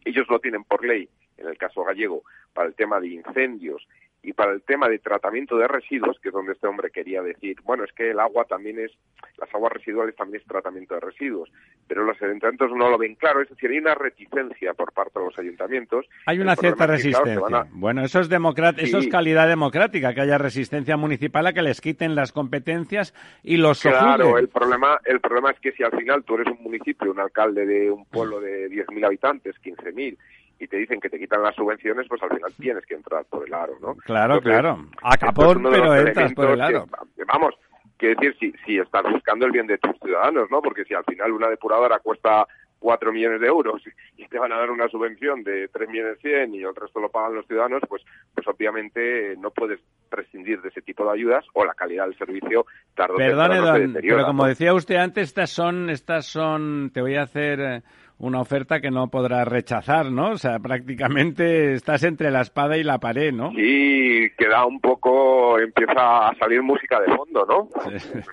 Ellos 0.05 0.27
lo 0.29 0.39
tienen 0.39 0.63
por 0.63 0.85
ley, 0.85 1.09
en 1.37 1.47
el 1.47 1.57
caso 1.57 1.83
gallego, 1.83 2.23
para 2.53 2.69
el 2.69 2.75
tema 2.75 2.99
de 2.99 3.07
incendios 3.07 3.85
y 4.25 4.33
para 4.33 4.51
el 4.51 4.63
tema 4.63 4.89
de 4.89 4.97
tratamiento 4.97 5.55
de 5.55 5.67
residuos, 5.67 6.19
que 6.19 6.29
es 6.29 6.33
donde 6.33 6.53
este 6.53 6.67
hombre 6.67 6.89
quería 6.89 7.21
decir, 7.21 7.57
bueno, 7.63 7.83
es 7.83 7.91
que 7.93 8.09
el 8.09 8.19
agua 8.19 8.45
también 8.45 8.79
es, 8.79 8.91
las 9.37 9.53
aguas 9.53 9.73
residuales 9.73 10.15
también 10.15 10.41
es 10.41 10.47
tratamiento 10.47 10.95
de 10.95 11.01
residuos, 11.01 11.51
pero 11.87 12.03
los 12.03 12.19
ayuntamientos 12.19 12.71
no 12.75 12.89
lo 12.89 12.97
ven 12.97 13.13
claro, 13.15 13.41
es 13.41 13.49
decir, 13.49 13.69
hay 13.69 13.77
una 13.77 13.93
reticencia 13.93 14.73
por 14.73 14.91
parte 14.93 15.19
de 15.19 15.25
los 15.25 15.37
ayuntamientos. 15.37 16.07
Hay 16.25 16.39
una 16.39 16.55
cierta 16.55 16.87
resistencia. 16.87 17.67
Bueno, 17.71 18.03
eso 18.03 18.19
es, 18.19 18.29
eso 18.77 18.97
es 18.97 19.07
calidad 19.07 19.47
democrática, 19.47 20.13
que 20.15 20.21
haya 20.21 20.39
resistencia 20.39 20.97
municipal 20.97 21.45
a 21.45 21.53
que 21.53 21.61
les 21.61 21.79
quiten 21.79 22.15
las 22.15 22.31
competencias 22.31 23.13
y 23.43 23.57
los 23.57 23.81
Claro, 23.81 24.39
el 24.39 24.49
problema, 24.49 24.99
el 25.05 25.19
problema 25.19 25.51
es 25.51 25.59
que 25.59 25.71
si 25.73 25.83
al 25.83 25.91
final 25.91 26.23
tú 26.23 26.35
eres 26.35 26.47
un 26.47 26.63
municipio, 26.63 27.11
un 27.11 27.19
alcalde 27.19 27.67
de 27.67 27.91
un 27.91 28.05
pueblo 28.05 28.39
de 28.39 28.69
10.000 28.69 29.05
habitantes, 29.05 29.55
15.000, 29.63 30.17
y 30.59 30.67
te 30.67 30.77
dicen 30.77 30.99
que 30.99 31.09
te 31.09 31.19
quitan 31.19 31.43
las 31.43 31.55
subvenciones, 31.55 32.07
pues 32.07 32.21
al 32.23 32.29
final 32.29 32.53
tienes 32.59 32.85
que 32.85 32.95
entrar 32.95 33.25
por 33.25 33.47
el 33.47 33.53
aro, 33.53 33.73
¿no? 33.81 33.95
Claro, 33.95 34.41
claro. 34.41 34.85
A 35.01 35.17
capón, 35.17 35.63
pero 35.63 35.95
entras 35.95 36.33
por 36.33 36.51
el 36.51 36.61
aro. 36.61 36.85
vamos, 37.27 37.55
quiero 37.97 38.19
decir, 38.19 38.35
si, 38.39 38.65
si 38.65 38.77
estás 38.79 39.03
buscando 39.03 39.45
el 39.45 39.51
bien 39.51 39.67
de 39.67 39.77
tus 39.77 39.97
ciudadanos, 39.99 40.49
¿no? 40.51 40.61
Porque 40.61 40.85
si 40.85 40.93
al 40.93 41.03
final 41.05 41.31
una 41.31 41.49
depuradora 41.49 41.99
cuesta 41.99 42.45
4 42.85 43.11
millones 43.11 43.41
de 43.41 43.47
euros 43.47 43.81
y 44.15 44.27
te 44.27 44.37
van 44.37 44.51
a 44.51 44.57
dar 44.57 44.69
una 44.69 44.87
subvención 44.89 45.43
de 45.43 45.67
3 45.69 45.89
millones 45.89 46.19
100 46.21 46.53
y 46.53 46.61
el 46.61 46.75
resto 46.75 46.99
lo 46.99 47.09
pagan 47.09 47.33
los 47.33 47.47
ciudadanos, 47.47 47.81
pues, 47.89 48.03
pues 48.33 48.47
obviamente 48.47 49.35
no 49.37 49.49
puedes 49.49 49.79
prescindir 50.09 50.61
de 50.61 50.69
ese 50.69 50.83
tipo 50.83 51.03
de 51.05 51.13
ayudas 51.13 51.43
o 51.53 51.65
la 51.65 51.73
calidad 51.73 52.05
del 52.05 52.15
servicio 52.15 52.67
tarde 52.93 53.15
o 53.15 53.17
temprano 53.17 53.91
pero 53.99 54.25
como 54.25 54.45
decía 54.45 54.73
usted 54.75 54.97
antes, 54.97 55.29
estas 55.29 55.49
son, 55.49 55.89
estas 55.89 56.27
son, 56.27 56.91
te 56.93 57.01
voy 57.01 57.15
a 57.15 57.23
hacer 57.23 57.59
eh, 57.59 57.81
una 58.17 58.39
oferta 58.39 58.79
que 58.79 58.91
no 58.91 59.09
podrás 59.09 59.47
rechazar, 59.47 60.11
¿no? 60.11 60.31
O 60.31 60.37
sea, 60.37 60.59
prácticamente 60.59 61.73
estás 61.73 62.03
entre 62.03 62.31
la 62.31 62.41
espada 62.41 62.77
y 62.77 62.83
la 62.83 62.99
pared, 62.99 63.33
¿no? 63.33 63.51
Sí, 63.51 64.29
queda 64.37 64.65
un 64.65 64.79
poco, 64.79 65.59
empieza 65.59 66.29
a 66.29 66.35
salir 66.35 66.61
música 66.61 66.99
de 67.01 67.13
fondo, 67.13 67.45
¿no? 67.45 67.69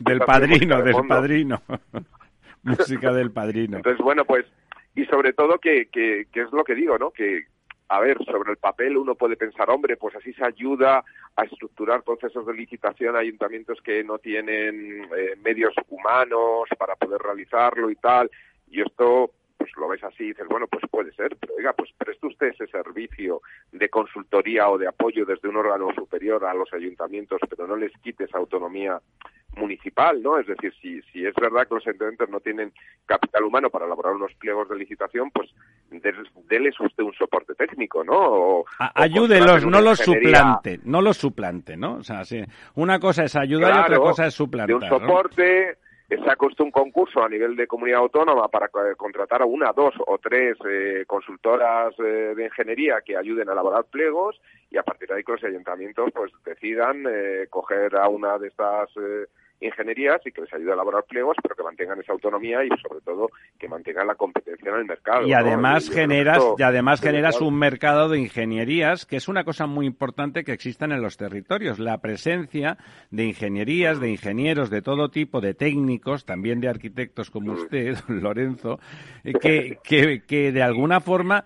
del 0.01 0.21
padrino, 0.21 0.83
del 0.83 1.07
padrino. 1.07 1.63
música 2.63 3.13
del 3.13 3.33
padrino. 3.33 3.79
Entonces, 3.79 4.03
bueno, 4.03 4.25
pues, 4.25 4.47
y 4.95 5.05
sobre 5.07 5.33
todo 5.33 5.59
que, 5.59 5.89
que, 5.91 6.27
que 6.33 6.43
es 6.43 6.53
lo 6.53 6.63
que 6.63 6.77
digo, 6.77 6.97
¿no? 6.97 7.11
Que, 7.11 7.47
a 7.89 8.01
ver, 8.01 8.17
sobre 8.25 8.53
el 8.53 8.59
papel 8.59 8.97
uno 8.97 9.17
puede 9.17 9.37
pensar, 9.37 9.69
hombre, 9.69 9.97
pues 9.97 10.15
así 10.15 10.33
se 10.33 10.47
ayuda 10.47 11.05
a 11.37 11.45
estructurar 11.45 12.03
procesos 12.03 12.47
de 12.47 12.55
licitación 12.55 13.17
a 13.17 13.21
ayuntamientos 13.21 13.81
que 13.83 14.05
no 14.05 14.19
tienen 14.19 15.09
eh, 15.17 15.35
medios 15.45 15.75
humanos 15.89 16.69
para 16.79 16.95
poder 16.95 17.21
realizarlo 17.21 17.91
y 17.91 17.97
tal. 17.97 18.31
Y 18.71 18.81
esto 18.81 19.33
pues 19.63 19.77
lo 19.77 19.89
ves 19.89 20.03
así 20.03 20.25
y 20.25 20.29
dices, 20.29 20.49
bueno, 20.49 20.67
pues 20.67 20.83
puede 20.91 21.13
ser, 21.13 21.37
pero 21.37 21.55
oiga, 21.55 21.73
pues 21.73 21.91
preste 21.97 22.27
usted 22.27 22.49
ese 22.49 22.67
servicio 22.67 23.43
de 23.71 23.89
consultoría 23.89 24.69
o 24.69 24.77
de 24.77 24.89
apoyo 24.89 25.25
desde 25.25 25.49
un 25.49 25.57
órgano 25.57 25.93
superior 25.95 26.45
a 26.45 26.53
los 26.53 26.73
ayuntamientos, 26.73 27.41
pero 27.49 27.69
no 27.69 27.77
les 27.77 27.93
quite 27.99 28.25
esa 28.25 28.39
autonomía 28.39 29.01
municipal, 29.55 30.21
¿no? 30.21 30.39
Es 30.39 30.49
decir, 30.49 30.75
si, 30.83 31.01
si 31.13 31.25
es 31.25 31.35
verdad 31.37 31.69
que 31.69 31.77
los 31.77 31.87
ayuntamientos 31.87 32.29
no 32.29 32.41
tienen 32.41 32.73
capital 33.07 33.45
humano 33.45 33.71
para 33.71 33.85
elaborar 33.85 34.15
unos 34.15 34.35
pliegos 34.35 34.69
de 34.69 34.77
licitación, 34.77 35.31
pues 35.31 35.51
déles 36.49 36.81
usted 36.81 37.05
un 37.05 37.15
soporte 37.15 37.55
técnico, 37.55 38.03
¿no? 38.03 38.65
ayúdelos, 38.79 39.65
no 39.65 39.81
los 39.81 40.01
suplante, 40.01 40.81
no 40.83 41.03
los 41.03 41.19
suplante, 41.19 41.77
¿no? 41.77 41.97
O 41.97 42.03
sea, 42.03 42.25
sí, 42.25 42.43
una 42.75 42.99
cosa 42.99 43.25
es 43.25 43.37
ayudar 43.37 43.77
y 43.77 43.79
otra 43.79 43.99
cosa 43.99 44.27
es 44.27 44.35
suplantar. 44.35 44.81
De 44.81 44.95
un 44.97 45.01
soporte, 45.01 45.77
se 46.19 46.31
ha 46.31 46.37
un 46.63 46.71
concurso 46.71 47.23
a 47.23 47.29
nivel 47.29 47.57
de 47.57 47.67
comunidad 47.67 48.01
autónoma 48.01 48.49
para 48.49 48.69
contratar 48.97 49.43
a 49.43 49.47
una, 49.47 49.73
dos 49.73 49.95
o 50.07 50.19
tres 50.19 50.57
eh, 50.69 51.05
consultoras 51.07 51.95
eh, 51.99 52.35
de 52.37 52.45
ingeniería 52.45 53.01
que 53.05 53.17
ayuden 53.17 53.49
a 53.49 53.53
elaborar 53.53 53.85
pliegos 53.85 54.41
y 54.71 54.77
a 54.77 54.83
partir 54.83 55.09
de 55.09 55.17
ahí 55.17 55.25
que 55.25 55.33
los 55.33 55.45
ayuntamientos 55.45 56.11
pues 56.15 56.33
decidan 56.45 57.05
eh, 57.09 57.47
coger 57.49 57.97
a 57.97 58.09
una 58.09 58.39
de 58.39 58.49
estas 58.49 58.91
ingenierías 59.63 60.21
y 60.27 60.33
que 60.33 60.43
les 60.43 60.53
ayude 60.53 60.71
a 60.71 60.75
elaborar 60.75 61.05
pliegos, 61.05 61.37
pero 61.43 61.55
que 61.55 61.63
mantengan 61.63 62.01
esa 62.01 62.13
autonomía 62.13 62.65
y 62.65 62.69
sobre 62.81 63.01
todo 63.01 63.31
que 63.59 63.69
mantengan 63.69 64.07
la 64.07 64.15
competencia 64.15 64.71
en 64.71 64.77
el 64.79 64.85
mercado. 64.85 65.27
Y 65.27 65.33
además 65.33 65.89
generas, 65.89 66.43
y 66.59 66.63
además 66.63 67.01
generas 67.01 67.41
un 67.41 67.59
mercado 67.59 68.09
de 68.09 68.19
ingenierías, 68.19 69.07
que 69.07 69.17
es 69.17 69.29
una 69.29 69.45
cosa 69.45 69.67
muy 69.67 69.87
importante 69.87 70.45
que 70.45 70.53
existan 70.53 70.93
en 70.93 71.03
los 71.03 71.17
territorios, 71.17 71.79
la 71.79 71.99
presencia 71.99 72.79
de 73.11 73.25
ingenierías, 73.25 74.01
de 74.01 74.11
ingenieros 74.11 74.71
de 74.71 74.83
todo 74.83 75.11
tipo, 75.11 75.41
de 75.41 75.55
técnicos, 75.55 76.25
también 76.25 76.61
de 76.61 76.69
arquitectos 76.69 77.31
como 77.31 77.53
mm. 77.53 77.57
usted, 77.57 77.97
Lorenzo, 78.09 78.79
eh, 79.25 79.33
que, 79.41 79.79
que, 79.83 80.23
que 80.27 80.53
de 80.53 80.63
alguna 80.63 81.01
forma 81.01 81.45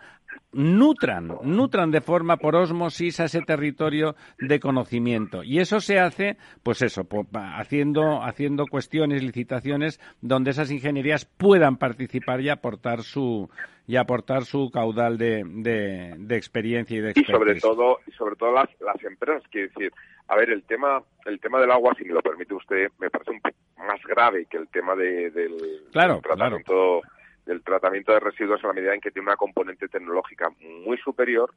nutran, 0.53 1.37
nutran 1.43 1.91
de 1.91 2.01
forma 2.01 2.37
por 2.37 2.57
osmosis 2.57 3.21
a 3.21 3.25
ese 3.25 3.43
territorio 3.43 4.17
de 4.39 4.61
conocimiento. 4.61 5.43
Y 5.43 5.59
eso 5.59 5.81
se 5.81 5.99
hace, 5.99 6.37
pues 6.63 6.83
eso, 6.83 7.07
haciendo, 7.33 8.23
haciendo 8.23 8.67
cuestiones, 8.67 9.23
licitaciones, 9.23 10.01
donde 10.21 10.51
esas 10.51 10.71
ingenierías 10.71 11.25
puedan 11.25 11.77
participar 11.77 12.41
y 12.41 12.49
aportar 12.49 13.03
su, 13.03 13.51
y 13.87 13.97
aportar 13.97 14.45
su 14.45 14.71
caudal 14.71 15.19
de, 15.19 15.43
de, 15.45 16.37
experiencia 16.37 16.97
y 16.97 17.01
de 17.01 17.11
expertise. 17.11 17.57
Y 17.57 17.61
sobre 17.61 17.61
todo, 17.61 17.99
y 18.07 18.13
sobre 18.13 18.37
todo 18.37 18.53
las, 18.53 18.69
las 18.81 19.03
empresas, 19.05 19.43
quiero 19.51 19.69
decir, 19.69 19.93
a 20.29 20.37
ver, 20.37 20.51
el 20.51 20.63
tema, 20.65 21.03
el 21.25 21.41
tema 21.41 21.61
del 21.61 21.71
agua, 21.71 21.95
si 21.97 22.05
me 22.05 22.15
lo 22.15 22.23
permite 22.23 22.55
usted, 22.55 22.89
me 22.99 23.11
parece 23.11 23.31
un 23.31 23.41
poco 23.41 23.57
más 23.79 24.01
grave 24.05 24.47
que 24.47 24.57
el 24.57 24.69
tema 24.69 24.97
de, 24.97 25.31
del, 25.31 25.57
claro, 25.93 26.21
tratamiento 26.23 27.03
del 27.47 27.63
tratamiento 27.63 28.13
de 28.13 28.21
residuos 28.21 28.61
en 28.63 28.69
la 28.69 28.75
medida 28.75 28.95
en 28.95 29.01
que 29.01 29.11
tiene 29.11 29.29
una 29.29 29.37
componente 29.37 29.89
tecnológica 29.89 30.49
muy 30.85 30.99
superior 30.99 31.51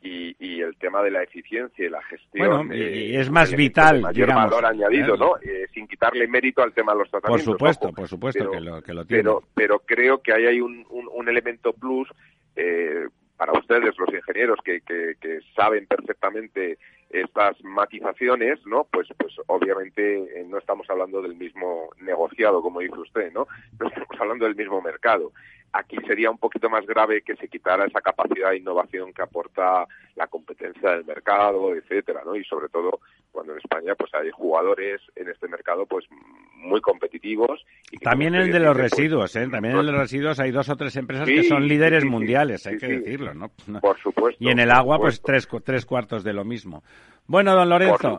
y, 0.00 0.34
y 0.38 0.60
el 0.60 0.76
tema 0.76 1.02
de 1.02 1.10
la 1.10 1.22
eficiencia 1.22 1.84
y 1.84 1.88
la 1.88 2.02
gestión 2.02 2.68
bueno, 2.68 2.74
y 2.74 3.16
es 3.16 3.30
más 3.30 3.52
vital 3.54 4.00
mayor 4.00 4.28
valor 4.28 4.64
añadido 4.64 5.16
no 5.16 5.36
eh, 5.42 5.66
sin 5.74 5.88
quitarle 5.88 6.26
mérito 6.28 6.62
al 6.62 6.72
tema 6.72 6.92
de 6.92 7.00
los 7.00 7.10
tratamientos 7.10 7.44
por 7.44 7.54
supuesto 7.54 7.92
por 7.92 8.08
supuesto 8.08 8.50
que, 8.50 8.60
lo, 8.60 8.80
que 8.80 8.94
lo 8.94 9.04
tiene. 9.04 9.22
pero 9.22 9.42
pero 9.54 9.80
creo 9.80 10.22
que 10.22 10.32
ahí 10.32 10.46
hay 10.46 10.60
un, 10.60 10.86
un, 10.88 11.08
un 11.12 11.28
elemento 11.28 11.72
plus 11.72 12.08
eh, 12.54 13.06
para 13.38 13.52
ustedes, 13.52 13.96
los 13.96 14.12
ingenieros 14.12 14.58
que, 14.64 14.80
que, 14.80 15.14
que, 15.20 15.38
saben 15.54 15.86
perfectamente 15.86 16.76
estas 17.10 17.62
matizaciones, 17.64 18.58
¿no? 18.66 18.84
Pues, 18.90 19.08
pues 19.16 19.34
obviamente 19.46 20.40
eh, 20.40 20.44
no 20.46 20.58
estamos 20.58 20.88
hablando 20.90 21.22
del 21.22 21.36
mismo 21.36 21.90
negociado, 22.00 22.62
como 22.62 22.80
dice 22.80 22.98
usted, 22.98 23.32
¿no? 23.32 23.46
No 23.80 23.88
estamos 23.88 24.20
hablando 24.20 24.44
del 24.44 24.56
mismo 24.56 24.80
mercado. 24.82 25.32
Aquí 25.72 25.96
sería 26.06 26.30
un 26.30 26.38
poquito 26.38 26.70
más 26.70 26.86
grave 26.86 27.22
que 27.22 27.36
se 27.36 27.48
quitara 27.48 27.84
esa 27.86 28.00
capacidad 28.00 28.50
de 28.50 28.58
innovación 28.58 29.12
que 29.12 29.22
aporta 29.22 29.86
la 30.16 30.26
competencia 30.26 30.90
del 30.90 31.04
mercado, 31.04 31.74
etcétera, 31.74 32.22
¿no? 32.24 32.34
Y 32.34 32.44
sobre 32.44 32.68
todo 32.68 33.00
cuando 33.30 33.52
en 33.52 33.58
España 33.58 33.94
pues 33.96 34.12
hay 34.14 34.30
jugadores 34.30 35.00
en 35.14 35.28
este 35.28 35.46
mercado 35.46 35.86
pues 35.86 36.06
muy 36.56 36.80
competitivos. 36.80 37.64
Y 37.90 37.98
También 37.98 38.34
el 38.34 38.50
de 38.50 38.60
los 38.60 38.76
pues, 38.76 38.90
residuos, 38.90 39.36
¿eh? 39.36 39.48
También 39.48 39.76
el 39.76 39.86
de 39.86 39.92
los 39.92 40.00
residuos 40.00 40.40
hay 40.40 40.50
dos 40.50 40.68
o 40.68 40.76
tres 40.76 40.96
empresas 40.96 41.26
que 41.28 41.44
son 41.44 41.68
líderes 41.68 42.04
mundiales, 42.04 42.66
hay 42.66 42.78
que 42.78 42.88
decirlo, 42.88 43.34
¿no? 43.34 43.50
Por 43.80 43.98
supuesto. 43.98 44.42
Y 44.42 44.50
en 44.50 44.58
el 44.58 44.70
agua 44.70 44.98
pues 44.98 45.20
tres, 45.22 45.48
tres 45.64 45.86
cuartos 45.86 46.24
de 46.24 46.32
lo 46.32 46.44
mismo. 46.44 46.82
Bueno, 47.26 47.54
don 47.54 47.68
Lorenzo, 47.68 48.18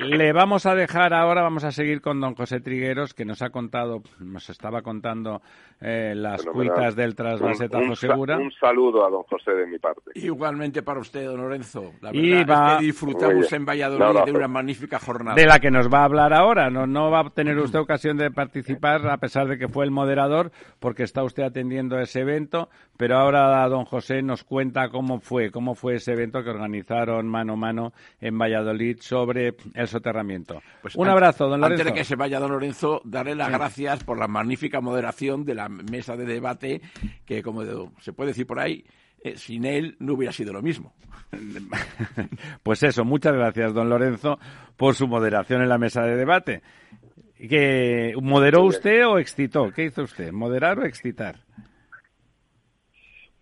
le 0.00 0.32
vamos 0.32 0.66
a 0.66 0.74
dejar 0.74 1.14
ahora, 1.14 1.42
vamos 1.42 1.62
a 1.62 1.70
seguir 1.70 2.00
con 2.00 2.20
don 2.20 2.34
José 2.34 2.60
Trigueros, 2.60 3.14
que 3.14 3.24
nos 3.24 3.40
ha 3.42 3.50
contado, 3.50 4.02
nos 4.18 4.50
estaba 4.50 4.82
contando 4.82 5.42
eh, 5.80 6.12
las 6.16 6.44
cuitas 6.44 6.87
del 6.96 7.14
trasvase 7.14 7.68
Tajo 7.68 7.94
Segura. 7.94 8.36
Un 8.38 8.52
saludo 8.52 9.06
a 9.06 9.10
don 9.10 9.22
José 9.22 9.52
de 9.52 9.66
mi 9.66 9.78
parte. 9.78 10.10
Igualmente 10.14 10.82
para 10.82 11.00
usted, 11.00 11.24
don 11.24 11.40
Lorenzo. 11.40 11.92
La 12.00 12.12
verdad 12.12 12.74
es 12.74 12.78
que 12.78 12.84
disfrutamos 12.84 13.52
en 13.52 13.64
Valladolid 13.64 14.24
de 14.24 14.32
una 14.32 14.48
magnífica 14.48 14.98
jornada. 14.98 15.34
De 15.34 15.46
la 15.46 15.58
que 15.60 15.70
nos 15.70 15.88
va 15.88 16.00
a 16.00 16.04
hablar 16.04 16.34
ahora. 16.34 16.70
No, 16.70 16.86
no 16.86 17.10
va 17.10 17.20
a 17.20 17.30
tener 17.30 17.58
usted 17.58 17.78
ocasión 17.78 18.16
de 18.16 18.30
participar, 18.30 19.08
a 19.08 19.16
pesar 19.18 19.48
de 19.48 19.56
que 19.56 19.68
fue 19.68 19.84
el 19.84 19.90
moderador, 19.90 20.50
porque 20.78 21.04
está 21.04 21.22
usted 21.22 21.44
atendiendo 21.44 21.98
ese 21.98 22.20
evento, 22.20 22.68
pero 22.96 23.16
ahora 23.16 23.66
don 23.68 23.84
José 23.84 24.22
nos 24.22 24.44
cuenta 24.44 24.88
cómo 24.90 25.20
fue, 25.20 25.50
cómo 25.50 25.74
fue 25.74 25.96
ese 25.96 26.12
evento 26.12 26.42
que 26.42 26.50
organizaron 26.50 27.26
mano 27.28 27.54
a 27.54 27.56
mano 27.56 27.92
en 28.20 28.36
Valladolid 28.38 28.48
Valladolid 28.48 28.98
sobre 29.00 29.54
el 29.74 29.88
soterramiento. 29.88 30.60
Pues 30.82 30.96
Un 30.96 31.08
abrazo, 31.08 31.48
don 31.48 31.60
Lorenzo. 31.60 31.82
Antes 31.82 31.94
de 31.94 31.98
que 31.98 32.04
se 32.04 32.16
vaya 32.16 32.40
don 32.40 32.50
Lorenzo, 32.50 33.00
darle 33.04 33.34
las 33.34 33.50
gracias 33.50 34.04
por 34.04 34.18
la 34.18 34.28
magnífica 34.28 34.80
moderación 34.80 35.44
de 35.44 35.54
la 35.54 35.68
mesa 35.68 36.16
de 36.16 36.24
debate, 36.24 36.77
que 37.24 37.42
como 37.42 37.62
se 38.00 38.12
puede 38.12 38.30
decir 38.30 38.46
por 38.46 38.60
ahí, 38.60 38.84
eh, 39.22 39.36
sin 39.36 39.64
él 39.64 39.96
no 39.98 40.14
hubiera 40.14 40.32
sido 40.32 40.52
lo 40.52 40.62
mismo. 40.62 40.92
Pues 42.62 42.82
eso, 42.82 43.04
muchas 43.04 43.34
gracias, 43.34 43.72
don 43.74 43.88
Lorenzo, 43.88 44.38
por 44.76 44.94
su 44.94 45.06
moderación 45.06 45.62
en 45.62 45.68
la 45.68 45.78
mesa 45.78 46.02
de 46.02 46.16
debate. 46.16 46.62
¿Que 47.36 48.14
¿Moderó 48.20 48.64
usted 48.64 49.06
o 49.06 49.18
excitó? 49.18 49.70
¿Qué 49.70 49.84
hizo 49.84 50.02
usted? 50.02 50.32
¿Moderar 50.32 50.78
o 50.78 50.84
excitar? 50.84 51.36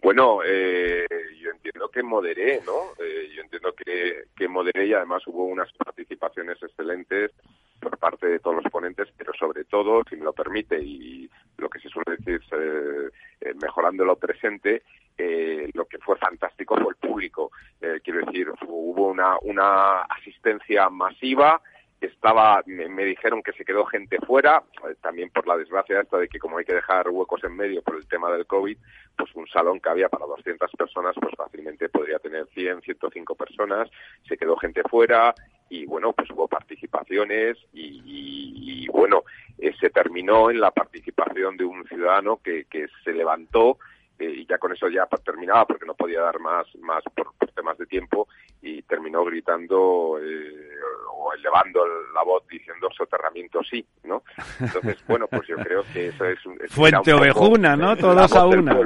Bueno, 0.06 0.38
eh, 0.44 1.04
yo 1.42 1.50
entiendo 1.50 1.88
que 1.88 2.00
moderé, 2.00 2.60
¿no? 2.64 2.92
Eh, 3.04 3.28
yo 3.34 3.42
entiendo 3.42 3.74
que, 3.74 4.26
que 4.36 4.46
moderé 4.46 4.86
y 4.86 4.92
además 4.92 5.26
hubo 5.26 5.46
unas 5.46 5.68
participaciones 5.72 6.62
excelentes 6.62 7.32
por 7.80 7.98
parte 7.98 8.28
de 8.28 8.38
todos 8.38 8.62
los 8.62 8.70
ponentes, 8.70 9.08
pero 9.16 9.32
sobre 9.34 9.64
todo, 9.64 10.04
si 10.08 10.14
me 10.14 10.22
lo 10.22 10.32
permite, 10.32 10.80
y 10.80 11.28
lo 11.58 11.68
que 11.68 11.80
se 11.80 11.88
suele 11.88 12.18
decir, 12.18 12.40
eh, 12.52 13.52
mejorando 13.60 14.04
lo 14.04 14.14
presente, 14.14 14.84
eh, 15.18 15.70
lo 15.74 15.86
que 15.86 15.98
fue 15.98 16.16
fantástico 16.18 16.76
fue 16.76 16.90
el 16.90 17.10
público. 17.10 17.50
Eh, 17.80 17.98
quiero 18.04 18.24
decir, 18.24 18.48
hubo 18.68 19.08
una, 19.08 19.36
una 19.42 20.02
asistencia 20.02 20.88
masiva, 20.88 21.60
estaba 22.00 22.62
me, 22.66 23.04
dijeron 23.04 23.42
que 23.42 23.52
se 23.52 23.64
quedó 23.64 23.84
gente 23.86 24.18
fuera 24.26 24.62
eh, 24.88 24.94
también 25.00 25.30
por 25.30 25.46
la 25.46 25.56
desgracia 25.56 26.00
esta 26.00 26.18
de 26.18 26.28
que 26.28 26.38
como 26.38 26.58
hay 26.58 26.64
que 26.64 26.74
dejar 26.74 27.08
huecos 27.08 27.42
en 27.44 27.56
medio 27.56 27.82
por 27.82 27.96
el 27.96 28.06
tema 28.06 28.30
del 28.30 28.46
covid 28.46 28.76
pues 29.16 29.34
un 29.34 29.46
salón 29.48 29.80
que 29.80 29.88
había 29.88 30.08
para 30.08 30.26
200 30.26 30.70
personas 30.72 31.14
pues 31.20 31.34
fácilmente 31.36 31.88
podría 31.88 32.18
tener 32.18 32.46
100 32.48 32.82
105 32.82 33.34
personas 33.34 33.88
se 34.28 34.36
quedó 34.36 34.56
gente 34.56 34.82
fuera 34.82 35.34
y 35.70 35.86
bueno 35.86 36.12
pues 36.12 36.30
hubo 36.30 36.46
participaciones 36.48 37.56
y, 37.72 38.86
bueno 38.88 39.24
eh, 39.58 39.72
se 39.80 39.90
terminó 39.90 40.50
en 40.50 40.60
la 40.60 40.70
participación 40.70 41.56
de 41.56 41.64
un 41.64 41.86
ciudadano 41.86 42.40
que, 42.42 42.64
que 42.64 42.86
se 43.04 43.12
levantó 43.12 43.78
eh, 44.18 44.30
y 44.30 44.46
ya 44.46 44.58
con 44.58 44.72
eso 44.72 44.88
ya 44.88 45.06
terminaba 45.24 45.66
porque 45.66 45.86
no 45.86 45.94
podía 45.94 46.20
dar 46.20 46.38
más 46.40 46.66
más 46.80 47.02
por, 47.14 47.34
temas 47.54 47.78
de 47.78 47.86
tiempo 47.86 48.28
y 48.62 48.82
terminó 48.82 49.24
gritando 49.24 50.18
eh, 50.20 50.78
o 51.12 51.32
elevando 51.32 51.80
la 52.14 52.22
voz 52.22 52.46
diciendo 52.48 52.88
soterramiento 52.96 53.60
sí, 53.62 53.84
¿no? 54.04 54.22
Entonces, 54.60 54.98
bueno, 55.08 55.26
pues 55.26 55.46
yo 55.48 55.56
creo 55.56 55.82
que 55.92 56.08
eso 56.08 56.24
es... 56.26 56.44
un 56.46 56.58
Fuente 56.68 57.12
ovejuna, 57.12 57.76
¿no? 57.76 57.96
Todos 57.96 58.32
a 58.34 58.46
una. 58.46 58.78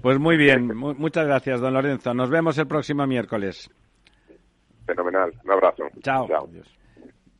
Pues 0.00 0.18
muy 0.18 0.36
bien, 0.36 0.74
muchas 0.76 1.26
gracias, 1.26 1.60
don 1.60 1.74
Lorenzo. 1.74 2.14
Nos 2.14 2.30
vemos 2.30 2.58
el 2.58 2.66
próximo 2.66 3.06
miércoles. 3.06 3.70
Fenomenal, 4.86 5.32
un 5.44 5.50
abrazo. 5.50 5.84
Chao. 6.02 6.26
Chao. 6.26 6.48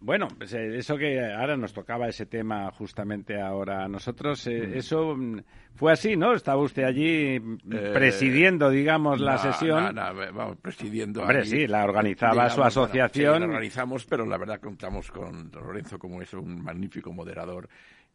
Bueno, 0.03 0.26
pues 0.36 0.53
eh, 0.55 0.78
eso 0.78 0.96
que 0.98 1.20
ahora 1.32 1.57
nos 1.57 1.72
tocaba 1.72 2.09
ese 2.09 2.26
tema 2.26 2.70
justamente 2.72 3.40
ahora 3.40 3.84
a 3.84 3.88
nosotros, 3.88 4.44
eh, 4.48 4.66
mm. 4.66 4.78
eso 4.78 5.14
mm, 5.16 5.40
fue 5.76 5.92
así, 5.92 6.16
¿no? 6.16 6.34
Estaba 6.34 6.61
usted 6.61 6.82
allí 6.82 7.38
mm, 7.38 7.59
eh, 7.72 7.90
presidiendo, 7.92 8.68
digamos, 8.68 9.20
la 9.20 9.38
sesión. 9.38 9.94
vamos, 9.94 10.57
presidiendo. 10.61 11.22
Hombre, 11.22 11.44
sí, 11.44 11.68
la 11.68 11.84
organizaba 11.84 12.50
su 12.50 12.64
asociación. 12.64 13.40
la 13.40 13.46
organizamos, 13.46 14.05
pero 14.05 14.26
la 14.26 14.38
verdad 14.38 14.61
contamos 14.61 15.09
con 15.12 15.53
Lorenzo 15.53 16.00
como 16.00 16.20
es 16.20 16.34
un 16.34 16.62
magnífico 16.64 17.12
moderador 17.12 17.68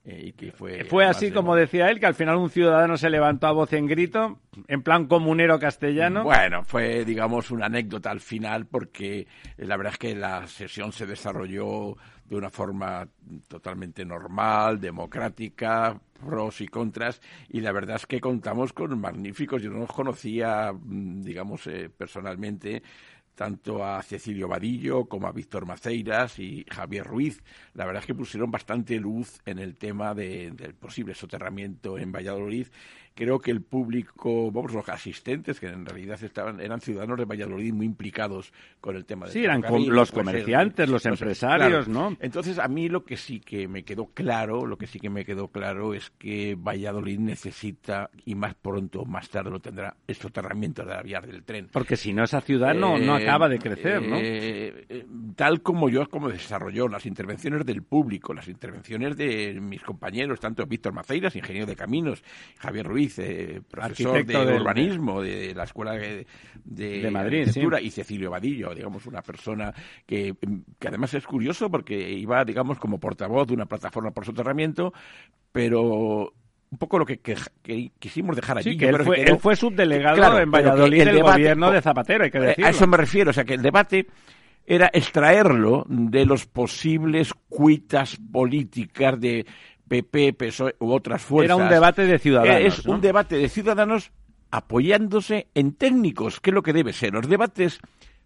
eh, 0.10 0.54
fue, 0.88 1.06
así 1.06 1.32
como 1.32 1.54
decía 1.54 1.90
él, 1.90 2.00
que 2.00 2.06
al 2.06 2.16
final 2.16 2.38
un 2.38 2.50
ciudadano 2.50 2.96
se 2.96 3.10
levantó 3.10 3.48
a 3.48 3.52
voz 3.52 3.74
en 3.74 3.88
grito, 3.88 4.40
en 4.70 4.82
plan 4.82 5.06
comunero 5.06 5.60
castellano. 5.60 6.24
Bueno, 6.24 6.64
fue, 6.64 7.04
digamos, 7.04 7.52
una 7.52 7.66
anécdota 7.66 8.10
al 8.10 8.22
final, 8.22 8.68
porque 8.68 9.28
la 9.58 9.76
verdad 9.76 9.94
es 9.94 10.00
que 10.00 10.16
la 10.16 10.48
sesión 10.48 10.94
se 10.94 11.06
desarrolló 11.06 11.98
de 12.24 12.36
una 12.38 12.50
forma 12.50 13.06
totalmente 13.50 14.06
normal, 14.06 14.80
democrática, 14.80 16.00
pros 16.26 16.62
y 16.62 16.68
contras, 16.68 17.22
y 17.50 17.60
la 17.60 17.74
verdad 17.74 17.98
es 17.98 18.06
que 18.06 18.22
contamos 18.22 18.72
con 18.72 18.98
magníficos, 19.00 19.62
yo 19.62 19.70
no 19.70 19.80
los 19.80 19.92
conocía, 19.92 20.72
mm, 20.74 21.22
digamos, 21.22 21.68
eh, 21.68 21.90
personalmente, 21.90 22.82
tanto 23.38 23.86
a 23.86 24.02
Cecilio 24.02 24.48
Vadillo 24.48 25.06
como 25.06 25.28
a 25.28 25.32
Víctor 25.32 25.68
Maceiras 25.68 26.40
y 26.40 26.66
Javier 26.70 27.06
Ruiz. 27.06 27.44
La 27.76 27.86
verdad 27.86 28.02
es 28.02 28.08
que 28.08 28.16
pusieron 28.16 28.50
bastante 28.50 29.00
luz 29.00 29.40
en 29.46 29.60
el 29.60 29.78
tema 29.78 30.16
del 30.16 30.74
posible 30.74 31.14
soterramiento 31.14 32.00
en 32.00 32.12
Valladolid 32.12 32.66
creo 33.18 33.40
que 33.40 33.50
el 33.50 33.62
público, 33.62 34.52
vamos, 34.52 34.74
los 34.74 34.88
asistentes, 34.88 35.60
que 35.60 35.68
en 35.68 35.86
realidad 35.86 36.24
estaban, 36.24 36.62
eran 36.62 36.80
ciudadanos 36.80 37.18
de 37.18 37.26
Valladolid 37.26 37.74
muy 37.74 37.88
implicados 37.88 38.54
con 38.80 38.96
el 38.96 39.06
tema 39.06 39.26
de 39.26 39.32
Sí, 39.32 39.44
eran 39.44 39.64
los 39.88 40.12
comerciantes, 40.12 40.88
los, 40.88 41.06
empresarios, 41.06 41.88
¿no? 41.88 42.16
Entonces, 42.20 42.60
a 42.60 42.68
mí 42.68 42.90
lo 42.90 43.04
que 43.04 43.18
sí 43.18 43.40
que 43.40 43.68
me 43.68 43.84
quedó 43.84 44.06
claro, 44.14 44.68
lo 44.68 44.78
que 44.78 44.86
sí 44.86 45.00
que 45.00 45.10
me 45.10 45.26
quedó 45.26 45.48
claro 45.48 45.96
es 45.96 46.12
que 46.12 46.56
Valladolid 46.56 47.18
necesita, 47.20 48.12
y 48.24 48.36
más 48.36 48.54
pronto, 48.54 49.04
más 49.04 49.30
tarde 49.30 49.50
lo 49.50 49.60
tendrá, 49.60 49.96
el 50.06 50.16
soterramiento 50.16 50.86
de 50.86 50.94
la 50.94 51.02
vía 51.02 51.20
del 51.20 51.44
tren. 51.44 51.70
Porque 51.72 51.96
si 51.96 52.14
no, 52.14 52.24
esa 52.24 52.42
ciudad 52.42 52.76
no, 52.76 53.00
no 53.00 53.18
eh, 53.18 53.24
acaba 53.24 53.50
de 53.50 53.58
crecer, 53.58 54.02
¿no? 54.02 54.18
Eh, 54.18 54.86
eh, 54.90 55.06
tal 55.36 55.62
como 55.64 55.90
yo, 55.90 56.08
como 56.08 56.30
desarrolló 56.30 56.88
las 56.88 57.08
intervenciones 57.08 57.66
del 57.66 57.82
público, 57.82 58.32
las 58.34 58.48
intervenciones 58.48 59.18
de 59.18 59.60
mis 59.60 59.82
compañeros, 59.82 60.40
tanto 60.40 60.68
Víctor 60.68 60.94
Maceiras, 60.94 61.36
ingeniero 61.36 61.66
de 61.66 61.76
caminos, 61.76 62.24
Javier 62.60 62.86
Ruiz, 62.86 63.07
profesor 63.70 64.26
de 64.26 64.56
urbanismo 64.56 65.22
de, 65.22 65.54
la 65.56 65.64
Escuela 65.64 65.94
de, 65.94 66.26
de, 66.64 67.12
Madrid, 67.12 67.48
y 67.82 67.92
Cecilio 67.92 68.32
Vadillo, 68.32 68.74
digamos, 68.74 69.06
una 69.06 69.22
persona 69.22 69.74
que, 70.06 70.36
que 70.80 70.88
además 70.88 71.14
es 71.14 71.26
curioso 71.26 71.70
porque 71.70 71.98
iba, 72.12 72.44
digamos, 72.46 72.80
como 72.80 73.00
portavoz 73.00 73.48
de 73.48 73.54
una 73.54 73.66
plataforma 73.66 74.12
por 74.12 74.26
soterramiento, 74.26 74.94
pero 75.52 76.34
un 76.70 76.78
poco 76.78 77.00
lo 77.00 77.06
que, 77.06 77.20
quisimos 78.00 78.36
dejar 78.36 78.58
allí. 78.58 78.78
que 78.78 78.90
él, 78.90 79.38
fue, 79.40 79.56
subdelegado 79.56 80.40
en 80.40 80.52
Valladolid 80.52 81.06
del 81.06 81.22
gobierno 81.22 81.72
de 81.72 81.82
Zapatero, 81.82 82.26
hay 82.26 82.32
que 82.32 82.40
decirlo. 82.40 82.68
A 82.68 82.70
eso 82.70 82.88
me 82.88 82.98
refiero, 82.98 83.30
o 83.30 83.34
sea, 83.34 83.46
que 83.46 83.54
el 83.54 83.62
debate 83.62 84.08
era 84.66 84.90
extraerlo 84.94 85.86
de 85.88 86.26
los 86.26 86.46
posibles 86.46 87.34
cuitas 87.48 88.18
políticas 88.32 89.20
de 89.20 89.46
PP, 89.88 90.34
PSOE 90.34 90.76
u 90.80 90.92
otras 90.92 91.22
fuerzas. 91.22 91.58
Era 91.58 91.64
un 91.64 91.70
debate 91.70 92.06
de 92.06 92.20
ciudadanos. 92.20 92.80
Es 92.80 92.86
un 92.86 93.02
debate 93.02 93.38
de 93.38 93.50
ciudadanos 93.50 94.12
apoyándose 94.52 95.48
en 95.54 95.74
técnicos, 95.74 96.40
que 96.40 96.52
es 96.52 96.54
lo 96.54 96.64
que 96.64 96.74
debe 96.74 96.94
ser. 96.94 97.14
Los 97.14 97.28
debates 97.28 97.80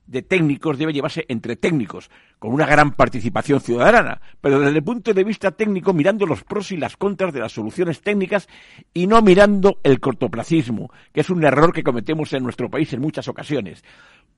de 0.07 0.21
técnicos 0.21 0.77
debe 0.77 0.93
llevarse 0.93 1.25
entre 1.29 1.55
técnicos, 1.55 2.09
con 2.37 2.51
una 2.53 2.65
gran 2.65 2.91
participación 2.91 3.61
ciudadana, 3.61 4.19
pero 4.41 4.59
desde 4.59 4.77
el 4.77 4.83
punto 4.83 5.13
de 5.13 5.23
vista 5.23 5.51
técnico 5.51 5.93
mirando 5.93 6.25
los 6.25 6.43
pros 6.43 6.71
y 6.71 6.77
las 6.77 6.97
contras 6.97 7.33
de 7.33 7.39
las 7.39 7.53
soluciones 7.53 8.01
técnicas 8.01 8.47
y 8.93 9.07
no 9.07 9.21
mirando 9.21 9.79
el 9.83 9.99
cortoplacismo, 9.99 10.91
que 11.13 11.21
es 11.21 11.29
un 11.29 11.43
error 11.43 11.71
que 11.71 11.83
cometemos 11.83 12.33
en 12.33 12.43
nuestro 12.43 12.69
país 12.69 12.91
en 12.93 12.99
muchas 12.99 13.27
ocasiones 13.27 13.83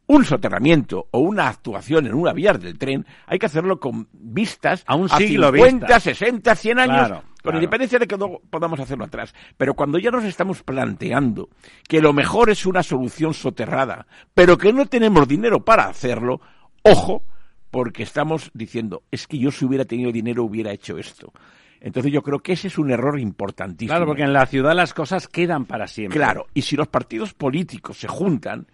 un 0.07 0.25
soterramiento 0.25 1.07
o 1.11 1.19
una 1.19 1.47
actuación 1.47 2.05
en 2.07 2.13
una 2.13 2.33
vía 2.33 2.53
del 2.53 2.77
tren, 2.77 3.05
hay 3.25 3.39
que 3.39 3.45
hacerlo 3.45 3.79
con 3.79 4.07
vistas 4.11 4.83
a 4.85 4.95
un 4.95 5.09
siglo 5.09 5.51
50, 5.51 5.99
60, 5.99 6.55
100 6.55 6.79
años, 6.79 7.23
con 7.41 7.55
independencia 7.55 7.99
de 7.99 8.07
que 8.07 8.17
no 8.17 8.39
podamos 8.49 8.79
hacerlo 8.79 9.05
atrás. 9.05 9.33
Pero 9.57 9.73
cuando 9.73 9.97
ya 9.97 10.11
nos 10.11 10.23
estamos 10.25 10.63
planteando 10.63 11.49
que 11.87 12.01
lo 12.01 12.13
mejor 12.13 12.49
es 12.49 12.65
una 12.65 12.83
solución 12.83 13.33
soterrada, 13.33 14.07
pero 14.33 14.57
que 14.57 14.73
no 14.73 14.85
tenemos 14.85 15.27
dinero 15.27 15.63
para 15.63 15.87
hacerlo, 15.87 16.41
ojo, 16.83 17.23
porque 17.71 18.03
estamos 18.03 18.51
diciendo, 18.53 19.03
es 19.09 19.25
que 19.25 19.39
yo 19.39 19.51
si 19.51 19.65
hubiera 19.65 19.85
tenido 19.85 20.11
dinero 20.11 20.43
hubiera 20.43 20.71
hecho 20.71 20.97
esto. 20.97 21.33
Entonces 21.81 22.13
yo 22.13 22.21
creo 22.21 22.39
que 22.39 22.53
ese 22.53 22.67
es 22.67 22.77
un 22.77 22.91
error 22.91 23.19
importantísimo. 23.19 23.89
Claro, 23.89 24.05
porque 24.05 24.23
en 24.23 24.31
la 24.31 24.45
ciudad 24.45 24.73
las 24.73 24.93
cosas 24.93 25.27
quedan 25.27 25.65
para 25.65 25.87
siempre. 25.87 26.17
Claro, 26.17 26.47
y 26.53 26.61
si 26.61 26.77
los 26.77 26.87
partidos 26.87 27.33
políticos 27.33 27.97
se 27.97 28.07
juntan, 28.07 28.67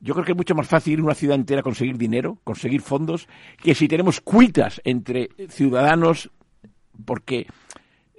yo 0.00 0.14
creo 0.14 0.24
que 0.24 0.32
es 0.32 0.36
mucho 0.36 0.54
más 0.54 0.66
fácil 0.66 0.94
ir 0.94 1.00
a 1.00 1.04
una 1.04 1.14
ciudad 1.14 1.36
entera 1.36 1.62
conseguir 1.62 1.96
dinero, 1.98 2.38
conseguir 2.44 2.80
fondos, 2.80 3.28
que 3.62 3.74
si 3.74 3.86
tenemos 3.86 4.20
cuitas 4.20 4.80
entre 4.84 5.28
ciudadanos, 5.48 6.30
porque 7.04 7.46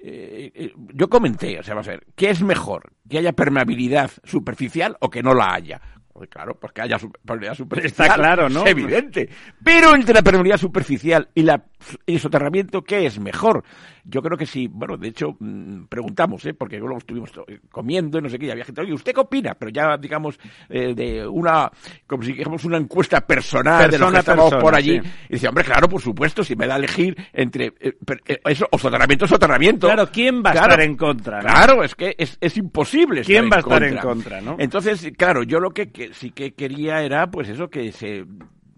eh, 0.03 0.51
eh, 0.53 0.73
yo 0.93 1.09
comenté, 1.09 1.59
o 1.59 1.63
sea, 1.63 1.75
va 1.75 1.81
a 1.81 1.85
ser, 1.85 2.05
¿qué 2.15 2.29
es 2.29 2.41
mejor? 2.41 2.93
¿Que 3.09 3.17
haya 3.17 3.33
permeabilidad 3.33 4.11
superficial 4.23 4.95
o 4.99 5.09
que 5.09 5.23
no 5.23 5.33
la 5.33 5.53
haya? 5.53 5.81
claro, 6.29 6.55
pues 6.59 6.71
que 6.73 6.81
haya 6.81 6.97
permeabilidad 6.97 7.55
superficial. 7.55 8.05
Está 8.05 8.15
claro, 8.15 8.47
¿no? 8.47 8.63
Es 8.63 8.71
evidente. 8.71 9.27
Pero 9.63 9.95
entre 9.95 10.13
la 10.13 10.21
permeabilidad 10.21 10.57
superficial 10.57 11.29
y 11.33 11.41
la, 11.41 11.63
el 12.05 12.19
soterramiento, 12.19 12.83
¿qué 12.83 13.05
es 13.05 13.19
mejor? 13.19 13.63
Yo 14.03 14.21
creo 14.21 14.37
que 14.37 14.45
sí, 14.45 14.67
bueno, 14.67 14.97
de 14.97 15.09
hecho, 15.09 15.35
mm, 15.39 15.85
preguntamos, 15.85 16.45
¿eh? 16.45 16.53
porque 16.53 16.77
luego 16.77 16.97
estuvimos 16.97 17.31
comiendo 17.69 18.19
y 18.19 18.21
no 18.21 18.29
sé 18.29 18.39
qué, 18.39 18.47
y 18.47 18.51
había 18.51 18.65
gente, 18.65 18.81
oye, 18.81 18.93
¿usted 18.93 19.13
qué 19.13 19.19
opina? 19.19 19.53
Pero 19.53 19.71
ya, 19.71 19.97
digamos, 19.97 20.39
eh, 20.69 20.93
de 20.95 21.27
una, 21.27 21.71
como 22.07 22.23
si 22.23 22.31
dijéramos 22.31 22.65
una 22.65 22.77
encuesta 22.77 23.21
personal 23.21 23.89
de 23.89 23.99
los 23.99 24.11
que 24.11 24.19
estamos 24.19 24.55
por 24.55 24.75
allí. 24.75 24.99
Y 25.29 25.33
dice, 25.33 25.47
hombre, 25.47 25.63
claro, 25.63 25.87
por 25.87 26.01
supuesto, 26.01 26.43
si 26.43 26.55
me 26.55 26.67
da 26.67 26.75
a 26.75 26.77
elegir 26.77 27.15
entre 27.33 27.73
eh, 27.79 27.93
eh, 28.27 28.39
eso, 28.45 28.67
o 28.71 28.77
soterramiento, 28.77 29.27
soterramiento. 29.27 29.87
Claro, 29.87 30.09
¿quién 30.11 30.43
va 30.43 30.51
a 30.51 30.53
estar 30.53 30.81
en 30.81 30.95
contra? 30.95 31.39
Claro, 31.39 31.83
es 31.83 31.95
que 31.95 32.15
es, 32.17 32.37
es 32.41 32.57
imposible 32.57 33.21
¿Quién 33.21 33.49
va 33.51 33.57
a 33.57 33.59
estar 33.59 33.83
en 33.83 33.97
contra, 33.97 34.41
no? 34.41 34.55
Entonces, 34.59 35.11
claro, 35.17 35.43
yo 35.43 35.59
lo 35.59 35.71
que, 35.71 35.91
que 35.91 36.13
sí 36.13 36.31
que 36.31 36.53
quería 36.53 37.01
era, 37.01 37.29
pues 37.29 37.49
eso, 37.49 37.69
que 37.69 37.91
se 37.91 38.25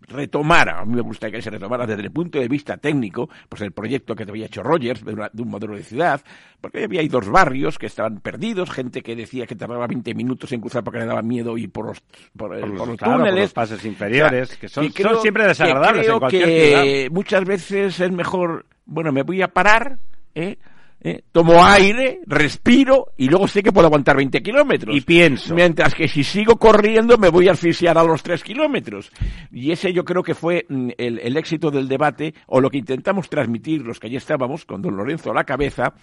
retomara, 0.08 0.82
a 0.82 0.86
mí 0.86 0.95
me 0.95 1.01
gustaría 1.01 1.38
que 1.38 1.41
se 1.41 1.49
retomara 1.49 1.86
desde 1.86 2.04
el 2.04 2.12
punto 2.12 2.39
de 2.39 2.47
vista 2.47 2.78
técnico, 2.78 3.30
pues 3.49 3.62
el 3.62 3.72
proyecto 3.72 4.16
que 4.16 4.24
había 4.24 4.45
hecho 4.45 4.64
Rogers 4.64 5.04
de, 5.04 5.14
un 5.14 5.49
modelo 5.49 5.76
de 5.76 5.84
ciudad, 5.84 6.22
porque 6.62 6.84
había 6.84 7.01
ahí 7.01 7.08
dos 7.08 7.30
barrios 7.30 7.78
que 7.78 7.86
estaban 7.86 8.20
perdidos, 8.20 8.72
gente 8.72 9.01
que 9.01 9.16
decía 9.16 9.45
que 9.45 9.56
tardaba 9.56 9.88
20 9.88 10.14
minutos 10.16 10.51
en 10.51 10.62
cruzar 10.62 10.84
porque 10.84 10.99
le 10.99 11.06
daba 11.06 11.22
miedo 11.22 11.58
ir 11.58 11.72
por 11.72 11.88
los, 11.88 12.01
por, 12.36 12.56
los, 12.56 12.97
túneles. 12.97 13.36
los 13.36 13.54
pases 13.54 13.84
inferiores, 13.86 14.56
que 14.58 14.68
son, 14.68 14.91
siempre 15.22 15.47
desagradables 15.47 16.04
creo 16.04 16.16
en 16.16 16.20
cualquier 16.20 16.45
que 16.45 17.10
muchas 17.12 17.45
veces 17.45 17.99
es 17.99 18.12
mejor, 18.12 18.66
bueno, 18.86 19.12
me 19.12 19.24
voy 19.24 19.41
a 19.41 19.47
parar, 19.47 19.97
¿eh? 20.36 20.58
¿Eh? 21.04 21.24
tomo 21.32 21.64
aire, 21.64 22.22
respiro 22.26 23.14
y 23.18 23.28
luego 23.28 23.47
sé 23.47 23.62
que 23.62 23.72
puedo 23.72 23.88
aguantar 23.88 24.16
20 24.18 24.41
kilómetros. 24.41 24.95
Y 24.95 25.01
pienso. 25.01 25.54
Mientras 25.54 25.93
que 25.93 26.08
si 26.08 26.24
sigo 26.24 26.58
corriendo 26.58 27.18
me 27.18 27.30
voy 27.30 27.47
a 27.47 27.51
asfixiar 27.51 27.97
a 27.97 28.04
los 28.04 28.24
3 28.24 28.43
kilómetros. 28.43 29.12
Y 29.51 29.72
ese 29.72 29.93
yo 29.93 30.06
creo 30.06 30.24
que 30.24 30.36
fue 30.36 30.66
mm, 30.68 30.89
el, 30.97 31.20
el, 31.20 31.38
éxito 31.38 31.70
del 31.72 31.88
debate 31.88 32.34
o 32.47 32.62
lo 32.62 32.70
que 32.70 32.78
intentamos 32.78 33.30
transmitir 33.30 33.82
los 33.82 33.99
que 33.99 34.08
allí 34.08 34.16
estábamos 34.16 34.66
con 34.66 34.82
don 34.82 34.95
Lorenzo 34.95 35.32
a 35.32 35.36
la 35.36 35.43
cabeza 35.43 35.93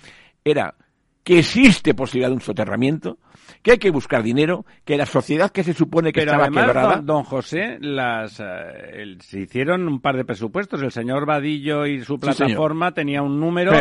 era 0.44 0.74
que 1.24 1.40
existe 1.40 1.94
posibilidad 1.94 2.28
de 2.28 2.34
un 2.34 2.40
soterramiento, 2.40 3.18
que 3.62 3.72
hay 3.72 3.78
que 3.78 3.90
buscar 3.90 4.22
dinero, 4.22 4.64
que 4.84 4.96
la 4.96 5.06
sociedad 5.06 5.50
que 5.50 5.62
se 5.62 5.74
supone 5.74 6.12
que 6.12 6.20
estaba 6.20 6.48
quebrada... 6.48 7.00
Don, 7.02 7.24
José, 7.24 7.78
las, 7.80 8.40
eh, 8.40 9.16
se 9.20 9.40
hicieron 9.40 9.86
un 9.86 10.00
par 10.00 10.16
de 10.16 10.24
presupuestos. 10.24 10.80
El 10.82 10.92
señor 10.92 11.26
Vadillo 11.26 11.84
y 11.84 12.02
su 12.02 12.18
plataforma 12.18 12.92
tenía 12.92 13.22
un 13.22 13.38
número 13.38 13.72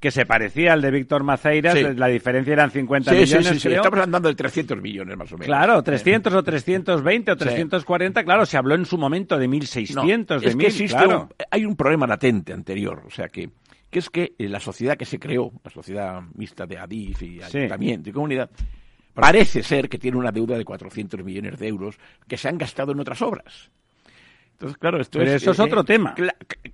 que 0.00 0.10
se 0.10 0.26
parecía 0.26 0.72
al 0.72 0.82
de 0.82 0.90
Víctor 0.90 1.22
Maceiras. 1.22 1.76
La 1.96 2.08
diferencia 2.08 2.52
eran 2.52 2.70
50 2.70 3.12
millones, 3.12 3.46
sí, 3.46 3.60
sí, 3.60 3.68
Estamos 3.68 4.00
hablando 4.00 4.28
de 4.28 4.34
300 4.34 4.80
millones, 4.80 5.16
más 5.16 5.32
o 5.32 5.36
menos. 5.36 5.46
Claro, 5.46 5.82
300 5.82 6.34
o 6.34 6.42
320 6.42 7.32
o 7.32 7.36
340. 7.36 8.24
Claro, 8.24 8.44
se 8.44 8.56
habló 8.56 8.74
en 8.74 8.84
su 8.84 8.98
momento 8.98 9.38
de 9.38 9.48
1.600, 9.48 10.40
de 10.40 10.66
es 10.66 10.96
hay 11.50 11.64
un 11.64 11.76
problema 11.76 12.06
latente 12.06 12.52
anterior. 12.52 13.02
O 13.06 13.10
sea 13.10 13.28
que 13.28 13.50
que 13.90 13.98
es 13.98 14.10
que 14.10 14.34
eh, 14.38 14.48
la 14.48 14.60
sociedad 14.60 14.96
que 14.96 15.04
se 15.04 15.18
creó, 15.18 15.52
la 15.64 15.70
sociedad 15.70 16.22
mixta 16.34 16.66
de 16.66 16.78
Adif 16.78 17.22
y 17.22 17.42
ayuntamiento 17.42 18.10
y 18.10 18.12
comunidad, 18.12 18.50
parece 19.14 19.62
ser 19.62 19.88
que 19.88 19.98
tiene 19.98 20.16
una 20.16 20.30
deuda 20.30 20.56
de 20.56 20.64
400 20.64 21.24
millones 21.24 21.58
de 21.58 21.68
euros 21.68 21.98
que 22.26 22.36
se 22.36 22.48
han 22.48 22.58
gastado 22.58 22.92
en 22.92 23.00
otras 23.00 23.22
obras. 23.22 23.70
Entonces, 24.58 24.78
claro, 24.78 25.00
esto 25.00 25.20
pero 25.20 25.30
eso 25.30 25.52
es 25.52 25.60
otro 25.60 25.84
tema. 25.84 26.16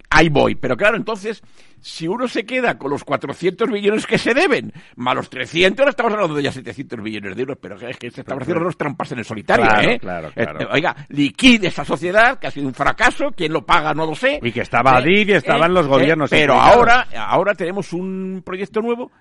Ahí 0.08 0.30
voy. 0.30 0.54
Pero 0.54 0.74
claro, 0.74 0.96
entonces, 0.96 1.42
si 1.82 2.08
uno 2.08 2.26
se 2.26 2.46
queda 2.46 2.78
con 2.78 2.90
los 2.90 3.04
400 3.04 3.68
millones 3.68 4.06
que 4.06 4.16
se 4.16 4.32
deben, 4.32 4.72
más 4.96 5.14
los 5.14 5.28
300, 5.28 5.80
ahora 5.80 5.90
estamos 5.90 6.14
hablando 6.14 6.34
de 6.34 6.44
ya 6.44 6.50
700 6.50 6.98
millones 7.00 7.36
de 7.36 7.42
euros, 7.42 7.58
pero 7.60 7.76
es 7.86 7.98
que 7.98 8.10
se 8.10 8.22
están 8.22 8.40
haciendo 8.40 8.62
unos 8.62 8.78
trampas 8.78 9.12
en 9.12 9.18
el 9.18 9.26
solitario, 9.26 9.66
¿eh? 9.82 9.98
Claro, 9.98 10.30
claro. 10.34 10.60
Eh, 10.62 10.66
oiga, 10.72 10.96
liquide 11.10 11.66
esa 11.66 11.84
sociedad, 11.84 12.38
que 12.38 12.46
ha 12.46 12.50
sido 12.50 12.66
un 12.66 12.74
fracaso, 12.74 13.32
quién 13.36 13.52
lo 13.52 13.66
paga 13.66 13.92
no 13.92 14.06
lo 14.06 14.14
sé. 14.14 14.40
Y 14.42 14.50
que 14.50 14.62
estaba 14.62 15.00
eh, 15.00 15.24
y 15.26 15.32
estaban 15.32 15.70
eh, 15.70 15.74
los 15.74 15.86
gobiernos. 15.86 16.30
pero 16.30 16.54
ahora, 16.54 17.06
ahora 17.14 17.54
tenemos 17.54 17.92
un 17.92 18.40
proyecto 18.46 18.80
nuevo 18.80 19.12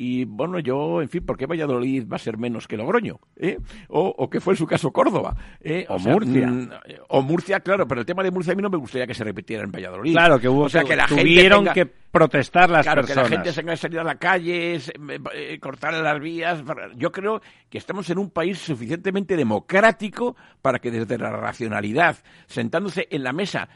y 0.00 0.24
bueno, 0.26 0.60
yo, 0.60 1.02
en 1.02 1.08
fin, 1.08 1.26
¿por 1.26 1.36
qué 1.36 1.46
Valladolid 1.46 2.06
va 2.08 2.16
a 2.16 2.20
ser 2.20 2.38
menos 2.38 2.68
que 2.68 2.76
Logroño? 2.76 3.18
¿Eh? 3.36 3.58
O, 3.88 4.14
o 4.16 4.30
que 4.30 4.40
fue 4.40 4.54
en 4.54 4.56
su 4.56 4.64
caso 4.64 4.92
Córdoba. 4.92 5.36
¿eh? 5.60 5.86
O, 5.88 5.98
Murcia. 5.98 6.46
Mm, 6.46 6.70
o 7.08 7.20
Murcia, 7.22 7.58
claro, 7.58 7.88
pero 7.88 8.02
el 8.02 8.06
tema 8.06 8.22
de 8.22 8.30
Murcia 8.30 8.52
a 8.52 8.56
mí 8.56 8.62
no 8.62 8.70
me 8.70 8.76
gustaría 8.76 9.08
que 9.08 9.14
se 9.14 9.24
repitiera 9.24 9.64
en 9.64 9.72
Valladolid. 9.72 10.12
Claro, 10.12 10.38
que 10.38 10.48
hubo, 10.48 10.62
o 10.62 10.68
sea, 10.68 10.84
que 10.84 10.94
la 10.94 11.08
tuvieron 11.08 11.66
que 11.74 11.84
protestar 11.86 12.70
las 12.70 12.86
claro, 12.86 13.02
personas. 13.02 13.28
que 13.28 13.34
la 13.34 13.42
gente 13.42 13.52
se 13.52 13.60
haya 13.60 13.76
salido 13.76 14.00
a 14.02 14.04
la 14.04 14.14
calle, 14.14 14.80
eh, 15.34 15.58
cortar 15.58 15.92
las 15.94 16.20
vías. 16.20 16.62
Yo 16.94 17.10
creo 17.10 17.42
que 17.68 17.78
estamos 17.78 18.08
en 18.08 18.18
un 18.18 18.30
país 18.30 18.56
suficientemente 18.56 19.36
democrático 19.36 20.36
para 20.62 20.78
que 20.78 20.92
desde 20.92 21.18
la 21.18 21.32
racionalidad, 21.32 22.18
sentándose 22.46 23.08
en 23.10 23.24
la 23.24 23.32
mesa 23.32 23.68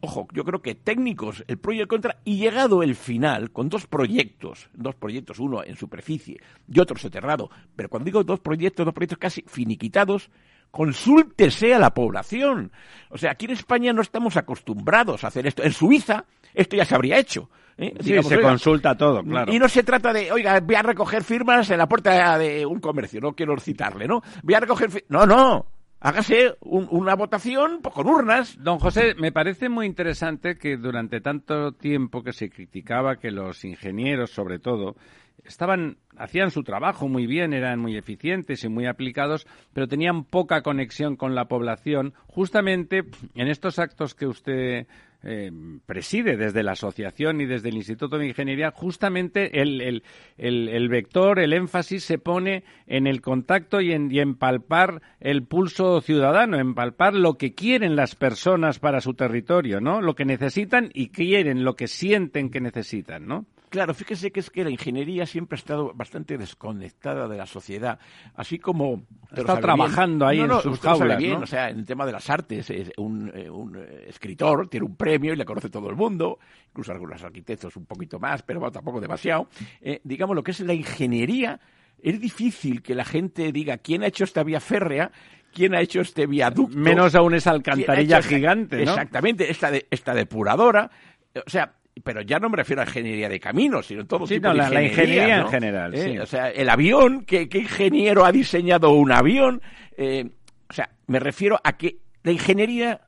ojo, 0.00 0.28
yo 0.32 0.44
creo 0.44 0.62
que 0.62 0.74
técnicos, 0.74 1.44
el 1.46 1.58
pro 1.58 1.72
y 1.72 1.80
el 1.80 1.88
contra, 1.88 2.18
y 2.24 2.38
llegado 2.38 2.82
el 2.82 2.94
final, 2.94 3.50
con 3.50 3.68
dos 3.68 3.86
proyectos, 3.86 4.68
dos 4.74 4.94
proyectos, 4.94 5.38
uno 5.38 5.62
en 5.64 5.76
superficie 5.76 6.40
y 6.68 6.80
otro 6.80 6.96
soterrado, 6.98 7.50
pero 7.76 7.88
cuando 7.88 8.06
digo 8.06 8.24
dos 8.24 8.40
proyectos, 8.40 8.84
dos 8.84 8.94
proyectos 8.94 9.18
casi 9.18 9.42
finiquitados, 9.46 10.30
consúltese 10.70 11.74
a 11.74 11.78
la 11.78 11.92
población. 11.92 12.72
O 13.10 13.18
sea, 13.18 13.32
aquí 13.32 13.46
en 13.46 13.52
España 13.52 13.92
no 13.92 14.02
estamos 14.02 14.36
acostumbrados 14.36 15.24
a 15.24 15.28
hacer 15.28 15.46
esto. 15.46 15.62
En 15.62 15.72
Suiza 15.72 16.24
esto 16.54 16.76
ya 16.76 16.84
se 16.84 16.94
habría 16.94 17.18
hecho. 17.18 17.50
¿eh? 17.76 17.94
Sí, 18.00 18.10
Digamos, 18.10 18.28
se 18.28 18.36
oiga, 18.36 18.48
consulta 18.48 18.96
todo, 18.96 19.22
claro. 19.22 19.52
Y 19.52 19.58
no 19.58 19.68
se 19.68 19.82
trata 19.82 20.12
de, 20.12 20.30
oiga, 20.32 20.60
voy 20.60 20.74
a 20.74 20.82
recoger 20.82 21.24
firmas 21.24 21.70
en 21.70 21.78
la 21.78 21.88
puerta 21.88 22.38
de 22.38 22.66
un 22.66 22.80
comercio, 22.80 23.20
no 23.20 23.32
quiero 23.32 23.58
citarle, 23.58 24.06
¿no? 24.06 24.22
Voy 24.42 24.54
a 24.54 24.60
recoger 24.60 25.04
No, 25.08 25.26
no. 25.26 25.66
Hágase 26.00 26.56
un- 26.60 26.88
una 26.90 27.14
votación 27.14 27.80
pues, 27.82 27.94
con 27.94 28.06
urnas. 28.06 28.56
Don 28.62 28.78
José, 28.78 29.14
me 29.18 29.32
parece 29.32 29.68
muy 29.68 29.84
interesante 29.86 30.56
que 30.56 30.76
durante 30.78 31.20
tanto 31.20 31.72
tiempo 31.72 32.22
que 32.22 32.32
se 32.32 32.48
criticaba 32.48 33.16
que 33.16 33.30
los 33.30 33.64
ingenieros, 33.64 34.30
sobre 34.30 34.58
todo, 34.58 34.96
estaban 35.44 35.98
hacían 36.16 36.50
su 36.50 36.62
trabajo 36.62 37.06
muy 37.08 37.26
bien, 37.26 37.52
eran 37.52 37.78
muy 37.80 37.96
eficientes 37.96 38.64
y 38.64 38.68
muy 38.68 38.86
aplicados, 38.86 39.46
pero 39.74 39.88
tenían 39.88 40.24
poca 40.24 40.62
conexión 40.62 41.16
con 41.16 41.34
la 41.34 41.46
población. 41.46 42.14
Justamente 42.28 43.04
en 43.34 43.48
estos 43.48 43.78
actos 43.78 44.14
que 44.14 44.26
usted 44.26 44.86
eh, 45.22 45.50
preside 45.86 46.36
desde 46.36 46.62
la 46.62 46.72
asociación 46.72 47.40
y 47.40 47.46
desde 47.46 47.68
el 47.68 47.76
Instituto 47.76 48.18
de 48.18 48.28
Ingeniería, 48.28 48.70
justamente 48.70 49.60
el, 49.60 49.80
el- 49.80 50.02
el- 50.38 50.68
el 50.68 50.88
vector, 50.88 51.38
el 51.38 51.52
énfasis 51.52 52.04
se 52.04 52.18
pone 52.18 52.64
en 52.86 53.06
el 53.06 53.20
contacto 53.20 53.80
y 53.80 53.92
en, 53.92 54.10
y 54.10 54.20
en 54.20 54.34
palpar 54.34 55.02
el 55.20 55.42
pulso 55.44 56.00
ciudadano, 56.00 56.58
en 56.58 56.74
palpar 56.74 57.14
lo 57.14 57.34
que 57.38 57.54
quieren 57.54 57.96
las 57.96 58.14
personas 58.14 58.78
para 58.78 59.00
su 59.00 59.14
territorio, 59.14 59.80
¿no? 59.80 60.00
Lo 60.00 60.14
que 60.14 60.24
necesitan 60.24 60.90
y 60.94 61.08
quieren, 61.08 61.64
lo 61.64 61.76
que 61.76 61.86
sienten 61.88 62.50
que 62.50 62.60
necesitan, 62.60 63.26
¿no? 63.26 63.46
Claro, 63.70 63.94
fíjese 63.94 64.32
que 64.32 64.40
es 64.40 64.50
que 64.50 64.64
la 64.64 64.70
ingeniería 64.70 65.24
siempre 65.26 65.54
ha 65.54 65.60
estado 65.60 65.92
bastante 65.94 66.36
desconectada 66.36 67.28
de 67.28 67.36
la 67.36 67.46
sociedad, 67.46 68.00
así 68.34 68.58
como... 68.58 69.04
sabe 69.32 69.60
trabajando 69.60 70.26
ahí 70.26 70.38
No, 70.38 70.44
en 70.44 70.50
no, 70.50 70.60
sus 70.60 70.72
lo 70.72 70.76
sabe 70.76 70.98
jaulas, 70.98 71.18
bien, 71.18 71.34
¿no? 71.34 71.44
O 71.44 71.46
sea, 71.46 71.70
en 71.70 71.78
el 71.78 71.84
tema 71.84 72.04
de 72.04 72.12
las 72.12 72.28
artes, 72.28 72.68
es 72.68 72.90
un, 72.96 73.30
eh, 73.32 73.48
un, 73.48 73.76
eh, 73.76 74.06
escritor 74.08 74.68
tiene 74.68 74.86
un 74.86 74.96
premio 74.96 75.32
y 75.32 75.36
le 75.36 75.44
conoce 75.44 75.70
todo 75.70 75.88
el 75.88 75.94
mundo, 75.94 76.40
incluso 76.68 76.90
algunos 76.90 77.22
arquitectos 77.22 77.76
un 77.76 77.86
poquito 77.86 78.18
más, 78.18 78.42
pero 78.42 78.58
bueno, 78.58 78.72
tampoco 78.72 79.00
demasiado. 79.00 79.48
Eh, 79.80 80.00
digamos, 80.02 80.34
lo 80.34 80.42
que 80.42 80.50
es 80.50 80.60
la 80.60 80.74
ingeniería, 80.74 81.60
es 82.02 82.20
difícil 82.20 82.82
que 82.82 82.96
la 82.96 83.04
gente 83.04 83.52
diga 83.52 83.78
quién 83.78 84.02
ha 84.02 84.08
hecho 84.08 84.24
esta 84.24 84.42
vía 84.42 84.58
férrea, 84.58 85.12
quién 85.52 85.76
ha 85.76 85.80
hecho 85.80 86.00
este 86.00 86.26
viaducto. 86.26 86.76
Menos 86.76 87.14
aún 87.14 87.34
esa 87.34 87.52
alcantarilla 87.52 88.20
gigante, 88.20 88.84
¿no? 88.84 88.90
Exactamente, 88.90 89.48
esta, 89.48 89.70
de, 89.70 89.86
esta 89.90 90.12
depuradora. 90.12 90.90
O 91.34 91.48
sea, 91.48 91.74
pero 92.02 92.20
ya 92.22 92.38
no 92.38 92.48
me 92.48 92.56
refiero 92.56 92.82
a 92.82 92.84
ingeniería 92.84 93.28
de 93.28 93.40
caminos, 93.40 93.86
sino 93.86 94.06
todo 94.06 94.26
Sí, 94.26 94.34
tipo 94.34 94.48
no, 94.48 94.52
de 94.54 94.58
la- 94.58 94.70
la 94.70 94.82
ingeniería, 94.82 95.22
ingeniería 95.22 95.40
en 95.42 95.48
general, 95.48 95.94
Eh, 95.94 96.02
sí. 96.04 96.18
O 96.18 96.26
sea, 96.26 96.50
el 96.50 96.68
avión, 96.68 97.24
¿qué, 97.24 97.48
qué 97.48 97.58
ingeniero 97.58 98.24
ha 98.24 98.32
diseñado 98.32 98.90
un 98.90 99.12
avión? 99.12 99.62
Eh, 99.96 100.30
o 100.68 100.72
sea, 100.72 100.90
me 101.06 101.18
refiero 101.20 101.60
a 101.62 101.76
que 101.76 101.98
la 102.22 102.32
ingeniería 102.32 103.00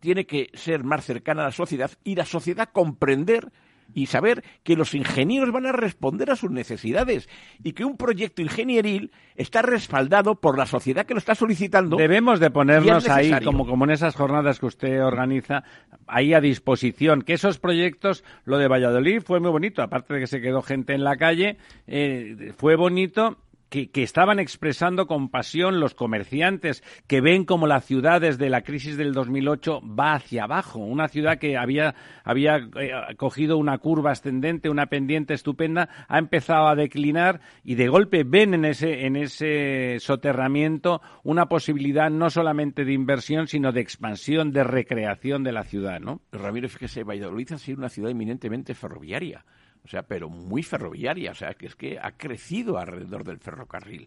tiene 0.00 0.26
que 0.26 0.48
ser 0.54 0.84
más 0.84 1.04
cercana 1.04 1.42
a 1.42 1.46
la 1.46 1.52
sociedad 1.52 1.90
y 2.04 2.14
la 2.14 2.24
sociedad 2.24 2.68
comprender 2.72 3.48
y 3.94 4.06
saber 4.06 4.44
que 4.62 4.76
los 4.76 4.94
ingenieros 4.94 5.52
van 5.52 5.66
a 5.66 5.72
responder 5.72 6.30
a 6.30 6.36
sus 6.36 6.50
necesidades 6.50 7.28
y 7.62 7.72
que 7.72 7.84
un 7.84 7.96
proyecto 7.96 8.42
ingenieril 8.42 9.12
está 9.34 9.62
respaldado 9.62 10.36
por 10.36 10.58
la 10.58 10.66
sociedad 10.66 11.06
que 11.06 11.14
lo 11.14 11.18
está 11.18 11.34
solicitando. 11.34 11.96
Debemos 11.96 12.40
de 12.40 12.50
ponernos 12.50 13.08
ahí, 13.08 13.32
como, 13.44 13.66
como 13.66 13.84
en 13.84 13.90
esas 13.90 14.14
jornadas 14.14 14.58
que 14.58 14.66
usted 14.66 15.02
organiza, 15.02 15.64
ahí 16.06 16.34
a 16.34 16.40
disposición. 16.40 17.22
Que 17.22 17.34
esos 17.34 17.58
proyectos, 17.58 18.24
lo 18.44 18.58
de 18.58 18.68
Valladolid 18.68 19.20
fue 19.22 19.40
muy 19.40 19.50
bonito, 19.50 19.82
aparte 19.82 20.14
de 20.14 20.20
que 20.20 20.26
se 20.26 20.40
quedó 20.40 20.62
gente 20.62 20.94
en 20.94 21.04
la 21.04 21.16
calle, 21.16 21.56
eh, 21.86 22.52
fue 22.56 22.76
bonito. 22.76 23.38
Que, 23.68 23.90
estaban 23.94 24.38
expresando 24.38 25.06
con 25.06 25.28
pasión 25.28 25.80
los 25.80 25.94
comerciantes 25.94 26.82
que 27.06 27.20
ven 27.20 27.44
como 27.44 27.66
la 27.66 27.80
ciudad 27.80 28.20
desde 28.20 28.48
la 28.48 28.62
crisis 28.62 28.96
del 28.96 29.12
2008 29.12 29.80
va 29.82 30.14
hacia 30.14 30.44
abajo. 30.44 30.78
Una 30.78 31.08
ciudad 31.08 31.38
que 31.38 31.56
había, 31.56 31.94
había 32.24 32.56
eh, 32.56 32.92
cogido 33.16 33.58
una 33.58 33.78
curva 33.78 34.12
ascendente, 34.12 34.70
una 34.70 34.86
pendiente 34.86 35.34
estupenda, 35.34 35.88
ha 36.08 36.18
empezado 36.18 36.68
a 36.68 36.74
declinar 36.74 37.40
y 37.62 37.74
de 37.74 37.88
golpe 37.88 38.24
ven 38.24 38.54
en 38.54 38.64
ese, 38.64 39.06
en 39.06 39.16
ese 39.16 39.98
soterramiento 40.00 41.02
una 41.22 41.46
posibilidad 41.46 42.10
no 42.10 42.30
solamente 42.30 42.84
de 42.84 42.92
inversión, 42.92 43.48
sino 43.48 43.72
de 43.72 43.80
expansión, 43.80 44.52
de 44.52 44.64
recreación 44.64 45.44
de 45.44 45.52
la 45.52 45.64
ciudad, 45.64 46.00
¿no? 46.00 46.20
Ramiro, 46.32 46.68
fíjese, 46.68 47.04
Valladolid 47.04 47.52
ha 47.52 47.58
sido 47.58 47.78
una 47.78 47.88
ciudad 47.88 48.10
eminentemente 48.10 48.74
ferroviaria, 48.74 49.44
o 49.88 49.90
sea, 49.90 50.02
pero 50.02 50.28
muy 50.28 50.62
ferroviaria, 50.62 51.30
o 51.30 51.34
sea, 51.34 51.54
que 51.54 51.64
es 51.64 51.74
que 51.74 51.98
ha 51.98 52.12
crecido 52.12 52.76
alrededor 52.76 53.24
del 53.24 53.38
ferrocarril. 53.38 54.06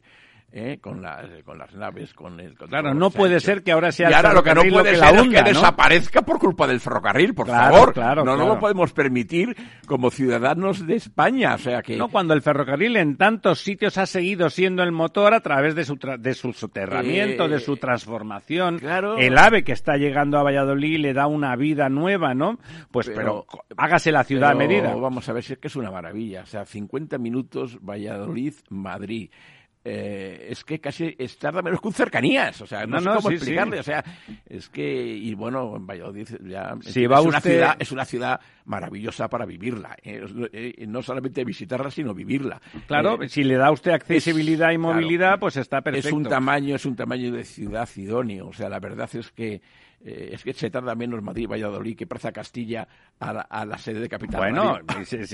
¿Eh? 0.52 0.80
Con, 0.82 1.02
las, 1.02 1.26
con 1.44 1.58
las 1.58 1.74
naves, 1.74 2.14
con 2.14 2.40
el... 2.40 2.56
con 2.58 2.68
Claro, 2.70 2.94
no 2.94 3.10
puede 3.12 3.40
ser 3.40 3.64
que 3.64 3.72
ahora 3.72 3.92
sea 3.92 4.10
Y 4.10 4.14
ahora 4.14 4.34
lo 4.34 4.44
que 4.44 4.54
no 4.54 4.62
puede 4.64 4.92
que 4.92 4.96
ser 4.98 5.00
la 5.00 5.22
es 5.22 5.28
que 5.30 5.42
¿no? 5.42 5.44
desaparezca 5.48 6.22
por 6.24 6.40
culpa 6.40 6.68
del 6.68 6.80
ferrocarril, 6.80 7.34
por 7.34 7.46
Claro, 7.48 7.74
favor. 7.74 7.94
claro, 7.94 8.24
no, 8.26 8.32
no 8.32 8.38
claro. 8.38 8.54
lo 8.56 8.60
podemos 8.60 8.94
permitir 8.94 9.56
como 9.88 10.12
ciudadanos 10.12 10.86
de 10.86 10.96
España, 10.96 11.56
o 11.56 11.58
sea 11.58 11.82
que... 11.82 11.96
No, 11.98 12.10
cuando 12.10 12.34
el 12.34 12.42
ferrocarril 12.42 12.98
en 12.98 13.18
tantos 13.18 13.60
sitios 13.62 13.98
ha 13.98 14.06
seguido 14.06 14.50
siendo 14.50 14.84
el 14.84 14.92
motor 14.92 15.34
a 15.34 15.40
través 15.42 15.76
de 15.76 15.86
su, 15.86 15.96
tra- 15.98 16.18
de 16.18 16.34
su 16.34 16.54
soterramiento, 16.54 17.46
Eh, 17.46 17.50
de 17.50 17.60
su 17.60 17.78
transformación. 17.78 18.80
claro. 18.80 19.18
El 19.18 19.38
AVE 19.38 19.64
que 19.64 19.72
está 19.72 19.96
llegando 19.98 20.38
a 20.38 20.44
Valladolid 20.44 21.00
le 21.00 21.14
da 21.14 21.28
una 21.28 21.56
vida 21.56 21.90
nueva, 21.90 22.34
¿no? 22.34 22.60
Pues, 22.92 23.10
pero, 23.14 23.46
Pero- 23.50 23.64
hágase 23.78 24.12
la 24.12 24.24
ciudad 24.24 24.52
a 24.52 24.56
medida. 24.56 24.94
Vamos 24.96 25.28
a 25.30 25.34
ver 25.34 25.44
si 25.44 25.54
es 25.54 25.60
que 25.60 25.68
es 25.68 25.76
una 25.76 25.92
maravilla. 25.92 26.42
O 26.42 26.46
sea, 26.46 26.66
50 26.66 27.18
minutos 27.18 27.78
Valladolid, 27.82 28.54
Madrid. 28.70 29.30
Eh, 29.84 30.48
es 30.50 30.64
que 30.64 30.80
casi 30.80 31.16
es, 31.18 31.38
tarda 31.40 31.62
menos 31.64 31.82
que 31.82 31.88
un 31.88 31.94
cercanías. 31.94 32.62
O 32.62 32.68
sea, 32.68 32.86
no, 32.86 32.98
No, 32.98 33.00
sé 33.00 33.06
no, 33.06 33.16
cómo 33.16 33.30
sí, 33.30 33.36
explicarle. 33.36 33.78
sí. 33.78 33.80
O 33.80 33.84
sea, 33.84 34.04
es 34.48 34.70
que, 34.70 35.04
y 35.08 35.34
bueno, 35.34 35.76
en 35.76 35.88
Valladolid 35.88 36.28
ya 36.46 36.76
Si 36.82 37.04
es, 37.04 37.12
va 37.12 37.22
una 37.22 37.38
usted- 37.40 37.52
ciudad, 37.54 37.76
es 37.80 37.92
una 37.92 38.06
ciudad 38.06 38.40
maravillosa 38.66 39.28
para 39.28 39.46
vivirla. 39.46 39.96
eh. 40.04 40.24
Eh, 40.54 40.86
no 40.88 41.02
solamente 41.02 41.44
visitarla, 41.44 41.90
sino 41.90 42.14
vivirla. 42.14 42.62
Claro, 42.88 43.22
Eh, 43.24 43.30
si 43.30 43.44
le 43.44 43.56
da 43.56 43.72
usted 43.72 43.92
accesibilidad 43.92 44.72
y 44.72 44.78
claro, 44.78 44.94
movilidad, 44.94 45.40
pues 45.40 45.58
está 45.58 45.82
perfecto. 45.82 46.10
es 46.10 46.14
un 46.14 46.24
tamaño, 46.24 46.76
es 46.76 46.86
un 46.86 46.96
tamaño 46.96 47.32
de 47.32 47.44
ciudad 47.44 47.90
idóneo. 47.96 48.48
O 48.50 48.54
sea, 48.54 48.70
la 48.70 48.80
verdad 48.80 49.10
es 49.14 49.32
que 49.32 49.62
eh, 50.04 50.30
es 50.34 50.44
que 50.44 50.54
se 50.54 50.70
tarda 50.70 50.96
menos 50.96 51.22
Madrid 51.22 51.48
Valladolid 51.48 51.96
que 51.96 52.08
Plaza 52.08 52.32
Castilla 52.32 52.88
a 53.20 53.34
la, 53.34 53.42
a 53.42 53.66
la 53.66 53.78
sede 53.78 54.00
de 54.00 54.10
Capital. 54.10 54.40
Bueno, 54.40 54.80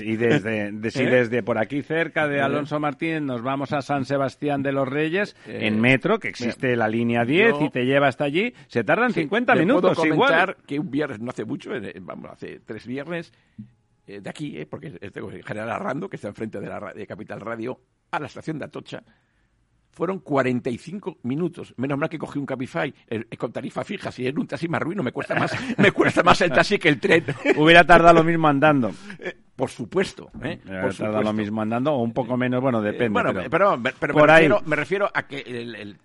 y, 0.04 0.16
desde, 0.16 0.72
de- 0.72 0.90
si 0.90 1.02
¿Eh? 1.04 1.10
desde 1.10 1.42
por 1.42 1.58
aquí 1.58 1.82
cerca 1.82 2.28
de 2.28 2.36
¿Eh? 2.38 2.40
Alonso 2.42 2.78
Martínez 2.78 3.22
nos 3.22 3.42
vamos 3.42 3.72
a 3.72 3.80
San 3.82 4.04
Sebastián 4.04 4.62
de 4.62 4.72
los 4.72 4.86
Reyes, 4.88 5.36
en 5.46 5.80
metro, 5.80 6.18
que 6.18 6.28
existe 6.28 6.76
la 6.76 6.88
línea 6.88 7.24
10 7.24 7.50
yo- 7.58 7.64
y 7.66 7.70
te 7.70 7.84
lleva 7.86 8.08
hasta 8.08 8.24
allí, 8.24 8.52
se 8.66 8.84
tardan 8.84 9.12
Sí, 9.12 9.20
50 9.22 9.54
le 9.54 9.60
minutos 9.62 9.96
puedo 9.96 10.12
igual. 10.14 10.56
que 10.66 10.78
un 10.78 10.90
viernes, 10.90 11.20
no 11.20 11.30
hace 11.30 11.44
mucho, 11.44 11.70
vamos, 12.02 12.30
hace 12.30 12.60
tres 12.60 12.86
viernes, 12.86 13.32
de 14.06 14.30
aquí, 14.30 14.56
eh, 14.58 14.66
porque 14.66 14.96
es 15.00 15.12
de 15.12 15.42
General 15.42 15.70
Arrando, 15.70 16.08
que 16.08 16.16
está 16.16 16.28
enfrente 16.28 16.60
de, 16.60 16.66
la, 16.66 16.92
de 16.94 17.06
Capital 17.06 17.40
Radio, 17.40 17.78
a 18.10 18.18
la 18.18 18.26
estación 18.26 18.58
de 18.58 18.64
Atocha, 18.64 19.02
fueron 19.98 20.20
45 20.20 21.18
minutos. 21.24 21.74
Menos 21.76 21.98
mal 21.98 22.08
que 22.08 22.18
cogí 22.18 22.38
un 22.38 22.46
Cabify 22.46 22.94
eh, 23.08 23.24
con 23.36 23.50
tarifa 23.50 23.82
fija. 23.82 24.12
Si 24.12 24.24
es 24.24 24.32
un 24.36 24.46
taxi 24.46 24.68
me 24.68 24.76
arruino, 24.76 25.02
me 25.02 25.10
cuesta 25.10 25.34
más, 25.34 25.52
me 25.76 25.90
cuesta 25.90 26.22
más 26.22 26.40
el 26.40 26.52
taxi 26.52 26.78
que 26.78 26.88
el 26.88 27.00
tren. 27.00 27.24
Hubiera 27.56 27.82
tardado 27.84 28.14
lo 28.14 28.22
mismo 28.22 28.46
andando. 28.46 28.92
Por 29.56 29.70
supuesto, 29.70 30.30
¿eh? 30.40 30.60
Hubiera 30.64 30.82
Por 30.82 30.94
tardado 30.94 31.24
lo 31.24 31.32
mismo 31.32 31.60
andando 31.60 31.92
o 31.94 32.02
un 32.04 32.12
poco 32.12 32.36
menos, 32.36 32.62
bueno, 32.62 32.80
Eh, 32.80 32.92
depende. 32.92 33.08
bueno, 33.08 33.32
pero, 33.32 33.50
pero, 33.50 33.82
pero, 33.82 33.96
pero 33.98 34.14
por 34.14 34.28
me, 34.28 34.32
ahí. 34.32 34.38
refiero, 34.42 34.62
me 34.64 34.76
refiero 34.76 35.10
a 35.12 35.26
que 35.26 35.40
el, 35.40 35.98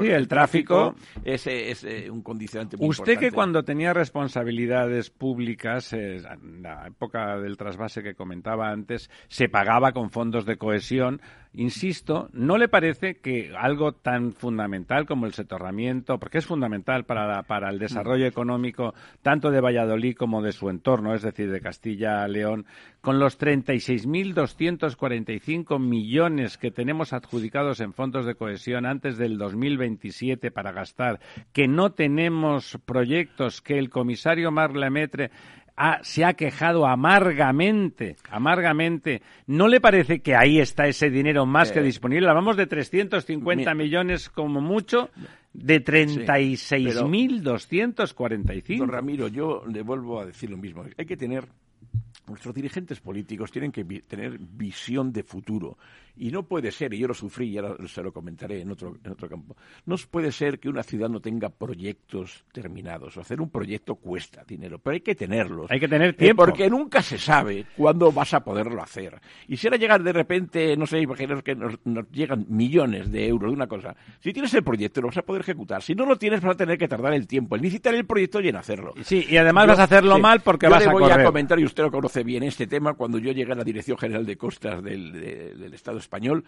Sí, 0.00 0.06
el 0.06 0.28
tráfico. 0.28 0.94
es, 1.24 1.46
eh, 1.46 1.70
es, 1.70 1.84
eh, 1.84 2.08
un 2.10 2.22
condicionante 2.22 2.76
muy 2.76 2.88
Usted 2.88 3.18
que 3.18 3.32
cuando 3.32 3.64
tenía 3.64 3.92
responsabilidades 3.92 5.10
públicas, 5.10 5.92
eh, 5.92 6.16
en 6.18 6.62
la 6.62 6.86
época 6.86 7.36
del 7.38 7.56
trasvase 7.56 8.02
que 8.02 8.14
comentaba 8.14 8.70
antes, 8.70 9.10
se 9.28 9.48
pagaba 9.48 9.92
con 9.92 10.10
fondos 10.10 10.46
de 10.46 10.56
cohesión. 10.56 11.20
Insisto, 11.58 12.28
¿no 12.34 12.58
le 12.58 12.68
parece 12.68 13.16
que 13.16 13.50
algo 13.58 13.92
tan 13.92 14.34
fundamental 14.34 15.06
como 15.06 15.24
el 15.24 15.32
soterramiento, 15.32 16.18
porque 16.18 16.36
es 16.38 16.44
fundamental 16.46 17.04
para, 17.04 17.26
la- 17.26 17.42
para 17.44 17.70
el 17.70 17.78
desarrollo 17.78 18.26
económico 18.26 18.92
tanto 19.22 19.50
de 19.50 19.62
Valladolid 19.62 20.16
como 20.16 20.42
de 20.42 20.52
su 20.52 20.68
entorno, 20.68 21.14
es 21.14 21.22
decir, 21.22 21.50
de 21.50 21.62
Castilla-León, 21.62 22.66
con 23.00 23.18
los 23.18 23.38
36.245 23.38 25.78
millones 25.78 26.58
que 26.58 26.70
tenemos 26.70 27.12
adjudicados 27.12 27.80
en 27.80 27.92
fondos 27.94 28.26
de 28.26 28.34
cohesión 28.34 28.84
antes 28.86 29.16
del 29.16 29.38
2027 29.38 30.50
para 30.50 30.72
gastar, 30.72 31.20
que 31.52 31.68
no 31.68 31.92
tenemos 31.92 32.78
proyectos, 32.84 33.62
que 33.62 33.78
el 33.78 33.90
comisario 33.90 34.50
Marc 34.50 34.74
Lemaitre 34.76 35.30
ha- 35.76 36.00
se 36.02 36.24
ha 36.24 36.34
quejado 36.34 36.86
amargamente, 36.86 38.16
amargamente. 38.30 39.22
¿No 39.46 39.68
le 39.68 39.80
parece 39.80 40.20
que 40.20 40.34
ahí 40.34 40.58
está 40.58 40.86
ese 40.88 41.10
dinero 41.10 41.46
más 41.46 41.70
que 41.72 41.80
Eh, 41.80 41.82
disponible? 41.82 42.28
Hablamos 42.28 42.56
de 42.56 42.66
350 42.66 43.74
mi- 43.74 43.84
millones 43.84 44.28
como 44.30 44.60
mucho, 44.60 45.10
de 45.52 45.80
36.245. 45.80 48.78
Don 48.78 48.88
Ramiro, 48.88 49.28
yo 49.28 49.64
le 49.66 49.82
vuelvo 49.82 50.20
a 50.20 50.26
decir 50.26 50.50
lo 50.50 50.56
mismo. 50.56 50.84
Hay 50.96 51.06
que 51.06 51.16
tener 51.16 51.44
nuestros 52.26 52.54
dirigentes 52.54 53.00
políticos 53.00 53.50
tienen 53.50 53.72
que 53.72 53.84
tener 53.84 54.38
visión 54.38 55.12
de 55.12 55.22
futuro. 55.22 55.78
Y 56.18 56.30
no 56.30 56.44
puede 56.44 56.72
ser, 56.72 56.94
y 56.94 56.98
yo 56.98 57.08
lo 57.08 57.14
sufrí 57.14 57.50
y 57.50 57.58
ahora 57.58 57.76
se 57.86 58.02
lo 58.02 58.10
comentaré 58.10 58.62
en 58.62 58.70
otro, 58.70 58.96
en 59.04 59.12
otro 59.12 59.28
campo, 59.28 59.54
no 59.84 59.96
puede 60.10 60.32
ser 60.32 60.58
que 60.58 60.68
una 60.70 60.82
ciudad 60.82 61.10
no 61.10 61.20
tenga 61.20 61.50
proyectos 61.50 62.44
terminados. 62.52 63.18
Hacer 63.18 63.40
un 63.40 63.50
proyecto 63.50 63.96
cuesta 63.96 64.42
dinero, 64.46 64.78
pero 64.78 64.94
hay 64.94 65.00
que 65.02 65.14
tenerlos. 65.14 65.70
Hay 65.70 65.78
que 65.78 65.88
tener 65.88 66.14
tiempo. 66.14 66.46
porque 66.46 66.70
nunca 66.70 67.02
se 67.02 67.18
sabe 67.18 67.66
cuándo 67.76 68.10
vas 68.12 68.32
a 68.32 68.40
poderlo 68.40 68.82
hacer. 68.82 69.20
Y 69.46 69.58
si 69.58 69.66
ahora 69.66 69.76
llegar 69.76 70.02
de 70.02 70.12
repente, 70.12 70.74
no 70.76 70.86
sé, 70.86 71.00
imaginaos 71.00 71.42
que 71.42 71.54
nos, 71.54 71.78
llegan 72.10 72.46
millones 72.48 73.12
de 73.12 73.28
euros 73.28 73.50
de 73.50 73.54
una 73.54 73.66
cosa. 73.66 73.94
Si 74.20 74.32
tienes 74.32 74.54
el 74.54 74.64
proyecto, 74.64 75.02
lo 75.02 75.08
vas 75.08 75.18
a 75.18 75.22
poder 75.22 75.42
ejecutar. 75.42 75.82
Si 75.82 75.94
no 75.94 76.06
lo 76.06 76.16
tienes, 76.16 76.40
vas 76.40 76.54
a 76.54 76.56
tener 76.56 76.78
que 76.78 76.88
tardar 76.88 77.12
el 77.12 77.26
tiempo 77.26 77.56
en 77.56 77.62
licitar 77.62 77.94
el 77.94 78.06
proyecto 78.06 78.40
y 78.40 78.48
en 78.48 78.56
hacerlo. 78.56 78.94
Sí, 79.02 79.26
y 79.28 79.36
además 79.36 79.66
vas 79.66 79.80
a 79.80 79.84
hacerlo 79.84 80.18
mal 80.18 80.40
porque 80.40 80.66
vas 80.66 80.86
a 80.86 80.90
correr. 80.90 81.14
voy 81.14 81.20
a 81.20 81.24
comentar, 81.24 81.60
y 81.60 81.64
usted 81.64 81.82
lo 81.82 81.90
conoce 81.90 82.15
bien 82.22 82.42
este 82.42 82.66
tema, 82.66 82.94
cuando 82.94 83.18
yo 83.18 83.32
llegué 83.32 83.52
a 83.52 83.56
la 83.56 83.64
Dirección 83.64 83.98
General 83.98 84.24
de 84.24 84.36
Costas 84.36 84.82
del, 84.82 85.12
del 85.12 85.74
Estado 85.74 85.98
español, 85.98 86.44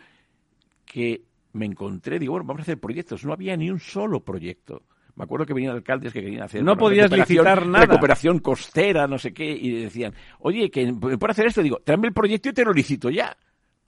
que 0.85 1.23
me 1.53 1.67
encontré, 1.67 2.19
digo, 2.19 2.33
bueno, 2.33 2.47
vamos 2.47 2.61
a 2.61 2.63
hacer 2.63 2.79
proyectos. 2.79 3.25
No 3.25 3.33
había 3.33 3.57
ni 3.57 3.71
un 3.71 3.81
solo 3.81 4.21
proyecto. 4.21 4.83
Me 5.17 5.25
acuerdo 5.25 5.47
que 5.47 5.55
venían 5.55 5.75
alcaldes 5.75 6.13
que 6.13 6.23
querían 6.23 6.45
hacer. 6.45 6.63
No 6.63 6.77
podías 6.77 7.11
licitar 7.11 7.67
nada. 7.67 7.87
Recuperación 7.87 8.39
costera, 8.39 9.09
no 9.09 9.19
sé 9.19 9.33
qué, 9.33 9.51
y 9.51 9.83
decían, 9.83 10.15
oye, 10.39 10.71
que 10.71 10.93
por 10.93 11.31
hacer 11.31 11.47
esto, 11.47 11.63
digo, 11.63 11.81
tráeme 11.85 12.09
el 12.09 12.15
proyecto 12.15 12.51
y 12.51 12.53
te 12.53 12.65
lo 12.65 12.73
licito 12.73 13.11
ya 13.11 13.37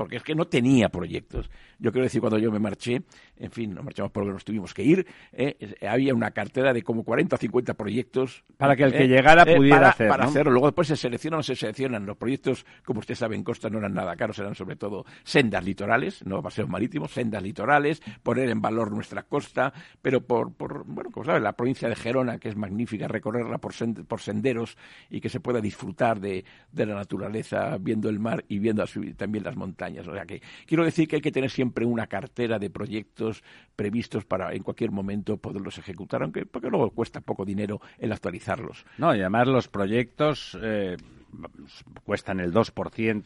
porque 0.01 0.17
es 0.17 0.23
que 0.23 0.35
no 0.35 0.47
tenía 0.47 0.89
proyectos. 0.89 1.51
Yo 1.79 1.93
quiero 1.93 2.05
decir, 2.05 2.23
cuando 2.23 2.39
yo 2.39 2.51
me 2.51 2.59
marché, 2.59 3.03
en 3.37 3.51
fin, 3.51 3.75
nos 3.75 3.85
marchamos 3.85 4.11
porque 4.11 4.31
nos 4.31 4.43
tuvimos 4.47 4.73
que 4.73 4.83
ir, 4.83 5.07
eh, 5.31 5.77
había 5.87 6.15
una 6.15 6.31
cartera 6.31 6.73
de 6.73 6.83
como 6.83 7.05
40 7.05 7.37
o 7.37 7.39
50 7.39 7.75
proyectos. 7.75 8.43
Para 8.57 8.75
que 8.75 8.85
el 8.85 8.93
que 8.93 9.05
eh, 9.05 9.09
llegara 9.09 9.43
eh, 9.43 9.57
pudiera 9.57 9.91
hacer, 9.91 10.09
Para 10.09 10.25
hacerlo. 10.25 10.53
Luego 10.53 10.69
después 10.69 10.89
se 10.89 10.97
seleccionan 10.97 11.41
o 11.41 11.43
se 11.43 11.55
seleccionan. 11.55 12.07
Los 12.07 12.17
proyectos, 12.17 12.65
como 12.83 13.01
usted 13.01 13.15
sabe, 13.15 13.37
en 13.37 13.45
Costa 13.45 13.69
no 13.69 13.77
eran 13.77 13.93
nada 13.93 14.17
caros, 14.17 14.39
eran 14.39 14.55
sobre 14.55 14.77
todo 14.77 15.05
sendas 15.23 15.63
litorales, 15.67 16.25
no 16.25 16.43
paseos 16.43 16.71
marítimos, 16.71 17.11
sendas 17.11 17.43
litorales, 17.43 18.01
poner 18.23 18.49
en 18.49 18.63
valor 18.63 18.93
nuestra 18.93 19.25
costa, 19.25 19.71
pero 20.01 20.23
por, 20.23 20.55
por 20.55 20.87
bueno, 20.87 21.11
como 21.11 21.27
sabe, 21.27 21.41
la 21.41 21.53
provincia 21.53 21.91
de 21.91 21.97
Gerona, 21.97 22.39
que 22.39 22.49
es 22.49 22.57
magnífica, 22.57 23.07
recorrerla 23.07 23.59
por, 23.59 23.75
por 24.07 24.21
senderos 24.23 24.79
y 25.11 25.21
que 25.21 25.29
se 25.29 25.41
pueda 25.41 25.61
disfrutar 25.61 26.21
de, 26.21 26.43
de 26.73 26.87
la 26.87 26.95
naturaleza, 26.95 27.77
viendo 27.79 28.09
el 28.09 28.19
mar 28.19 28.47
y 28.49 28.59
viendo 28.59 28.83
también 29.19 29.45
las 29.45 29.57
montañas. 29.57 29.90
O 29.99 30.15
sea 30.15 30.25
que 30.25 30.41
quiero 30.67 30.85
decir 30.85 31.09
que 31.09 31.17
hay 31.17 31.23
que 31.23 31.33
tener 31.33 31.51
siempre 31.51 31.85
una 31.85 32.07
cartera 32.07 32.59
de 32.59 32.71
proyectos 32.71 33.43
previstos 33.77 34.25
para 34.25 34.53
en 34.53 34.63
cualquier 34.63 34.91
momento 34.91 35.37
poderlos 35.37 35.79
ejecutar, 35.79 36.23
aunque 36.23 36.47
porque 36.47 36.69
luego 36.69 36.91
cuesta 36.91 37.21
poco 37.21 37.45
dinero 37.45 37.81
el 37.99 38.13
actualizarlos. 38.13 38.85
No, 38.99 39.15
y 39.15 39.21
además 39.21 39.49
los 39.49 39.69
proyectos 39.69 40.59
eh, 40.63 40.97
cuestan 42.05 42.41
el 42.41 42.53
2%, 42.53 43.23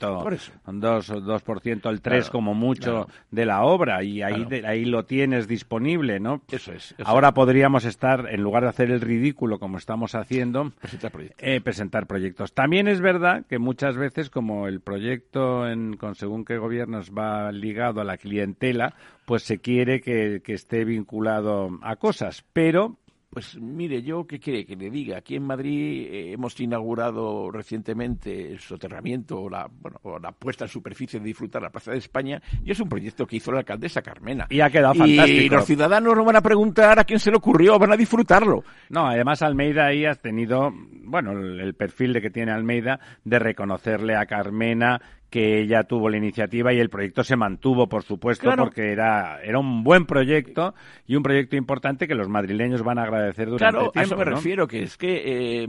2, 0.67 1.11
2% 1.11 1.91
el 1.91 2.01
3 2.01 2.31
como 2.31 2.55
mucho 2.55 3.09
de 3.31 3.47
la 3.47 3.63
obra 3.63 4.03
y 4.03 4.23
ahí, 4.23 4.47
ahí 4.67 4.85
lo 4.85 5.05
tienes 5.05 5.49
disponible, 5.49 6.21
¿no? 6.21 6.43
Eso 6.51 6.73
es. 6.73 6.95
Ahora 7.05 7.33
podríamos 7.33 7.85
estar, 7.85 8.29
en 8.31 8.43
lugar 8.43 8.65
de 8.65 8.69
hacer 8.69 8.91
el 8.91 9.01
ridículo 9.01 9.59
como 9.59 9.79
estamos 9.79 10.15
haciendo, 10.15 10.71
presentar 10.81 11.13
proyectos. 11.13 11.49
Eh, 11.49 11.61
presentar 11.61 12.07
proyectos. 12.07 12.53
También 12.53 12.89
es 12.89 13.01
verdad 13.01 13.45
que 13.49 13.59
muchas 13.59 13.97
veces 13.97 14.31
como 14.31 14.69
el 14.69 14.81
proyecto 14.81 15.69
en, 15.69 15.97
con 15.97 16.15
según 16.15 16.45
qué 16.45 16.59
gobiernos 16.59 17.13
va 17.13 17.53
ligado 17.53 18.01
a 18.01 18.05
la 18.05 18.17
clientela, 18.17 18.95
pues 19.25 19.43
se 19.43 19.59
quiere 19.59 20.01
que, 20.01 20.43
que 20.45 20.53
esté 20.53 20.85
vinculado 20.85 21.79
a 21.83 21.97
cosas, 21.97 22.45
pero 22.53 22.99
pues 23.35 23.57
mire, 23.61 24.01
yo 24.03 24.27
qué 24.27 24.39
quiere 24.39 24.65
que 24.65 24.77
le 24.77 24.91
diga. 24.91 25.19
Aquí 25.19 25.35
en 25.35 25.43
Madrid 25.43 26.07
eh, 26.09 26.33
hemos 26.33 26.59
inaugurado 26.61 27.51
recientemente 27.51 28.53
el 28.53 28.61
soterramiento 28.61 29.41
o 29.41 29.51
la, 29.51 29.69
bueno, 29.69 29.99
o 30.05 30.21
la 30.21 30.31
puesta 30.31 30.67
en 30.67 30.69
superficie 30.69 31.19
de 31.19 31.27
disfrutar 31.27 31.61
la 31.61 31.71
Plaza 31.71 31.91
de 31.91 31.99
España 31.99 32.41
y 32.65 32.71
es 32.71 32.79
un 32.79 32.89
proyecto 32.89 33.27
que 33.27 33.37
hizo 33.37 33.51
la 33.51 33.59
alcaldesa 33.59 34.03
Carmena. 34.03 34.47
Y 34.51 34.61
ha 34.61 34.71
quedado 34.71 34.95
fantástico. 34.95 35.43
Y 35.43 35.49
los 35.49 35.67
ciudadanos 35.67 36.17
no 36.17 36.25
van 36.25 36.37
a 36.37 36.43
preguntar 36.43 36.99
a 37.01 37.05
quién 37.05 37.19
se 37.19 37.33
le 37.33 37.37
ocurrió, 37.37 37.77
van 37.77 37.93
a 37.93 37.97
disfrutarlo. 37.97 38.63
No, 38.89 39.07
además 39.07 39.43
Almeida 39.43 39.87
ahí 39.87 40.07
has 40.07 40.21
tenido, 40.21 40.73
bueno, 41.03 41.33
el 41.33 41.75
perfil 41.75 42.13
de 42.13 42.23
que 42.23 42.31
tiene 42.31 42.53
Almeida 42.53 43.01
de 43.25 43.41
reconocerle 43.41 44.15
a 44.15 44.27
Carmena 44.27 45.01
que 45.35 45.59
ella 45.59 45.83
tuvo 45.83 46.09
la 46.09 46.17
iniciativa 46.17 46.73
y 46.73 46.79
el 46.79 46.89
proyecto 46.89 47.25
se 47.25 47.35
mantuvo, 47.35 47.89
por 47.89 48.05
supuesto, 48.05 48.53
porque 48.57 48.93
era, 48.93 49.43
era 49.43 49.59
un 49.59 49.83
buen 49.83 50.07
proyecto 50.07 50.77
y 51.09 51.17
un 51.17 51.25
proyecto 51.25 51.57
importante 51.57 52.07
que 52.07 52.15
los 52.15 52.29
madrileños 52.29 52.85
van 52.85 53.01
a 53.01 53.03
agradecer 53.03 53.47
durante 53.47 53.59
claro, 53.65 53.91
tiempo. 53.91 53.99
a 53.99 54.03
eso 54.05 54.17
me 54.17 54.25
refiero, 54.25 54.69
que 54.69 54.85
es 54.85 54.97
que 54.97 55.65
eh, 55.65 55.69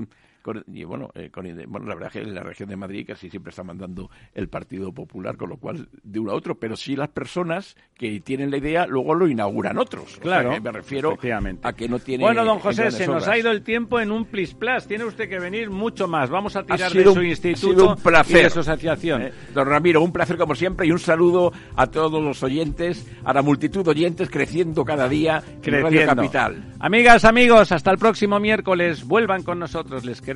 y 0.72 0.84
bueno, 0.84 1.10
eh, 1.16 1.30
bueno, 1.68 1.88
la 1.88 1.96
verdad 1.96 2.08
es 2.08 2.14
que 2.14 2.28
en 2.28 2.36
la 2.36 2.44
región 2.44 2.70
de 2.70 2.76
Madrid 2.76 3.06
casi 3.08 3.30
siempre 3.30 3.50
está 3.50 3.64
mandando 3.64 4.10
el 4.34 4.48
Partido 4.48 4.92
Popular, 4.92 5.38
con 5.38 5.50
lo 5.50 5.58
cual 5.58 5.88
de 6.04 6.20
uno 6.20 6.32
a 6.32 6.36
otro, 6.36 6.56
pero 6.56 6.76
sí 6.76 6.96
las 6.96 7.10
personas 7.10 7.76
que 7.96 8.20
tienen 8.20 8.52
la 8.52 8.58
idea 8.58 8.86
luego 8.86 9.16
lo 9.16 9.28
inauguran 9.28 9.78
otros. 9.78 10.18
Claro, 10.22 10.60
me 10.62 10.72
refiero 10.72 11.18
a 11.64 11.74
que 11.74 11.90
no 11.90 12.00
tiene. 12.00 12.24
Bueno, 12.24 12.46
don 12.46 12.60
José, 12.60 12.92
se 12.92 13.08
nos 13.08 13.28
ha 13.28 13.38
ido 13.38 13.52
el 13.52 13.64
tiempo 13.64 14.00
en 14.00 14.12
un 14.12 14.26
plis 14.26 14.54
plus. 14.54 14.86
Tiene 14.86 15.06
usted 15.06 15.28
que 15.30 15.40
venir 15.40 15.70
mucho 15.70 16.08
más. 16.08 16.30
Vamos 16.30 16.56
a 16.56 16.64
tirar 16.64 16.92
de 16.92 17.04
su 17.04 17.22
instituto 17.22 17.90
un 17.90 17.96
placer. 17.96 18.38
y 18.38 18.44
de 18.44 18.50
su 18.50 18.60
asociación. 18.60 19.22
Eh, 19.24 19.34
don 19.54 19.68
Ramiro, 19.68 20.02
un 20.02 20.12
placer 20.12 20.38
como 20.38 20.56
siempre 20.56 20.88
y 20.88 20.92
un 20.92 21.00
saludo 21.00 21.52
a 21.76 21.88
todos 21.88 22.22
los 22.24 22.44
oyentes, 22.44 23.10
a 23.24 23.34
la 23.34 23.42
multitud 23.42 23.84
de 23.84 23.92
oyentes 23.92 24.30
creciendo 24.30 24.86
cada 24.86 25.10
día 25.10 25.42
en 25.64 25.82
Radio 25.82 26.06
Capital. 26.06 26.74
Amigas, 26.80 27.26
amigos, 27.26 27.72
hasta 27.72 27.92
el 27.92 27.98
próximo 27.98 28.40
miércoles. 28.40 29.06
Vuelvan 29.06 29.44
con 29.44 29.60
nosotros, 29.60 30.06
les 30.06 30.22
queremos. 30.22 30.35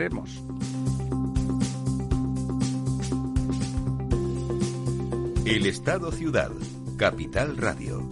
El 5.45 5.65
Estado 5.65 6.13
Ciudad, 6.13 6.51
Capital 6.97 7.57
Radio. 7.57 8.07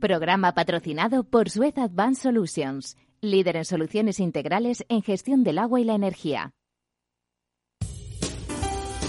Programa 0.00 0.52
patrocinado 0.52 1.22
por 1.22 1.50
Suez 1.50 1.78
Advanced 1.78 2.22
Solutions, 2.22 2.96
líder 3.20 3.58
en 3.58 3.64
soluciones 3.64 4.18
integrales 4.18 4.84
en 4.88 5.02
gestión 5.02 5.44
del 5.44 5.58
agua 5.58 5.80
y 5.80 5.84
la 5.84 5.94
energía. 5.94 6.52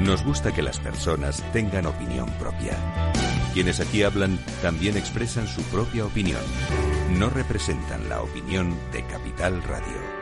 Nos 0.00 0.22
gusta 0.22 0.52
que 0.52 0.60
las 0.60 0.78
personas 0.78 1.42
tengan 1.52 1.86
opinión 1.86 2.30
propia. 2.38 2.76
Quienes 3.54 3.80
aquí 3.80 4.02
hablan 4.02 4.38
también 4.60 4.94
expresan 4.96 5.48
su 5.48 5.62
propia 5.62 6.04
opinión. 6.04 6.42
No 7.18 7.30
representan 7.30 8.06
la 8.10 8.20
opinión 8.20 8.76
de 8.92 9.06
Capital 9.06 9.62
Radio. 9.62 10.16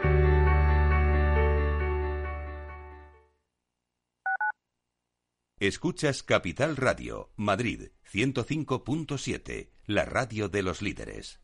Escuchas 5.59 6.23
Capital 6.23 6.77
Radio, 6.77 7.33
Madrid 7.37 7.89
105.7, 8.13 9.71
la 9.87 10.05
radio 10.05 10.49
de 10.49 10.63
los 10.63 10.83
líderes. 10.83 11.44